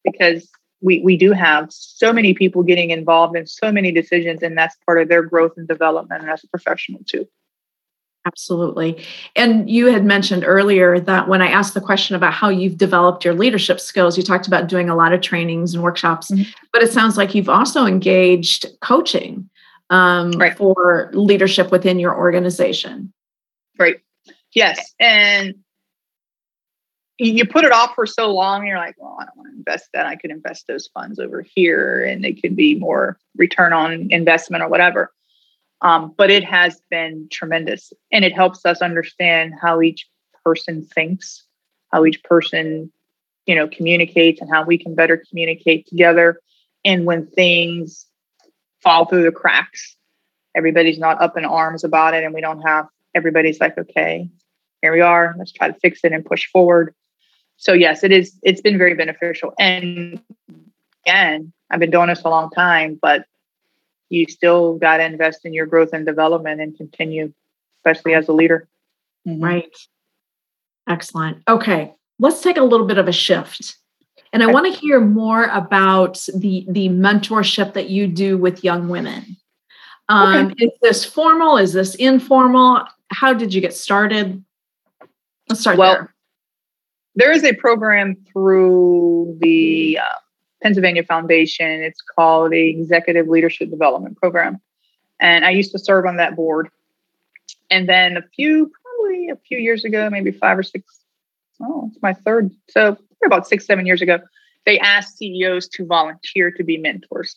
because 0.05 0.49
we 0.81 1.01
we 1.01 1.17
do 1.17 1.33
have 1.33 1.73
so 1.73 2.13
many 2.13 2.35
people 2.35 2.63
getting 2.63 2.91
involved 2.91 3.37
in 3.37 3.47
so 3.47 3.73
many 3.73 3.93
decisions, 3.93 4.43
and 4.43 4.57
that's 4.57 4.77
part 4.87 5.01
of 5.01 5.09
their 5.09 5.23
growth 5.23 5.53
and 5.57 5.67
development, 5.67 6.23
and 6.23 6.31
as 6.31 6.45
a 6.45 6.49
professional 6.49 7.01
too. 7.07 7.27
Absolutely. 8.27 9.03
And 9.37 9.71
you 9.71 9.87
had 9.87 10.05
mentioned 10.05 10.45
earlier 10.47 11.01
that 11.01 11.29
when 11.29 11.41
I 11.41 11.49
asked 11.49 11.73
the 11.73 11.81
question 11.81 12.15
about 12.15 12.35
how 12.35 12.51
you've 12.51 12.77
developed 12.77 13.25
your 13.25 13.33
leadership 13.33 13.81
skills, 13.81 14.19
you 14.19 14.23
talked 14.23 14.47
about 14.47 14.69
doing 14.69 14.91
a 14.91 14.97
lot 14.97 15.15
of 15.15 15.23
trainings 15.23 15.73
and 15.73 15.83
workshops, 15.83 16.31
mm-hmm. 16.31 16.43
but 16.73 16.83
it 16.83 16.93
sounds 16.93 17.17
like 17.17 17.35
you've 17.35 17.49
also 17.49 17.87
engaged 17.87 18.67
coaching 18.83 19.49
um, 19.89 20.33
right. 20.33 20.57
for 20.57 21.11
leadership 21.15 21.71
within 21.71 21.99
your 21.99 22.15
organization. 22.15 23.15
Right. 23.79 24.01
Yes. 24.53 24.93
And 25.01 25.55
you 27.19 27.45
put 27.47 27.65
it 27.65 27.73
off 27.73 27.95
for 27.95 28.07
so 28.07 28.33
long, 28.33 28.67
you're 28.67 28.79
like, 28.79 28.95
well, 28.99 29.17
I 29.21 29.25
don't 29.25 29.37
want 29.37 29.51
to 29.51 29.57
invest 29.57 29.89
that. 29.93 30.07
I 30.07 30.15
could 30.15 30.31
invest 30.31 30.67
those 30.69 30.89
funds 30.95 31.19
over 31.19 31.43
here 31.43 32.05
and 32.05 32.25
it 32.25 32.41
could 32.41 32.55
be 32.55 32.77
more 32.77 33.19
return 33.37 33.73
on 33.73 34.09
investment 34.11 34.63
or 34.63 34.69
whatever. 34.69 35.13
Um, 35.81 36.15
but 36.17 36.31
it 36.31 36.45
has 36.45 36.81
been 36.91 37.29
tremendous 37.31 37.93
and 38.13 38.25
it 38.25 38.33
helps 38.33 38.65
us 38.65 38.81
understand 38.83 39.55
how 39.61 39.81
each 39.83 40.09
person 40.45 40.85
thinks, 40.85 41.45
how 41.93 42.05
each 42.07 42.23
person, 42.23 42.93
you 43.47 43.55
know, 43.55 43.69
communicates 43.69 44.41
and 44.41 44.51
how 44.53 44.65
we 44.65 44.79
can 44.79 44.95
better 44.95 45.23
communicate 45.29 45.87
together. 45.89 46.41
And 46.85 47.05
when 47.05 47.27
things 47.27 48.07
fall 48.81 49.07
through 49.07 49.25
the 49.25 49.33
cracks, 49.33 49.97
everybody's 50.57 50.99
not 50.99 51.21
up 51.21 51.37
in 51.37 51.45
arms 51.45 51.83
about 51.83 52.15
it 52.15 52.23
and 52.23 52.33
we 52.33 52.41
don't 52.41 52.63
have 52.63 52.87
everybody's 53.15 53.61
like, 53.61 53.77
okay, 53.77 54.29
here 54.83 54.93
we 54.93 55.01
are, 55.01 55.35
let's 55.37 55.53
try 55.53 55.69
to 55.69 55.79
fix 55.81 56.01
it 56.05 56.13
and 56.13 56.25
push 56.25 56.49
forward. 56.51 56.95
So 57.59 57.73
yes, 57.73 58.03
it 58.03 58.13
is, 58.13 58.39
it's 58.43 58.61
been 58.61 58.79
very 58.79 58.95
beneficial. 58.95 59.53
And 59.59 60.21
again, 61.05 61.53
I've 61.71 61.81
been 61.81 61.91
doing 61.91 62.09
this 62.09 62.23
a 62.23 62.29
long 62.29 62.51
time, 62.51 62.99
but 63.01 63.27
you 64.09 64.27
still 64.29 64.79
got 64.79 64.99
to 64.99 65.05
invest 65.05 65.45
in 65.45 65.53
your 65.53 65.67
growth 65.67 65.91
and 65.93 66.07
development 66.07 66.61
and 66.61 66.77
continue, 66.77 67.33
especially 67.79 68.15
as 68.15 68.29
a 68.29 68.33
leader. 68.33 68.67
Mm-hmm. 69.27 69.45
Right. 69.45 69.77
Excellent. 70.89 71.43
Okay, 71.47 71.93
let's 72.19 72.41
take 72.41 72.57
a 72.57 72.63
little 72.63 72.87
bit 72.87 72.97
of 72.97 73.09
a 73.09 73.13
shift. 73.13 73.77
And 74.33 74.43
I 74.43 74.47
want 74.47 74.73
to 74.73 74.79
hear 74.79 75.01
more 75.01 75.45
about 75.45 76.27
the 76.35 76.67
the 76.69 76.89
mentorship 76.91 77.73
that 77.75 77.89
you 77.89 78.07
do 78.07 78.37
with 78.37 78.63
young 78.63 78.89
women. 78.89 79.37
Um, 80.09 80.49
okay. 80.49 80.67
Is 80.67 80.71
this 80.83 81.05
formal? 81.05 81.57
Is 81.57 81.73
this 81.73 81.95
informal? 81.95 82.85
How 83.11 83.33
did 83.33 83.53
you 83.55 83.61
get 83.61 83.75
started? 83.75 84.43
Let's 85.49 85.63
start 85.63 85.79
well, 85.79 85.93
there. 85.95 86.15
There 87.15 87.33
is 87.33 87.45
a 87.45 87.53
program 87.53 88.17
through 88.33 89.39
the 89.41 89.99
uh, 90.01 90.19
Pennsylvania 90.63 91.05
Foundation. 91.05 91.83
It's 91.83 92.01
called 92.01 92.53
the 92.53 92.69
Executive 92.71 93.29
Leadership 93.29 93.71
Development 93.71 94.17
Program. 94.17 94.61
And 95.21 95.45
I 95.45 95.51
used 95.51 95.73
to 95.73 95.79
serve 95.79 96.07
on 96.07 96.17
that 96.17 96.37
board. 96.37 96.69
And 97.71 97.89
then 97.89 98.17
a 98.17 98.23
few, 98.23 98.71
probably 98.83 99.29
a 99.31 99.37
few 99.37 99.59
years 99.59 99.85
ago, 99.85 100.09
maybe 100.11 100.31
five 100.31 100.59
or 100.59 100.63
six, 100.63 101.01
oh, 101.61 101.91
it's 101.91 102.03
my 102.03 102.13
third. 102.13 102.51
So 102.69 102.97
about 103.25 103.49
six, 103.49 103.67
seven 103.67 103.85
years 103.85 104.01
ago, 104.01 104.21
they 104.65 104.79
asked 104.79 105.19
CEOs 105.19 105.69
to 105.69 105.87
volunteer 105.87 106.51
to 106.53 106.63
be 106.63 106.77
mentors. 106.77 107.37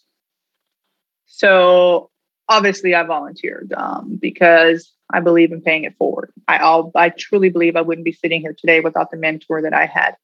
So 1.26 2.11
obviously 2.52 2.94
I 2.94 3.04
volunteered 3.04 3.74
um, 3.76 4.18
because 4.22 4.92
I 5.10 5.22
believe 5.22 5.52
in 5.52 5.62
paying 5.62 5.86
it 5.86 5.96
forward. 5.98 6.32
I, 6.48 6.58
I'll, 6.58 6.92
I 6.96 7.10
truly 7.10 7.50
believe 7.50 7.76
I 7.76 7.82
wouldn't 7.82 8.06
be 8.06 8.12
sitting 8.12 8.42
here 8.42 8.54
today 8.54 8.82
without 8.82 9.10
the 9.10 9.18
mentor 9.18 9.62
that 9.62 9.74
I 9.74 9.86
had. 9.86 10.16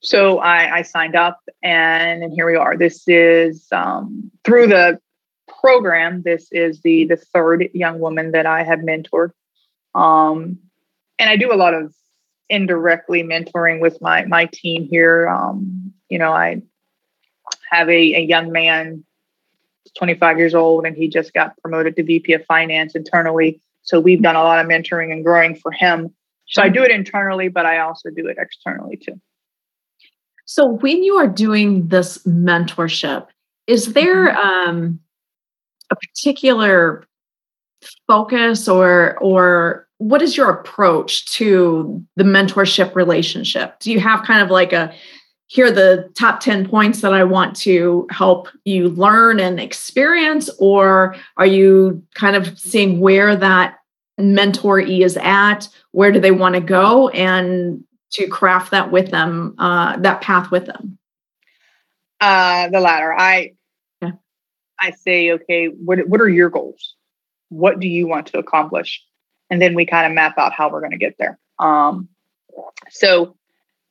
So 0.00 0.38
I, 0.38 0.76
I 0.76 0.82
signed 0.82 1.16
up, 1.16 1.40
and, 1.62 2.22
and 2.22 2.32
here 2.32 2.46
we 2.46 2.56
are. 2.56 2.76
This 2.76 3.08
is 3.08 3.66
um, 3.72 4.30
through 4.44 4.66
the 4.68 5.00
program. 5.48 6.22
This 6.22 6.48
is 6.52 6.82
the 6.82 7.06
the 7.06 7.16
third 7.16 7.70
young 7.72 7.98
woman 7.98 8.32
that 8.32 8.44
I 8.44 8.62
have 8.62 8.80
mentored, 8.80 9.30
um, 9.94 10.58
and 11.18 11.30
I 11.30 11.36
do 11.36 11.52
a 11.52 11.56
lot 11.56 11.72
of 11.72 11.94
indirectly 12.50 13.22
mentoring 13.22 13.80
with 13.80 14.00
my 14.02 14.26
my 14.26 14.44
team 14.52 14.86
here. 14.86 15.26
Um, 15.28 15.94
you 16.10 16.18
know, 16.18 16.32
I 16.32 16.62
have 17.70 17.88
a, 17.88 18.14
a 18.14 18.20
young 18.20 18.52
man, 18.52 19.04
25 19.96 20.38
years 20.38 20.54
old, 20.54 20.84
and 20.84 20.96
he 20.96 21.08
just 21.08 21.32
got 21.34 21.56
promoted 21.58 21.96
to 21.96 22.02
VP 22.02 22.32
of 22.32 22.44
Finance 22.46 22.94
internally. 22.94 23.60
So 23.82 24.00
we've 24.00 24.22
done 24.22 24.36
a 24.36 24.42
lot 24.42 24.58
of 24.58 24.66
mentoring 24.70 25.12
and 25.12 25.24
growing 25.24 25.54
for 25.54 25.70
him. 25.70 26.14
So 26.48 26.62
I 26.62 26.68
do 26.68 26.82
it 26.82 26.90
internally, 26.90 27.48
but 27.48 27.66
I 27.66 27.78
also 27.78 28.10
do 28.10 28.26
it 28.26 28.36
externally 28.38 28.96
too. 28.96 29.20
So 30.44 30.66
when 30.66 31.02
you 31.02 31.16
are 31.16 31.26
doing 31.26 31.88
this 31.88 32.18
mentorship, 32.18 33.26
is 33.66 33.94
there 33.94 34.28
mm-hmm. 34.28 34.38
um, 34.38 35.00
a 35.90 35.96
particular 35.96 37.04
focus 38.06 38.68
or 38.68 39.16
or 39.18 39.86
what 39.98 40.20
is 40.20 40.36
your 40.36 40.50
approach 40.50 41.24
to 41.26 42.04
the 42.16 42.24
mentorship 42.24 42.94
relationship? 42.94 43.78
Do 43.80 43.90
you 43.90 43.98
have 44.00 44.24
kind 44.24 44.42
of 44.42 44.50
like 44.50 44.72
a 44.72 44.94
here 45.48 45.66
are 45.66 45.70
the 45.70 46.10
top 46.14 46.40
10 46.40 46.68
points 46.68 47.00
that 47.00 47.14
I 47.14 47.24
want 47.24 47.54
to 47.56 48.06
help 48.10 48.48
you 48.64 48.88
learn 48.88 49.38
and 49.38 49.60
experience? 49.60 50.50
Or 50.58 51.14
are 51.36 51.46
you 51.46 52.02
kind 52.14 52.34
of 52.34 52.58
seeing 52.58 53.00
where 53.00 53.36
that 53.36 53.78
mentoree 54.18 55.04
is 55.04 55.16
at? 55.18 55.68
Where 55.92 56.10
do 56.10 56.18
they 56.18 56.32
want 56.32 56.56
to 56.56 56.60
go? 56.60 57.08
And 57.10 57.84
to 58.12 58.26
craft 58.26 58.72
that 58.72 58.90
with 58.90 59.10
them, 59.10 59.54
uh, 59.58 59.96
that 59.98 60.20
path 60.20 60.50
with 60.50 60.66
them? 60.66 60.98
Uh, 62.20 62.68
the 62.68 62.80
latter. 62.80 63.14
I 63.16 63.52
yeah. 64.02 64.12
I 64.80 64.90
say, 64.92 65.32
okay, 65.32 65.66
what, 65.66 66.08
what 66.08 66.20
are 66.20 66.28
your 66.28 66.50
goals? 66.50 66.94
What 67.50 67.78
do 67.78 67.86
you 67.86 68.08
want 68.08 68.26
to 68.28 68.38
accomplish? 68.38 69.04
And 69.48 69.62
then 69.62 69.74
we 69.74 69.86
kind 69.86 70.06
of 70.06 70.12
map 70.12 70.38
out 70.38 70.52
how 70.52 70.70
we're 70.70 70.80
going 70.80 70.92
to 70.92 70.96
get 70.96 71.16
there. 71.18 71.38
Um, 71.58 72.08
so, 72.90 73.36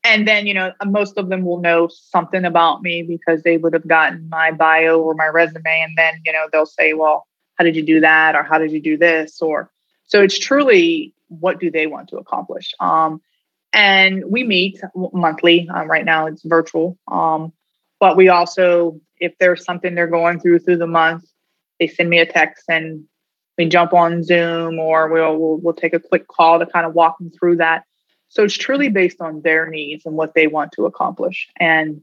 and 0.05 0.27
then, 0.27 0.45
you 0.45 0.53
know, 0.53 0.71
most 0.85 1.17
of 1.17 1.29
them 1.29 1.43
will 1.43 1.59
know 1.59 1.89
something 1.91 2.45
about 2.45 2.83
me 2.83 3.01
because 3.01 3.41
they 3.41 3.57
would 3.57 3.73
have 3.73 3.87
gotten 3.87 4.29
my 4.29 4.51
bio 4.51 4.99
or 4.99 5.15
my 5.15 5.25
resume. 5.25 5.63
And 5.65 5.93
then, 5.97 6.21
you 6.23 6.31
know, 6.31 6.47
they'll 6.51 6.67
say, 6.67 6.93
well, 6.93 7.27
how 7.55 7.63
did 7.63 7.75
you 7.75 7.83
do 7.83 7.99
that? 8.01 8.35
Or 8.35 8.43
how 8.43 8.59
did 8.59 8.71
you 8.71 8.79
do 8.79 8.97
this? 8.97 9.41
Or 9.41 9.71
so 10.05 10.21
it's 10.21 10.37
truly 10.37 11.13
what 11.27 11.59
do 11.59 11.71
they 11.71 11.87
want 11.87 12.09
to 12.09 12.17
accomplish? 12.17 12.71
Um, 12.79 13.19
and 13.73 14.23
we 14.27 14.43
meet 14.43 14.79
monthly. 14.95 15.67
Um, 15.73 15.89
right 15.89 16.05
now 16.05 16.27
it's 16.27 16.43
virtual. 16.43 16.97
Um, 17.11 17.51
but 17.99 18.15
we 18.15 18.29
also, 18.29 19.01
if 19.19 19.33
there's 19.39 19.65
something 19.65 19.95
they're 19.95 20.07
going 20.07 20.39
through 20.39 20.59
through 20.59 20.77
the 20.77 20.87
month, 20.87 21.25
they 21.79 21.87
send 21.87 22.09
me 22.09 22.19
a 22.19 22.25
text 22.25 22.65
and 22.69 23.05
we 23.57 23.67
jump 23.67 23.93
on 23.93 24.23
Zoom 24.23 24.77
or 24.77 25.09
we'll, 25.09 25.37
we'll, 25.37 25.57
we'll 25.57 25.73
take 25.73 25.93
a 25.93 25.99
quick 25.99 26.27
call 26.27 26.59
to 26.59 26.65
kind 26.65 26.85
of 26.85 26.93
walk 26.93 27.17
them 27.17 27.31
through 27.31 27.57
that. 27.57 27.85
So 28.35 28.43
it's 28.43 28.57
truly 28.57 28.89
based 28.89 29.21
on 29.21 29.41
their 29.41 29.69
needs 29.69 30.05
and 30.05 30.15
what 30.15 30.33
they 30.33 30.47
want 30.47 30.71
to 30.73 30.85
accomplish. 30.85 31.47
And 31.57 32.01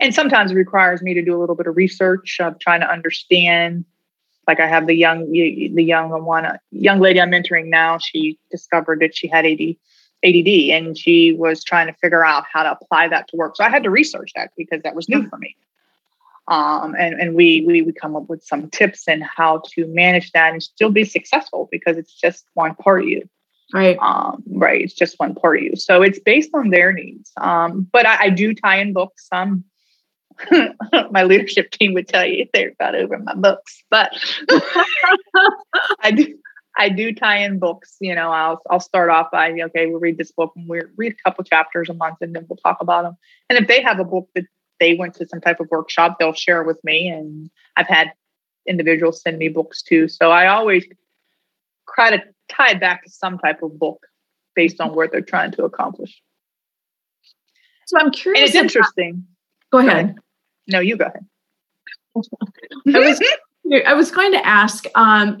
and 0.00 0.14
sometimes 0.14 0.50
it 0.50 0.56
requires 0.56 1.02
me 1.02 1.14
to 1.14 1.22
do 1.22 1.36
a 1.36 1.38
little 1.38 1.54
bit 1.54 1.66
of 1.66 1.76
research 1.76 2.38
of 2.40 2.58
trying 2.58 2.80
to 2.80 2.90
understand. 2.90 3.84
Like 4.46 4.60
I 4.60 4.66
have 4.66 4.86
the 4.86 4.94
young 4.94 5.30
the 5.30 5.82
young 5.82 6.10
one 6.24 6.58
young 6.70 7.00
lady 7.00 7.20
I'm 7.20 7.30
mentoring 7.30 7.66
now. 7.66 7.98
She 7.98 8.38
discovered 8.50 9.00
that 9.00 9.16
she 9.16 9.26
had 9.26 9.46
AD, 9.46 9.60
ADD 10.22 10.48
and 10.70 10.98
she 10.98 11.32
was 11.32 11.64
trying 11.64 11.86
to 11.86 11.94
figure 11.94 12.24
out 12.24 12.44
how 12.52 12.64
to 12.64 12.72
apply 12.72 13.08
that 13.08 13.28
to 13.28 13.36
work. 13.36 13.56
So 13.56 13.64
I 13.64 13.70
had 13.70 13.84
to 13.84 13.90
research 13.90 14.32
that 14.36 14.50
because 14.56 14.82
that 14.82 14.94
was 14.94 15.08
new 15.08 15.26
for 15.28 15.38
me 15.38 15.56
um, 16.48 16.94
and 16.98 17.14
and 17.20 17.34
we, 17.34 17.64
we 17.66 17.82
we 17.82 17.92
come 17.92 18.16
up 18.16 18.28
with 18.28 18.44
some 18.44 18.68
tips 18.70 19.08
and 19.08 19.22
how 19.22 19.62
to 19.72 19.86
manage 19.86 20.32
that 20.32 20.52
and 20.52 20.62
still 20.62 20.90
be 20.90 21.04
successful 21.04 21.68
because 21.70 21.96
it's 21.96 22.12
just 22.12 22.44
one 22.54 22.74
part 22.74 23.02
of 23.02 23.08
you 23.08 23.28
right 23.74 23.98
um, 24.00 24.42
right 24.46 24.80
it's 24.80 24.94
just 24.94 25.18
one 25.18 25.34
part 25.34 25.58
of 25.58 25.64
you 25.64 25.76
so 25.76 26.00
it's 26.00 26.18
based 26.18 26.50
on 26.54 26.70
their 26.70 26.92
needs 26.92 27.30
um, 27.36 27.86
but 27.92 28.06
I, 28.06 28.24
I, 28.24 28.30
do 28.30 28.54
tie 28.54 28.78
in 28.78 28.92
books 28.92 29.28
some 29.28 29.64
my 31.10 31.24
leadership 31.24 31.70
team 31.70 31.92
would 31.94 32.08
tell 32.08 32.24
you 32.24 32.46
they're 32.54 32.72
not 32.80 32.94
over 32.94 33.18
my 33.18 33.34
books 33.34 33.82
but 33.90 34.12
i 36.00 36.10
do 36.10 36.34
I 36.76 36.88
do 36.88 37.14
tie 37.14 37.38
in 37.38 37.58
books. 37.58 37.96
You 38.00 38.14
know, 38.14 38.30
I'll 38.30 38.60
I'll 38.68 38.80
start 38.80 39.10
off 39.10 39.30
by 39.30 39.52
okay, 39.52 39.86
we'll 39.86 40.00
read 40.00 40.18
this 40.18 40.32
book 40.32 40.52
and 40.56 40.68
we'll 40.68 40.82
read 40.96 41.12
a 41.12 41.22
couple 41.28 41.44
chapters 41.44 41.88
a 41.88 41.94
month, 41.94 42.16
and 42.20 42.34
then 42.34 42.46
we'll 42.48 42.56
talk 42.56 42.78
about 42.80 43.04
them. 43.04 43.16
And 43.48 43.58
if 43.58 43.68
they 43.68 43.80
have 43.82 44.00
a 44.00 44.04
book 44.04 44.28
that 44.34 44.44
they 44.80 44.94
went 44.94 45.14
to 45.14 45.28
some 45.28 45.40
type 45.40 45.60
of 45.60 45.70
workshop, 45.70 46.16
they'll 46.18 46.32
share 46.32 46.64
with 46.64 46.82
me. 46.82 47.08
And 47.08 47.50
I've 47.76 47.86
had 47.86 48.12
individuals 48.66 49.22
send 49.22 49.38
me 49.38 49.48
books 49.48 49.82
too. 49.82 50.08
So 50.08 50.30
I 50.30 50.48
always 50.48 50.84
try 51.92 52.10
to 52.10 52.22
tie 52.48 52.72
it 52.72 52.80
back 52.80 53.04
to 53.04 53.10
some 53.10 53.38
type 53.38 53.62
of 53.62 53.78
book 53.78 54.06
based 54.54 54.80
on 54.80 54.94
what 54.94 55.12
they're 55.12 55.20
trying 55.20 55.50
to 55.52 55.64
accomplish. 55.64 56.22
So 57.86 57.98
I'm 57.98 58.10
curious. 58.10 58.40
And 58.40 58.48
it's 58.48 58.56
interesting. 58.56 59.26
Go 59.70 59.78
ahead. 59.78 59.90
go 59.90 59.98
ahead. 59.98 60.16
No, 60.68 60.80
you 60.80 60.96
go 60.96 61.06
ahead. 61.06 61.24
I 62.94 62.98
was 62.98 63.20
I 63.86 63.94
was 63.94 64.10
going 64.10 64.32
to 64.32 64.46
ask 64.46 64.86
um, 64.94 65.38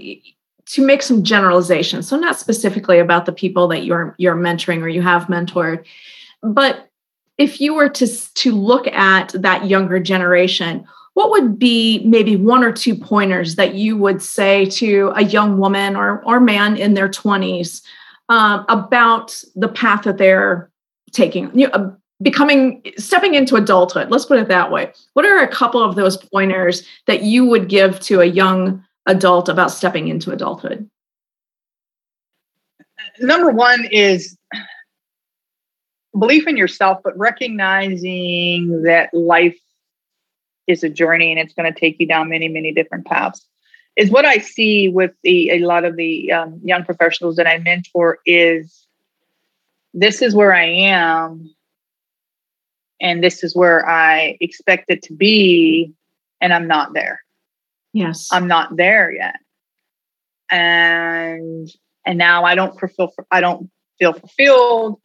to 0.66 0.84
make 0.84 1.02
some 1.02 1.22
generalizations. 1.22 2.08
So 2.08 2.16
not 2.16 2.38
specifically 2.38 2.98
about 2.98 3.26
the 3.26 3.32
people 3.32 3.68
that 3.68 3.84
you're 3.84 4.14
you're 4.18 4.34
mentoring 4.34 4.82
or 4.82 4.88
you 4.88 5.02
have 5.02 5.24
mentored, 5.24 5.84
but 6.42 6.90
if 7.38 7.60
you 7.60 7.74
were 7.74 7.88
to 7.88 8.06
to 8.34 8.52
look 8.52 8.86
at 8.88 9.30
that 9.40 9.66
younger 9.66 10.00
generation 10.00 10.86
what 11.14 11.30
would 11.30 11.58
be 11.58 12.02
maybe 12.04 12.36
one 12.36 12.62
or 12.62 12.72
two 12.72 12.94
pointers 12.94 13.56
that 13.56 13.74
you 13.74 13.96
would 13.96 14.20
say 14.20 14.66
to 14.66 15.12
a 15.16 15.22
young 15.22 15.58
woman 15.58 15.96
or 15.96 16.22
or 16.24 16.40
man 16.40 16.76
in 16.76 16.94
their 16.94 17.08
20s 17.08 17.82
um, 18.28 18.64
about 18.68 19.42
the 19.54 19.68
path 19.68 20.04
that 20.04 20.18
they're 20.18 20.70
taking 21.12 21.50
you 21.56 21.68
know, 21.68 21.72
uh, 21.72 21.90
becoming 22.22 22.82
stepping 22.96 23.34
into 23.34 23.56
adulthood? 23.56 24.10
Let's 24.10 24.24
put 24.24 24.38
it 24.38 24.48
that 24.48 24.70
way. 24.70 24.92
What 25.14 25.26
are 25.26 25.38
a 25.38 25.48
couple 25.48 25.82
of 25.82 25.94
those 25.94 26.16
pointers 26.16 26.82
that 27.06 27.22
you 27.22 27.44
would 27.46 27.68
give 27.68 28.00
to 28.00 28.20
a 28.20 28.26
young 28.26 28.84
adult 29.06 29.48
about 29.48 29.70
stepping 29.70 30.08
into 30.08 30.30
adulthood? 30.30 30.88
Number 33.20 33.50
one 33.50 33.86
is 33.90 34.36
belief 36.18 36.46
in 36.46 36.56
yourself, 36.56 36.98
but 37.04 37.16
recognizing 37.18 38.82
that 38.82 39.10
life 39.12 39.58
is 40.66 40.82
a 40.82 40.88
journey 40.88 41.30
and 41.30 41.40
it's 41.40 41.54
going 41.54 41.72
to 41.72 41.78
take 41.78 41.96
you 41.98 42.06
down 42.06 42.28
many, 42.28 42.48
many 42.48 42.72
different 42.72 43.06
paths 43.06 43.46
is 43.96 44.10
what 44.10 44.24
I 44.24 44.38
see 44.38 44.88
with 44.88 45.12
the 45.22 45.50
a 45.50 45.58
lot 45.60 45.84
of 45.84 45.96
the 45.96 46.32
um, 46.32 46.60
young 46.64 46.84
professionals 46.84 47.36
that 47.36 47.46
I 47.46 47.58
mentor 47.58 48.18
is 48.26 48.86
this 49.92 50.20
is 50.20 50.34
where 50.34 50.52
I 50.52 50.64
am 50.64 51.54
and 53.00 53.22
this 53.22 53.44
is 53.44 53.54
where 53.54 53.88
I 53.88 54.36
expect 54.40 54.86
it 54.88 55.02
to 55.04 55.12
be 55.12 55.92
and 56.40 56.52
I'm 56.52 56.66
not 56.66 56.92
there. 56.92 57.20
Yes. 57.92 58.28
I'm 58.32 58.48
not 58.48 58.76
there 58.76 59.12
yet. 59.12 59.36
And 60.50 61.70
and 62.04 62.18
now 62.18 62.44
I 62.44 62.54
don't 62.56 62.78
fulfill 62.78 63.12
I 63.30 63.40
don't 63.40 63.70
feel 63.98 64.12
fulfilled 64.12 65.00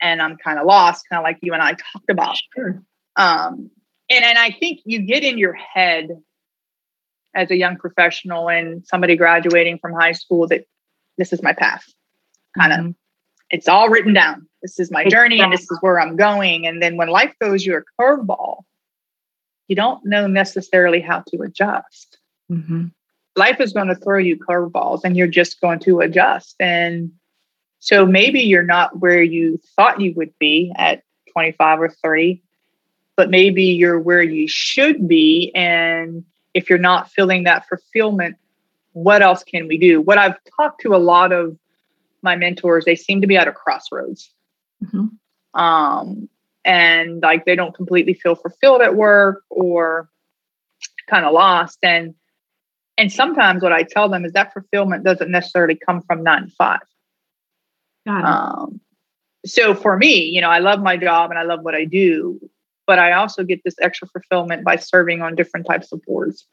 and 0.00 0.22
I'm 0.22 0.36
kind 0.36 0.58
of 0.58 0.66
lost, 0.66 1.04
kind 1.10 1.18
of 1.18 1.24
like 1.24 1.38
you 1.42 1.52
and 1.52 1.62
I 1.62 1.72
talked 1.92 2.08
about. 2.08 2.36
Sure. 2.54 2.82
Um, 3.16 3.70
and 4.10 4.24
and 4.24 4.38
I 4.38 4.50
think 4.50 4.80
you 4.84 5.00
get 5.00 5.24
in 5.24 5.38
your 5.38 5.54
head 5.54 6.10
as 7.34 7.50
a 7.50 7.56
young 7.56 7.76
professional 7.76 8.48
and 8.48 8.84
somebody 8.86 9.16
graduating 9.16 9.78
from 9.78 9.92
high 9.92 10.12
school 10.12 10.48
that 10.48 10.66
this 11.16 11.32
is 11.32 11.42
my 11.42 11.52
path. 11.52 11.84
Kind 12.58 12.72
of, 12.72 12.78
mm-hmm. 12.80 12.90
it's 13.50 13.68
all 13.68 13.88
written 13.88 14.12
down. 14.12 14.48
This 14.62 14.78
is 14.80 14.90
my 14.90 15.04
journey, 15.04 15.40
and 15.40 15.52
this 15.52 15.62
is 15.62 15.78
where 15.80 16.00
I'm 16.00 16.16
going. 16.16 16.66
And 16.66 16.82
then 16.82 16.96
when 16.96 17.08
life 17.08 17.32
throws 17.40 17.64
you 17.64 17.76
a 17.76 18.02
curveball, 18.02 18.62
you 19.68 19.76
don't 19.76 20.04
know 20.04 20.26
necessarily 20.26 21.00
how 21.00 21.22
to 21.28 21.42
adjust. 21.42 22.18
Mm-hmm. 22.50 22.86
Life 23.36 23.60
is 23.60 23.72
going 23.72 23.86
to 23.86 23.94
throw 23.94 24.18
you 24.18 24.36
curveballs, 24.36 25.02
and 25.04 25.16
you're 25.16 25.28
just 25.28 25.60
going 25.60 25.78
to 25.80 26.00
adjust. 26.00 26.56
And 26.58 27.12
so 27.78 28.04
maybe 28.04 28.40
you're 28.40 28.62
not 28.62 28.98
where 28.98 29.22
you 29.22 29.60
thought 29.76 30.00
you 30.00 30.12
would 30.16 30.32
be 30.38 30.72
at 30.76 31.02
25 31.32 31.80
or 31.80 31.88
30, 32.02 32.42
but 33.20 33.28
maybe 33.28 33.64
you're 33.64 34.00
where 34.00 34.22
you 34.22 34.48
should 34.48 35.06
be. 35.06 35.52
And 35.54 36.24
if 36.54 36.70
you're 36.70 36.78
not 36.78 37.10
feeling 37.10 37.44
that 37.44 37.68
fulfillment, 37.68 38.38
what 38.92 39.20
else 39.20 39.44
can 39.44 39.68
we 39.68 39.76
do? 39.76 40.00
What 40.00 40.16
I've 40.16 40.38
talked 40.56 40.80
to 40.80 40.94
a 40.94 40.96
lot 40.96 41.30
of 41.30 41.58
my 42.22 42.34
mentors, 42.34 42.86
they 42.86 42.96
seem 42.96 43.20
to 43.20 43.26
be 43.26 43.36
at 43.36 43.46
a 43.46 43.52
crossroads. 43.52 44.32
Mm-hmm. 44.82 45.60
Um, 45.60 46.30
and 46.64 47.20
like 47.20 47.44
they 47.44 47.56
don't 47.56 47.74
completely 47.74 48.14
feel 48.14 48.36
fulfilled 48.36 48.80
at 48.80 48.96
work 48.96 49.42
or 49.50 50.08
kind 51.06 51.26
of 51.26 51.34
lost. 51.34 51.76
And 51.82 52.14
and 52.96 53.12
sometimes 53.12 53.62
what 53.62 53.74
I 53.74 53.82
tell 53.82 54.08
them 54.08 54.24
is 54.24 54.32
that 54.32 54.54
fulfillment 54.54 55.04
doesn't 55.04 55.30
necessarily 55.30 55.74
come 55.76 56.00
from 56.00 56.22
nine 56.22 56.46
to 56.46 56.52
five. 56.52 56.80
Um, 58.24 58.80
so 59.44 59.74
for 59.74 59.94
me, 59.98 60.22
you 60.22 60.40
know, 60.40 60.48
I 60.48 60.60
love 60.60 60.80
my 60.80 60.96
job 60.96 61.28
and 61.28 61.38
I 61.38 61.42
love 61.42 61.60
what 61.60 61.74
I 61.74 61.84
do, 61.84 62.40
but 62.90 62.98
I 62.98 63.12
also 63.12 63.44
get 63.44 63.62
this 63.62 63.76
extra 63.80 64.08
fulfillment 64.08 64.64
by 64.64 64.74
serving 64.74 65.22
on 65.22 65.36
different 65.36 65.64
types 65.64 65.92
of 65.92 66.02
boards 66.04 66.44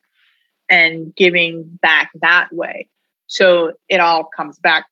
and 0.69 1.15
giving 1.15 1.63
back 1.81 2.11
that 2.21 2.53
way. 2.53 2.89
So 3.25 3.73
it 3.89 3.99
all 3.99 4.25
comes 4.25 4.59
back 4.59 4.85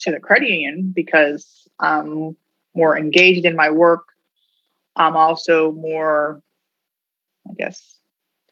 to 0.00 0.10
the 0.10 0.18
credit 0.18 0.48
union 0.48 0.90
because 0.92 1.68
I'm 1.78 2.36
more 2.74 2.98
engaged 2.98 3.46
in 3.46 3.54
my 3.54 3.70
work. 3.70 4.02
I'm 4.96 5.16
also 5.16 5.70
more, 5.70 6.42
I 7.48 7.54
guess, 7.56 7.96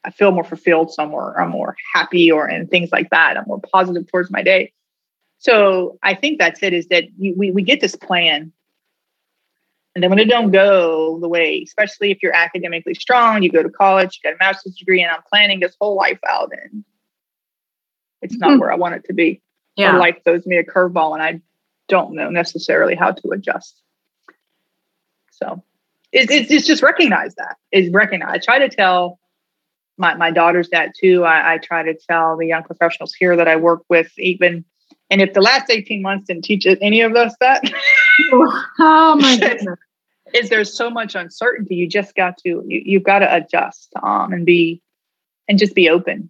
I 0.05 0.11
feel 0.11 0.31
more 0.31 0.45
fulfilled 0.45 0.93
somewhere. 0.93 1.37
I'm 1.37 1.49
more 1.49 1.75
happy 1.93 2.31
or 2.31 2.47
and 2.47 2.71
things 2.71 2.93
like 2.93 3.09
that. 3.09 3.35
I'm 3.35 3.43
more 3.45 3.59
positive 3.59 4.09
towards 4.09 4.31
my 4.31 4.41
day. 4.41 4.71
So 5.39 5.99
I 6.01 6.13
think 6.13 6.39
that's 6.39 6.63
it 6.63 6.71
is 6.71 6.87
that 6.87 7.09
we, 7.19 7.51
we 7.51 7.61
get 7.61 7.81
this 7.81 7.97
plan. 7.97 8.53
And 9.93 10.01
then 10.01 10.09
when 10.09 10.19
it 10.19 10.29
don't 10.29 10.51
go 10.51 11.19
the 11.19 11.27
way, 11.27 11.63
especially 11.63 12.11
if 12.11 12.23
you're 12.23 12.35
academically 12.35 12.93
strong, 12.93 13.43
you 13.43 13.51
go 13.51 13.61
to 13.61 13.69
college, 13.69 14.19
you 14.23 14.29
got 14.29 14.35
a 14.35 14.43
master's 14.43 14.75
degree, 14.75 15.01
and 15.01 15.11
I'm 15.11 15.21
planning 15.29 15.59
this 15.59 15.75
whole 15.79 15.95
life 15.95 16.19
out 16.27 16.51
and 16.51 16.85
it's 18.21 18.37
not 18.37 18.51
mm-hmm. 18.51 18.59
where 18.59 18.71
I 18.71 18.75
want 18.75 18.95
it 18.95 19.05
to 19.05 19.13
be. 19.13 19.41
Yeah. 19.75 19.95
Or 19.95 19.99
life 19.99 20.17
throws 20.23 20.45
me 20.45 20.57
a 20.57 20.63
curveball 20.63 21.13
and 21.13 21.23
I 21.23 21.41
don't 21.87 22.13
know 22.13 22.29
necessarily 22.29 22.95
how 22.95 23.11
to 23.11 23.29
adjust. 23.31 23.81
So 25.31 25.63
it's, 26.11 26.31
it's, 26.31 26.51
it's 26.51 26.67
just 26.67 26.83
recognize 26.83 27.35
that 27.35 27.57
is 27.71 27.91
recognize. 27.91 28.35
I 28.35 28.37
try 28.37 28.59
to 28.59 28.69
tell 28.69 29.19
my, 29.97 30.13
my 30.15 30.31
daughters 30.31 30.69
that 30.69 30.91
too. 30.97 31.25
I, 31.25 31.53
I 31.53 31.57
try 31.57 31.83
to 31.83 31.95
tell 31.95 32.37
the 32.37 32.47
young 32.47 32.63
professionals 32.63 33.13
here 33.13 33.35
that 33.35 33.47
I 33.47 33.55
work 33.57 33.83
with, 33.89 34.11
even 34.17 34.63
and 35.09 35.21
if 35.21 35.33
the 35.33 35.41
last 35.41 35.69
18 35.69 36.01
months 36.01 36.27
didn't 36.27 36.45
teach 36.45 36.65
any 36.65 37.01
of 37.01 37.15
us 37.15 37.35
that, 37.41 37.63
oh 38.79 39.15
my 39.19 39.37
goodness. 39.39 39.79
is 40.33 40.49
there's 40.49 40.75
so 40.75 40.89
much 40.89 41.15
uncertainty. 41.15 41.75
You 41.75 41.87
just 41.87 42.15
got 42.15 42.37
to, 42.39 42.63
you, 42.67 42.81
you've 42.85 43.03
got 43.03 43.19
to 43.19 43.35
adjust 43.35 43.91
um, 44.01 44.33
and 44.33 44.45
be, 44.45 44.81
and 45.47 45.59
just 45.59 45.75
be 45.75 45.89
open. 45.89 46.29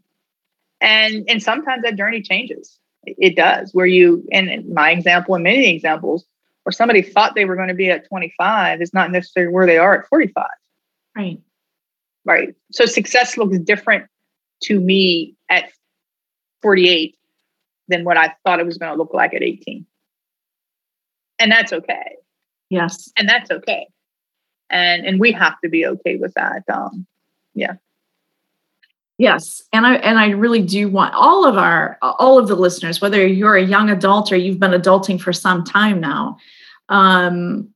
And 0.82 1.30
and 1.30 1.42
sometimes 1.42 1.84
that 1.84 1.96
journey 1.96 2.22
changes. 2.22 2.80
It 3.06 3.36
does 3.36 3.74
where 3.74 3.86
you 3.86 4.28
and 4.32 4.68
my 4.70 4.92
example 4.92 5.36
and 5.36 5.44
many 5.44 5.74
examples 5.74 6.26
where 6.64 6.74
somebody 6.74 7.02
thought 7.02 7.34
they 7.36 7.46
were 7.46 7.56
going 7.56 7.70
to 7.70 7.74
be 7.74 7.90
at 7.90 8.08
25 8.08 8.82
is 8.82 8.94
not 8.94 9.12
necessarily 9.12 9.52
where 9.52 9.66
they 9.66 9.78
are 9.78 10.02
at 10.02 10.08
45 10.08 10.46
right. 11.16 11.40
Right. 12.24 12.56
So 12.72 12.86
success 12.86 13.38
looks 13.38 13.58
different 13.60 14.08
to 14.64 14.80
me 14.80 15.36
at 15.50 15.72
48 16.62 17.18
than 17.88 18.04
what 18.04 18.18
i 18.18 18.34
thought 18.44 18.60
it 18.60 18.66
was 18.66 18.78
going 18.78 18.92
to 18.92 18.98
look 18.98 19.14
like 19.14 19.34
at 19.34 19.42
18 19.42 19.86
and 21.42 21.52
that's 21.52 21.74
okay. 21.74 22.16
Yes. 22.70 23.12
And 23.18 23.28
that's 23.28 23.52
okay. 23.52 23.88
And 24.70 25.06
and 25.06 25.20
we 25.20 25.32
have 25.34 25.60
to 25.64 25.70
be 25.70 25.86
okay 25.86 26.16
with 26.16 26.34
that 26.36 26.64
um 26.72 27.06
yeah. 27.54 27.74
Yes, 29.18 29.62
and 29.72 29.86
I 29.86 29.98
and 29.98 30.18
I 30.18 30.30
really 30.30 30.64
do 30.64 30.90
want 30.90 31.14
all 31.14 31.46
of 31.46 31.56
our 31.56 32.00
all 32.02 32.40
of 32.40 32.48
the 32.48 32.56
listeners, 32.56 33.02
whether 33.02 33.26
you're 33.28 33.56
a 33.56 33.64
young 33.64 33.92
adult 33.92 34.32
or 34.32 34.36
you've 34.36 34.60
been 34.60 34.72
adulting 34.72 35.22
for 35.22 35.32
some 35.32 35.64
time 35.64 36.00
now, 36.00 36.38
um, 36.90 37.70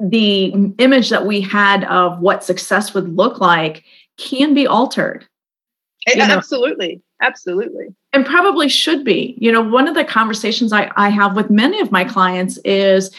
the 0.00 0.46
image 0.78 1.10
that 1.10 1.26
we 1.26 1.42
had 1.42 1.84
of 1.84 2.20
what 2.20 2.42
success 2.42 2.94
would 2.94 3.14
look 3.16 3.40
like 3.40 3.84
can 4.16 4.54
be 4.54 4.66
altered. 4.66 5.26
You 6.16 6.26
know? 6.26 6.36
Absolutely, 6.36 7.02
absolutely, 7.22 7.94
and 8.12 8.24
probably 8.24 8.68
should 8.68 9.04
be. 9.04 9.36
You 9.38 9.52
know, 9.52 9.62
one 9.62 9.88
of 9.88 9.94
the 9.94 10.04
conversations 10.04 10.72
I, 10.72 10.90
I 10.96 11.08
have 11.08 11.36
with 11.36 11.50
many 11.50 11.80
of 11.80 11.92
my 11.92 12.04
clients 12.04 12.58
is 12.64 13.10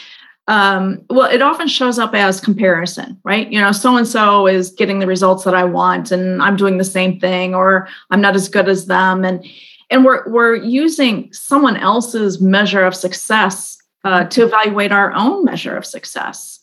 um, 0.50 1.04
well, 1.08 1.30
it 1.30 1.42
often 1.42 1.68
shows 1.68 1.96
up 1.98 2.12
as 2.12 2.40
comparison, 2.40 3.16
right? 3.22 3.50
You 3.52 3.60
know, 3.60 3.70
so 3.70 3.96
and 3.96 4.06
so 4.06 4.48
is 4.48 4.72
getting 4.72 4.98
the 4.98 5.06
results 5.06 5.44
that 5.44 5.54
I 5.54 5.62
want, 5.62 6.10
and 6.10 6.42
I'm 6.42 6.56
doing 6.56 6.76
the 6.76 6.84
same 6.84 7.20
thing, 7.20 7.54
or 7.54 7.86
I'm 8.10 8.20
not 8.20 8.34
as 8.34 8.48
good 8.48 8.68
as 8.68 8.86
them, 8.86 9.24
and 9.24 9.46
and 9.90 10.04
we're 10.04 10.28
we're 10.28 10.56
using 10.56 11.32
someone 11.32 11.76
else's 11.76 12.40
measure 12.40 12.84
of 12.84 12.96
success 12.96 13.78
uh, 14.02 14.24
to 14.24 14.42
evaluate 14.42 14.90
our 14.90 15.12
own 15.12 15.44
measure 15.44 15.76
of 15.76 15.86
success. 15.86 16.58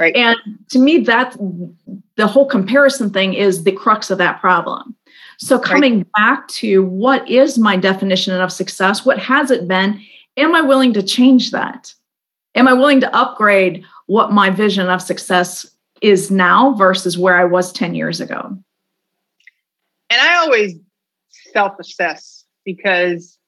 Right. 0.00 0.16
And 0.16 0.36
to 0.70 0.80
me, 0.80 0.98
that 1.02 1.36
the 2.16 2.26
whole 2.26 2.46
comparison 2.46 3.10
thing 3.10 3.34
is 3.34 3.62
the 3.62 3.72
crux 3.72 4.10
of 4.10 4.18
that 4.18 4.40
problem. 4.40 4.95
So 5.38 5.58
coming 5.58 5.98
right. 5.98 6.12
back 6.16 6.48
to 6.48 6.84
what 6.84 7.28
is 7.28 7.58
my 7.58 7.76
definition 7.76 8.34
of 8.40 8.52
success? 8.52 9.04
What 9.04 9.18
has 9.18 9.50
it 9.50 9.68
been? 9.68 10.00
Am 10.36 10.54
I 10.54 10.62
willing 10.62 10.92
to 10.94 11.02
change 11.02 11.50
that? 11.50 11.92
am 12.56 12.66
I 12.66 12.72
willing 12.72 13.00
to 13.00 13.14
upgrade 13.14 13.84
what 14.06 14.32
my 14.32 14.50
vision 14.50 14.88
of 14.88 15.00
success 15.00 15.66
is 16.02 16.30
now 16.30 16.72
versus 16.72 17.16
where 17.16 17.36
I 17.36 17.44
was 17.44 17.72
10 17.72 17.94
years 17.94 18.20
ago? 18.20 18.58
And 20.10 20.20
I 20.20 20.36
always 20.36 20.74
self 21.52 21.78
assess 21.78 22.44
because 22.64 23.38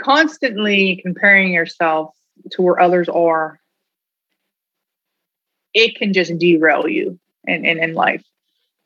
constantly 0.00 1.00
comparing 1.02 1.52
yourself 1.52 2.14
to 2.52 2.62
where 2.62 2.80
others 2.80 3.08
are, 3.08 3.58
it 5.72 5.96
can 5.96 6.12
just 6.12 6.36
derail 6.38 6.88
you 6.88 7.18
in, 7.44 7.64
in, 7.64 7.82
in 7.82 7.94
life. 7.94 8.24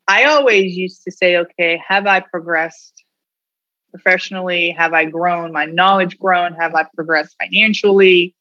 I 0.09 0.25
always 0.25 0.77
used 0.77 1.05
to 1.05 1.13
say, 1.13 1.37
okay, 1.37 1.81
have 1.87 2.07
I 2.07 2.21
progressed 2.21 3.05
professionally? 3.91 4.71
Have 4.71 4.93
I 4.93 5.05
grown? 5.05 5.53
My 5.53 5.67
knowledge 5.67 6.19
grown? 6.19 6.55
Have 6.55 6.75
I 6.75 6.87
progressed 6.95 7.37
financially? 7.41 8.35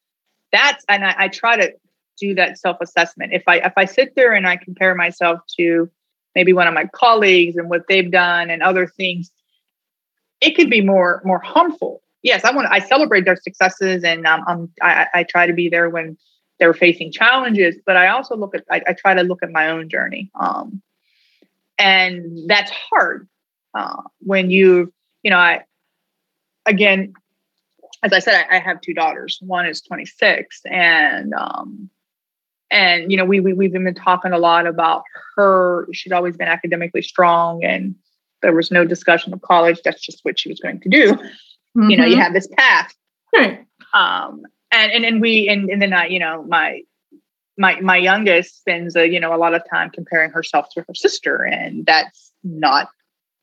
that's 0.52 0.84
and 0.88 1.04
I, 1.04 1.14
I 1.18 1.28
try 1.28 1.56
to 1.56 1.72
do 2.18 2.34
that 2.34 2.58
self-assessment. 2.58 3.32
If 3.32 3.44
I 3.46 3.56
if 3.58 3.72
I 3.76 3.84
sit 3.84 4.14
there 4.16 4.32
and 4.32 4.46
I 4.46 4.56
compare 4.56 4.94
myself 4.94 5.40
to 5.58 5.90
maybe 6.34 6.52
one 6.52 6.66
of 6.66 6.74
my 6.74 6.86
colleagues 6.86 7.56
and 7.56 7.68
what 7.68 7.82
they've 7.88 8.10
done 8.10 8.50
and 8.50 8.62
other 8.62 8.86
things, 8.86 9.30
it 10.40 10.56
could 10.56 10.70
be 10.70 10.80
more 10.80 11.22
more 11.24 11.40
harmful. 11.40 12.02
Yes, 12.22 12.44
I 12.44 12.54
want 12.54 12.68
I 12.70 12.80
celebrate 12.80 13.24
their 13.24 13.36
successes 13.36 14.04
and 14.04 14.26
um, 14.26 14.44
um 14.46 14.70
I, 14.82 15.06
I 15.14 15.24
try 15.24 15.46
to 15.46 15.52
be 15.52 15.68
there 15.68 15.88
when 15.88 16.16
they're 16.58 16.74
facing 16.74 17.12
challenges, 17.12 17.76
but 17.86 17.96
I 17.96 18.08
also 18.08 18.36
look 18.36 18.54
at 18.54 18.64
I, 18.70 18.82
I 18.86 18.92
try 18.94 19.14
to 19.14 19.22
look 19.22 19.42
at 19.42 19.50
my 19.50 19.70
own 19.70 19.88
journey. 19.88 20.30
Um, 20.38 20.82
and 21.78 22.48
that's 22.48 22.70
hard 22.70 23.28
uh, 23.74 24.02
when 24.20 24.50
you 24.50 24.92
you 25.22 25.30
know 25.30 25.38
I 25.38 25.64
again 26.66 27.14
as 28.02 28.12
I 28.12 28.18
said, 28.20 28.46
I, 28.50 28.56
I, 28.56 28.60
have 28.60 28.80
two 28.80 28.94
daughters. 28.94 29.38
One 29.40 29.66
is 29.66 29.80
26, 29.80 30.60
and 30.66 31.34
um, 31.34 31.90
and 32.70 33.10
you 33.10 33.16
know 33.16 33.24
we, 33.24 33.40
we 33.40 33.52
we've 33.52 33.72
been 33.72 33.94
talking 33.94 34.32
a 34.32 34.38
lot 34.38 34.66
about 34.66 35.02
her. 35.36 35.88
She'd 35.92 36.12
always 36.12 36.36
been 36.36 36.48
academically 36.48 37.02
strong, 37.02 37.64
and 37.64 37.94
there 38.42 38.54
was 38.54 38.70
no 38.70 38.84
discussion 38.84 39.32
of 39.32 39.42
college. 39.42 39.80
That's 39.84 40.00
just 40.00 40.20
what 40.24 40.38
she 40.38 40.48
was 40.48 40.60
going 40.60 40.80
to 40.80 40.88
do. 40.88 41.12
Mm-hmm. 41.12 41.90
You 41.90 41.96
know, 41.96 42.04
you 42.04 42.14
mm-hmm. 42.14 42.22
have 42.22 42.34
this 42.34 42.48
path. 42.56 42.94
Right. 43.34 43.64
Um, 43.92 44.42
and 44.70 44.92
and 44.92 45.04
and 45.04 45.20
we 45.20 45.48
and, 45.48 45.68
and 45.68 45.82
then 45.82 45.92
I, 45.92 46.06
you 46.06 46.18
know, 46.18 46.44
my 46.44 46.82
my 47.58 47.80
my 47.80 47.96
youngest 47.96 48.58
spends 48.58 48.96
a 48.96 49.08
you 49.08 49.20
know 49.20 49.34
a 49.34 49.36
lot 49.36 49.54
of 49.54 49.62
time 49.68 49.90
comparing 49.90 50.30
herself 50.30 50.68
to 50.74 50.84
her 50.86 50.94
sister, 50.94 51.44
and 51.44 51.84
that's 51.84 52.32
not 52.44 52.88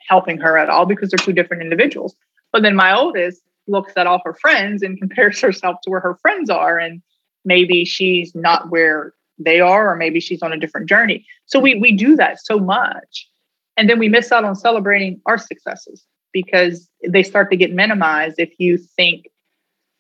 helping 0.08 0.38
her 0.38 0.58
at 0.58 0.70
all 0.70 0.86
because 0.86 1.10
they're 1.10 1.26
two 1.26 1.34
different 1.34 1.62
individuals. 1.62 2.16
But 2.52 2.64
then 2.64 2.76
my 2.76 2.96
oldest 2.96 3.42
looks 3.68 3.94
at 3.98 4.08
all 4.08 4.22
her 4.24 4.34
friends 4.34 4.82
and 4.82 4.98
compares 5.00 5.40
herself 5.42 5.78
to 5.84 5.90
where 5.90 6.00
her 6.00 6.16
friends 6.22 6.50
are 6.50 6.78
and 6.78 7.02
maybe 7.44 7.86
she's 7.86 8.34
not 8.34 8.70
where 8.70 9.14
they 9.38 9.60
are 9.60 9.92
or 9.92 9.96
maybe 9.96 10.20
she's 10.20 10.42
on 10.42 10.54
a 10.54 10.58
different 10.58 10.88
journey 10.88 11.26
so 11.46 11.60
we 11.60 11.76
we 11.76 11.92
do 11.92 12.16
that 12.16 12.40
so 12.42 12.58
much 12.58 13.28
and 13.76 13.90
then 13.90 14.00
we 14.00 14.08
miss 14.08 14.32
out 14.32 14.46
on 14.46 14.56
celebrating 14.56 15.20
our 15.26 15.38
successes 15.38 16.06
because 16.32 16.90
they 17.08 17.22
start 17.22 17.52
to 17.52 17.58
get 17.58 17.74
minimized 17.74 18.40
if 18.40 18.54
you 18.60 18.78
think 18.78 19.28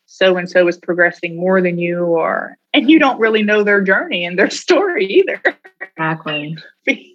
so 0.05 0.37
and 0.37 0.49
so 0.49 0.67
is 0.67 0.77
progressing 0.77 1.35
more 1.35 1.61
than 1.61 1.77
you 1.77 2.05
or 2.05 2.57
and 2.75 2.89
you 2.89 2.99
don't 2.99 3.19
really 3.19 3.41
know 3.41 3.63
their 3.63 3.81
journey 3.81 4.25
and 4.25 4.37
their 4.37 4.49
story 4.51 5.05
either. 5.05 5.41
Exactly. 5.81 6.57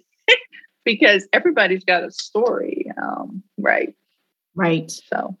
Because 0.83 1.27
everybody's 1.31 1.83
got 1.83 2.03
a 2.03 2.09
story 2.09 2.91
um, 2.99 3.43
right. 3.59 3.93
Right. 4.55 4.89
So. 4.89 5.37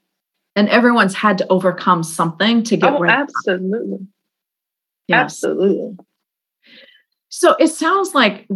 And 0.55 0.69
everyone's 0.69 1.15
had 1.15 1.39
to 1.39 1.47
overcome 1.47 2.03
something 2.03 2.61
to 2.61 2.77
get 2.77 2.93
oh, 2.93 3.03
absolutely. 3.03 4.05
Yes. 5.07 5.19
absolutely. 5.19 5.97
So 7.29 7.55
it 7.59 7.69
sounds 7.69 8.13
like 8.13 8.47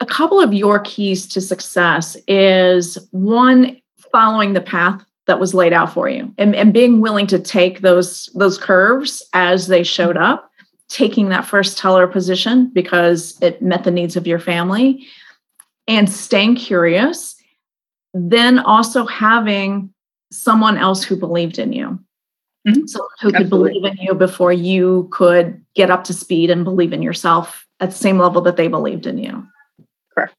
a 0.00 0.04
couple 0.04 0.38
of 0.38 0.52
your 0.52 0.78
keys 0.80 1.26
to 1.28 1.40
success 1.40 2.18
is 2.28 2.98
one 3.12 3.80
following 4.12 4.52
the 4.52 4.60
path 4.60 5.02
that 5.26 5.40
was 5.40 5.54
laid 5.54 5.72
out 5.72 5.90
for 5.90 6.06
you 6.06 6.34
and, 6.36 6.54
and 6.54 6.74
being 6.74 7.00
willing 7.00 7.26
to 7.28 7.38
take 7.38 7.80
those 7.80 8.28
those 8.34 8.58
curves 8.58 9.22
as 9.32 9.68
they 9.68 9.82
showed 9.82 10.18
up 10.18 10.50
taking 10.88 11.28
that 11.28 11.44
first 11.44 11.78
teller 11.78 12.06
position 12.06 12.70
because 12.72 13.36
it 13.42 13.60
met 13.60 13.84
the 13.84 13.90
needs 13.90 14.16
of 14.16 14.26
your 14.26 14.38
family 14.38 15.06
and 15.88 16.10
staying 16.10 16.56
curious 16.56 17.36
then 18.16 18.58
also 18.58 19.04
having 19.04 19.92
someone 20.32 20.78
else 20.78 21.04
who 21.04 21.16
believed 21.16 21.58
in 21.58 21.72
you. 21.72 21.98
Mm-hmm. 22.66 22.86
Someone 22.86 23.10
who 23.20 23.32
could 23.32 23.50
believe 23.50 23.84
in 23.84 23.96
you 23.98 24.14
before 24.14 24.52
you 24.52 25.08
could 25.12 25.62
get 25.74 25.90
up 25.90 26.04
to 26.04 26.14
speed 26.14 26.50
and 26.50 26.64
believe 26.64 26.92
in 26.92 27.02
yourself 27.02 27.66
at 27.80 27.90
the 27.90 27.96
same 27.96 28.18
level 28.18 28.40
that 28.42 28.56
they 28.56 28.68
believed 28.68 29.06
in 29.06 29.18
you. 29.18 29.46
Correct. 30.14 30.34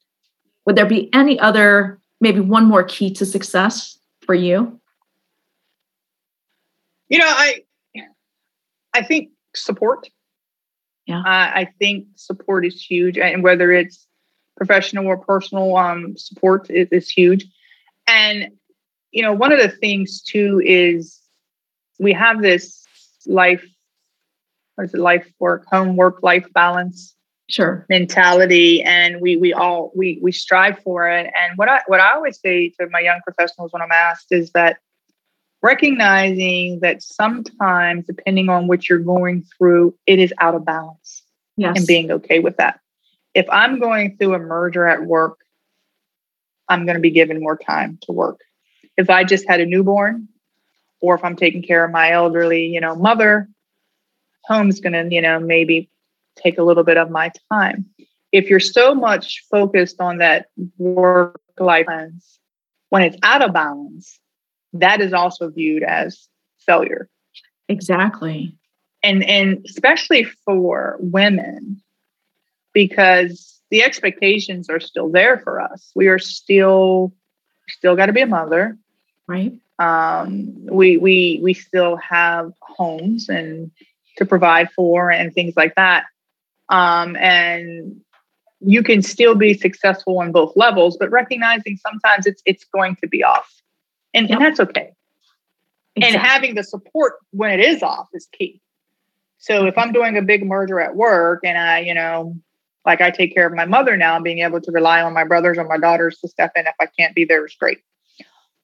Would 0.65 0.75
there 0.75 0.87
be 0.87 1.13
any 1.13 1.39
other, 1.39 1.99
maybe 2.19 2.39
one 2.39 2.65
more 2.65 2.83
key 2.83 3.13
to 3.13 3.25
success 3.25 3.97
for 4.25 4.33
you? 4.33 4.79
You 7.09 7.19
know, 7.19 7.27
I 7.27 7.63
I 8.93 9.03
think 9.03 9.29
support. 9.55 10.09
Yeah. 11.07 11.19
Uh, 11.19 11.23
I 11.25 11.69
think 11.79 12.07
support 12.15 12.65
is 12.65 12.81
huge, 12.83 13.17
and 13.17 13.41
whether 13.41 13.71
it's 13.71 14.05
professional 14.57 15.07
or 15.07 15.17
personal 15.17 15.75
um, 15.77 16.17
support 16.17 16.69
is, 16.69 16.89
is 16.91 17.09
huge. 17.09 17.45
And 18.07 18.49
you 19.11 19.23
know, 19.23 19.33
one 19.33 19.51
of 19.51 19.59
the 19.59 19.69
things 19.69 20.21
too 20.21 20.61
is 20.63 21.19
we 21.97 22.13
have 22.13 22.41
this 22.41 22.85
life, 23.25 23.65
what 24.75 24.85
is 24.85 24.93
it, 24.93 24.99
life 24.99 25.25
work, 25.39 25.65
home 25.71 25.95
work, 25.95 26.21
life 26.21 26.45
balance 26.53 27.15
sure 27.49 27.85
mentality 27.89 28.83
and 28.83 29.21
we 29.21 29.37
we 29.37 29.53
all 29.53 29.91
we 29.95 30.19
we 30.21 30.33
strive 30.33 30.77
for 30.79 31.09
it 31.09 31.31
and 31.39 31.57
what 31.57 31.69
i 31.69 31.79
what 31.87 32.01
i 32.01 32.13
always 32.13 32.37
say 32.41 32.69
to 32.69 32.87
my 32.91 32.99
young 32.99 33.21
professionals 33.23 33.71
when 33.71 33.81
i'm 33.81 33.91
asked 33.91 34.27
is 34.31 34.51
that 34.51 34.79
recognizing 35.61 36.79
that 36.81 37.01
sometimes 37.01 38.05
depending 38.05 38.49
on 38.49 38.67
what 38.67 38.87
you're 38.87 38.99
going 38.99 39.45
through 39.57 39.95
it 40.05 40.19
is 40.19 40.33
out 40.39 40.55
of 40.55 40.65
balance 40.65 41.23
yes. 41.55 41.77
and 41.77 41.87
being 41.87 42.11
okay 42.11 42.39
with 42.39 42.57
that 42.57 42.79
if 43.33 43.47
i'm 43.49 43.79
going 43.79 44.15
through 44.17 44.33
a 44.33 44.39
merger 44.39 44.87
at 44.87 45.03
work 45.03 45.39
i'm 46.69 46.85
going 46.85 46.95
to 46.95 47.01
be 47.01 47.11
given 47.11 47.39
more 47.39 47.57
time 47.57 47.97
to 48.01 48.11
work 48.11 48.41
if 48.97 49.09
I 49.09 49.23
just 49.23 49.47
had 49.47 49.61
a 49.61 49.65
newborn 49.65 50.27
or 50.99 51.15
if 51.15 51.23
I'm 51.23 51.35
taking 51.35 51.61
care 51.61 51.85
of 51.85 51.91
my 51.91 52.11
elderly, 52.11 52.65
you 52.65 52.81
know, 52.81 52.95
mother, 52.95 53.47
home's 54.43 54.79
going 54.79 54.93
to, 54.93 55.13
you 55.13 55.21
know, 55.21 55.39
maybe 55.39 55.89
take 56.35 56.57
a 56.57 56.63
little 56.63 56.83
bit 56.83 56.97
of 56.97 57.11
my 57.11 57.31
time. 57.51 57.85
If 58.31 58.49
you're 58.49 58.59
so 58.59 58.93
much 58.93 59.45
focused 59.49 60.01
on 60.01 60.17
that 60.17 60.47
work 60.77 61.39
life 61.59 61.85
balance, 61.85 62.39
when 62.89 63.03
it's 63.03 63.17
out 63.23 63.43
of 63.43 63.53
balance, 63.53 64.19
that 64.79 65.01
is 65.01 65.13
also 65.13 65.49
viewed 65.49 65.83
as 65.83 66.27
failure. 66.65 67.09
Exactly. 67.69 68.55
And 69.03 69.23
and 69.23 69.65
especially 69.65 70.23
for 70.23 70.97
women, 70.99 71.81
because 72.73 73.61
the 73.69 73.83
expectations 73.83 74.69
are 74.69 74.79
still 74.79 75.09
there 75.09 75.39
for 75.39 75.61
us. 75.61 75.91
We 75.95 76.07
are 76.07 76.19
still 76.19 77.13
still 77.69 77.95
got 77.95 78.07
to 78.07 78.13
be 78.13 78.21
a 78.21 78.27
mother. 78.27 78.77
Right. 79.27 79.53
Um, 79.79 80.65
we 80.65 80.97
we 80.97 81.39
we 81.43 81.53
still 81.53 81.97
have 81.97 82.53
homes 82.61 83.29
and 83.29 83.71
to 84.17 84.25
provide 84.25 84.71
for 84.71 85.11
and 85.11 85.33
things 85.33 85.55
like 85.55 85.75
that. 85.75 86.05
Um, 86.69 87.15
and 87.15 88.01
you 88.59 88.83
can 88.83 89.01
still 89.01 89.35
be 89.35 89.53
successful 89.53 90.19
on 90.19 90.31
both 90.31 90.53
levels, 90.55 90.97
but 90.97 91.11
recognizing 91.11 91.77
sometimes 91.77 92.25
it's 92.25 92.41
it's 92.45 92.65
going 92.65 92.95
to 93.01 93.07
be 93.07 93.23
off. 93.23 93.53
And, 94.17 94.29
yep. 94.29 94.37
and 94.37 94.45
that's 94.45 94.59
okay. 94.59 94.93
Exactly. 95.95 96.17
And 96.17 96.27
having 96.27 96.55
the 96.55 96.63
support 96.63 97.13
when 97.31 97.51
it 97.51 97.59
is 97.59 97.83
off 97.83 98.07
is 98.13 98.27
key. 98.31 98.61
So 99.37 99.65
if 99.65 99.77
I'm 99.77 99.91
doing 99.91 100.17
a 100.17 100.21
big 100.21 100.45
merger 100.45 100.79
at 100.79 100.95
work 100.95 101.41
and 101.43 101.57
I, 101.57 101.79
you 101.79 101.93
know, 101.93 102.35
like 102.85 103.01
I 103.01 103.11
take 103.11 103.33
care 103.33 103.45
of 103.45 103.53
my 103.53 103.65
mother 103.65 103.97
now, 103.97 104.19
being 104.19 104.39
able 104.39 104.61
to 104.61 104.71
rely 104.71 105.01
on 105.01 105.13
my 105.13 105.23
brothers 105.23 105.57
or 105.57 105.65
my 105.65 105.77
daughters 105.77 106.19
to 106.19 106.27
step 106.27 106.53
in 106.55 106.65
if 106.65 106.75
I 106.79 106.87
can't 106.97 107.13
be 107.13 107.25
there 107.25 107.45
is 107.45 107.53
great. 107.55 107.79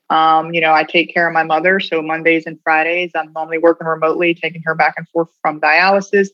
Um, 0.09 0.53
you 0.53 0.61
know, 0.61 0.73
I 0.73 0.83
take 0.83 1.13
care 1.13 1.27
of 1.27 1.33
my 1.33 1.43
mother. 1.43 1.79
So 1.79 2.01
Mondays 2.01 2.45
and 2.45 2.59
Fridays, 2.63 3.11
I'm 3.15 3.31
normally 3.33 3.57
working 3.57 3.87
remotely, 3.87 4.33
taking 4.33 4.61
her 4.65 4.75
back 4.75 4.95
and 4.97 5.07
forth 5.09 5.29
from 5.41 5.59
dialysis, 5.59 6.29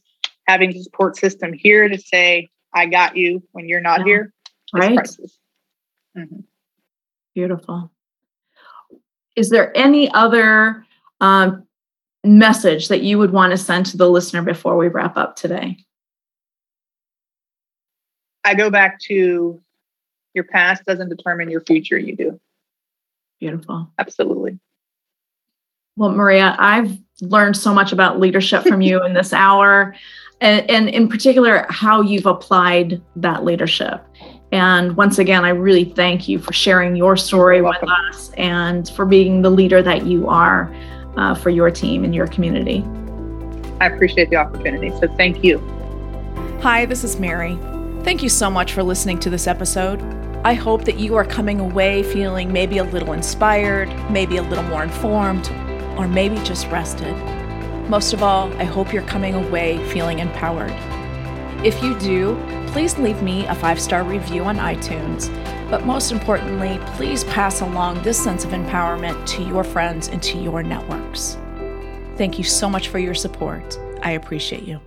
having 0.47 0.71
the 0.71 0.81
support 0.81 1.17
system 1.17 1.53
here 1.53 1.87
to 1.87 1.97
say, 1.97 2.49
I 2.73 2.85
got 2.85 3.15
you 3.15 3.43
when 3.51 3.67
you're 3.67 3.81
not 3.81 3.99
yeah. 4.01 4.05
here. 4.05 4.33
Right. 4.73 4.97
Mm-hmm. 6.17 6.39
Beautiful. 7.33 7.91
Is 9.39 9.49
there 9.49 9.75
any 9.75 10.11
other 10.11 10.85
um, 11.21 11.65
message 12.25 12.89
that 12.89 13.03
you 13.03 13.17
would 13.17 13.31
want 13.31 13.51
to 13.51 13.57
send 13.57 13.85
to 13.85 13.97
the 13.97 14.09
listener 14.09 14.41
before 14.41 14.75
we 14.75 14.89
wrap 14.89 15.15
up 15.15 15.37
today? 15.37 15.77
I 18.43 18.53
go 18.53 18.69
back 18.69 18.99
to 19.03 19.61
your 20.33 20.43
past 20.43 20.83
doesn't 20.83 21.07
determine 21.07 21.49
your 21.49 21.61
future, 21.61 21.97
you 21.97 22.17
do. 22.17 22.39
Beautiful. 23.39 23.89
Absolutely. 23.97 24.59
Well, 25.95 26.11
Maria, 26.11 26.57
I've 26.59 26.97
learned 27.21 27.55
so 27.55 27.73
much 27.73 27.93
about 27.93 28.19
leadership 28.19 28.63
from 28.63 28.81
you 28.81 29.01
in 29.05 29.13
this 29.13 29.31
hour, 29.31 29.95
and, 30.41 30.69
and 30.69 30.89
in 30.89 31.07
particular, 31.07 31.65
how 31.69 32.01
you've 32.01 32.25
applied 32.25 33.01
that 33.15 33.45
leadership. 33.45 34.05
And 34.51 34.97
once 34.97 35.19
again, 35.19 35.45
I 35.45 35.49
really 35.49 35.85
thank 35.85 36.27
you 36.27 36.39
for 36.39 36.53
sharing 36.53 36.95
your 36.95 37.15
story 37.15 37.61
with 37.61 37.77
us 37.83 38.31
and 38.37 38.89
for 38.89 39.05
being 39.05 39.41
the 39.41 39.49
leader 39.49 39.83
that 39.83 40.05
you 40.05 40.27
are 40.27 40.73
uh, 41.17 41.35
for 41.35 41.49
your 41.49 41.69
team 41.69 42.03
and 42.03 42.15
your 42.15 42.27
community. 42.27 42.83
I 43.79 43.87
appreciate 43.87 44.29
the 44.29 44.37
opportunity. 44.37 44.89
So 44.99 45.07
thank 45.15 45.43
you. 45.43 45.59
Hi, 46.61 46.85
this 46.85 47.03
is 47.03 47.19
Mary. 47.19 47.57
Thank 48.03 48.23
you 48.23 48.29
so 48.29 48.49
much 48.49 48.73
for 48.73 48.81
listening 48.81 49.19
to 49.19 49.29
this 49.29 49.45
episode. 49.45 50.01
I 50.43 50.53
hope 50.53 50.85
that 50.85 50.97
you 50.97 51.15
are 51.15 51.25
coming 51.25 51.59
away 51.59 52.01
feeling 52.01 52.51
maybe 52.51 52.77
a 52.77 52.83
little 52.85 53.13
inspired, 53.13 53.89
maybe 54.09 54.37
a 54.37 54.41
little 54.41 54.63
more 54.63 54.83
informed, 54.83 55.49
or 55.97 56.07
maybe 56.07 56.37
just 56.43 56.67
rested. 56.67 57.13
Most 57.89 58.13
of 58.13 58.23
all, 58.23 58.51
I 58.53 58.63
hope 58.63 58.93
you're 58.93 59.03
coming 59.03 59.35
away 59.35 59.85
feeling 59.89 60.19
empowered. 60.19 60.71
If 61.63 61.83
you 61.83 61.97
do, 61.99 62.41
please 62.67 62.97
leave 62.97 63.21
me 63.21 63.45
a 63.47 63.53
five 63.53 63.81
star 63.81 64.03
review 64.03 64.45
on 64.45 64.57
iTunes. 64.57 65.29
But 65.69 65.85
most 65.85 66.11
importantly, 66.11 66.79
please 66.95 67.25
pass 67.25 67.61
along 67.61 68.01
this 68.01 68.21
sense 68.21 68.45
of 68.45 68.51
empowerment 68.51 69.27
to 69.27 69.43
your 69.43 69.63
friends 69.63 70.07
and 70.07 70.23
to 70.23 70.37
your 70.37 70.63
networks. 70.63 71.37
Thank 72.15 72.37
you 72.37 72.43
so 72.43 72.69
much 72.69 72.87
for 72.87 72.97
your 72.97 73.13
support. 73.13 73.77
I 74.01 74.11
appreciate 74.11 74.63
you. 74.63 74.79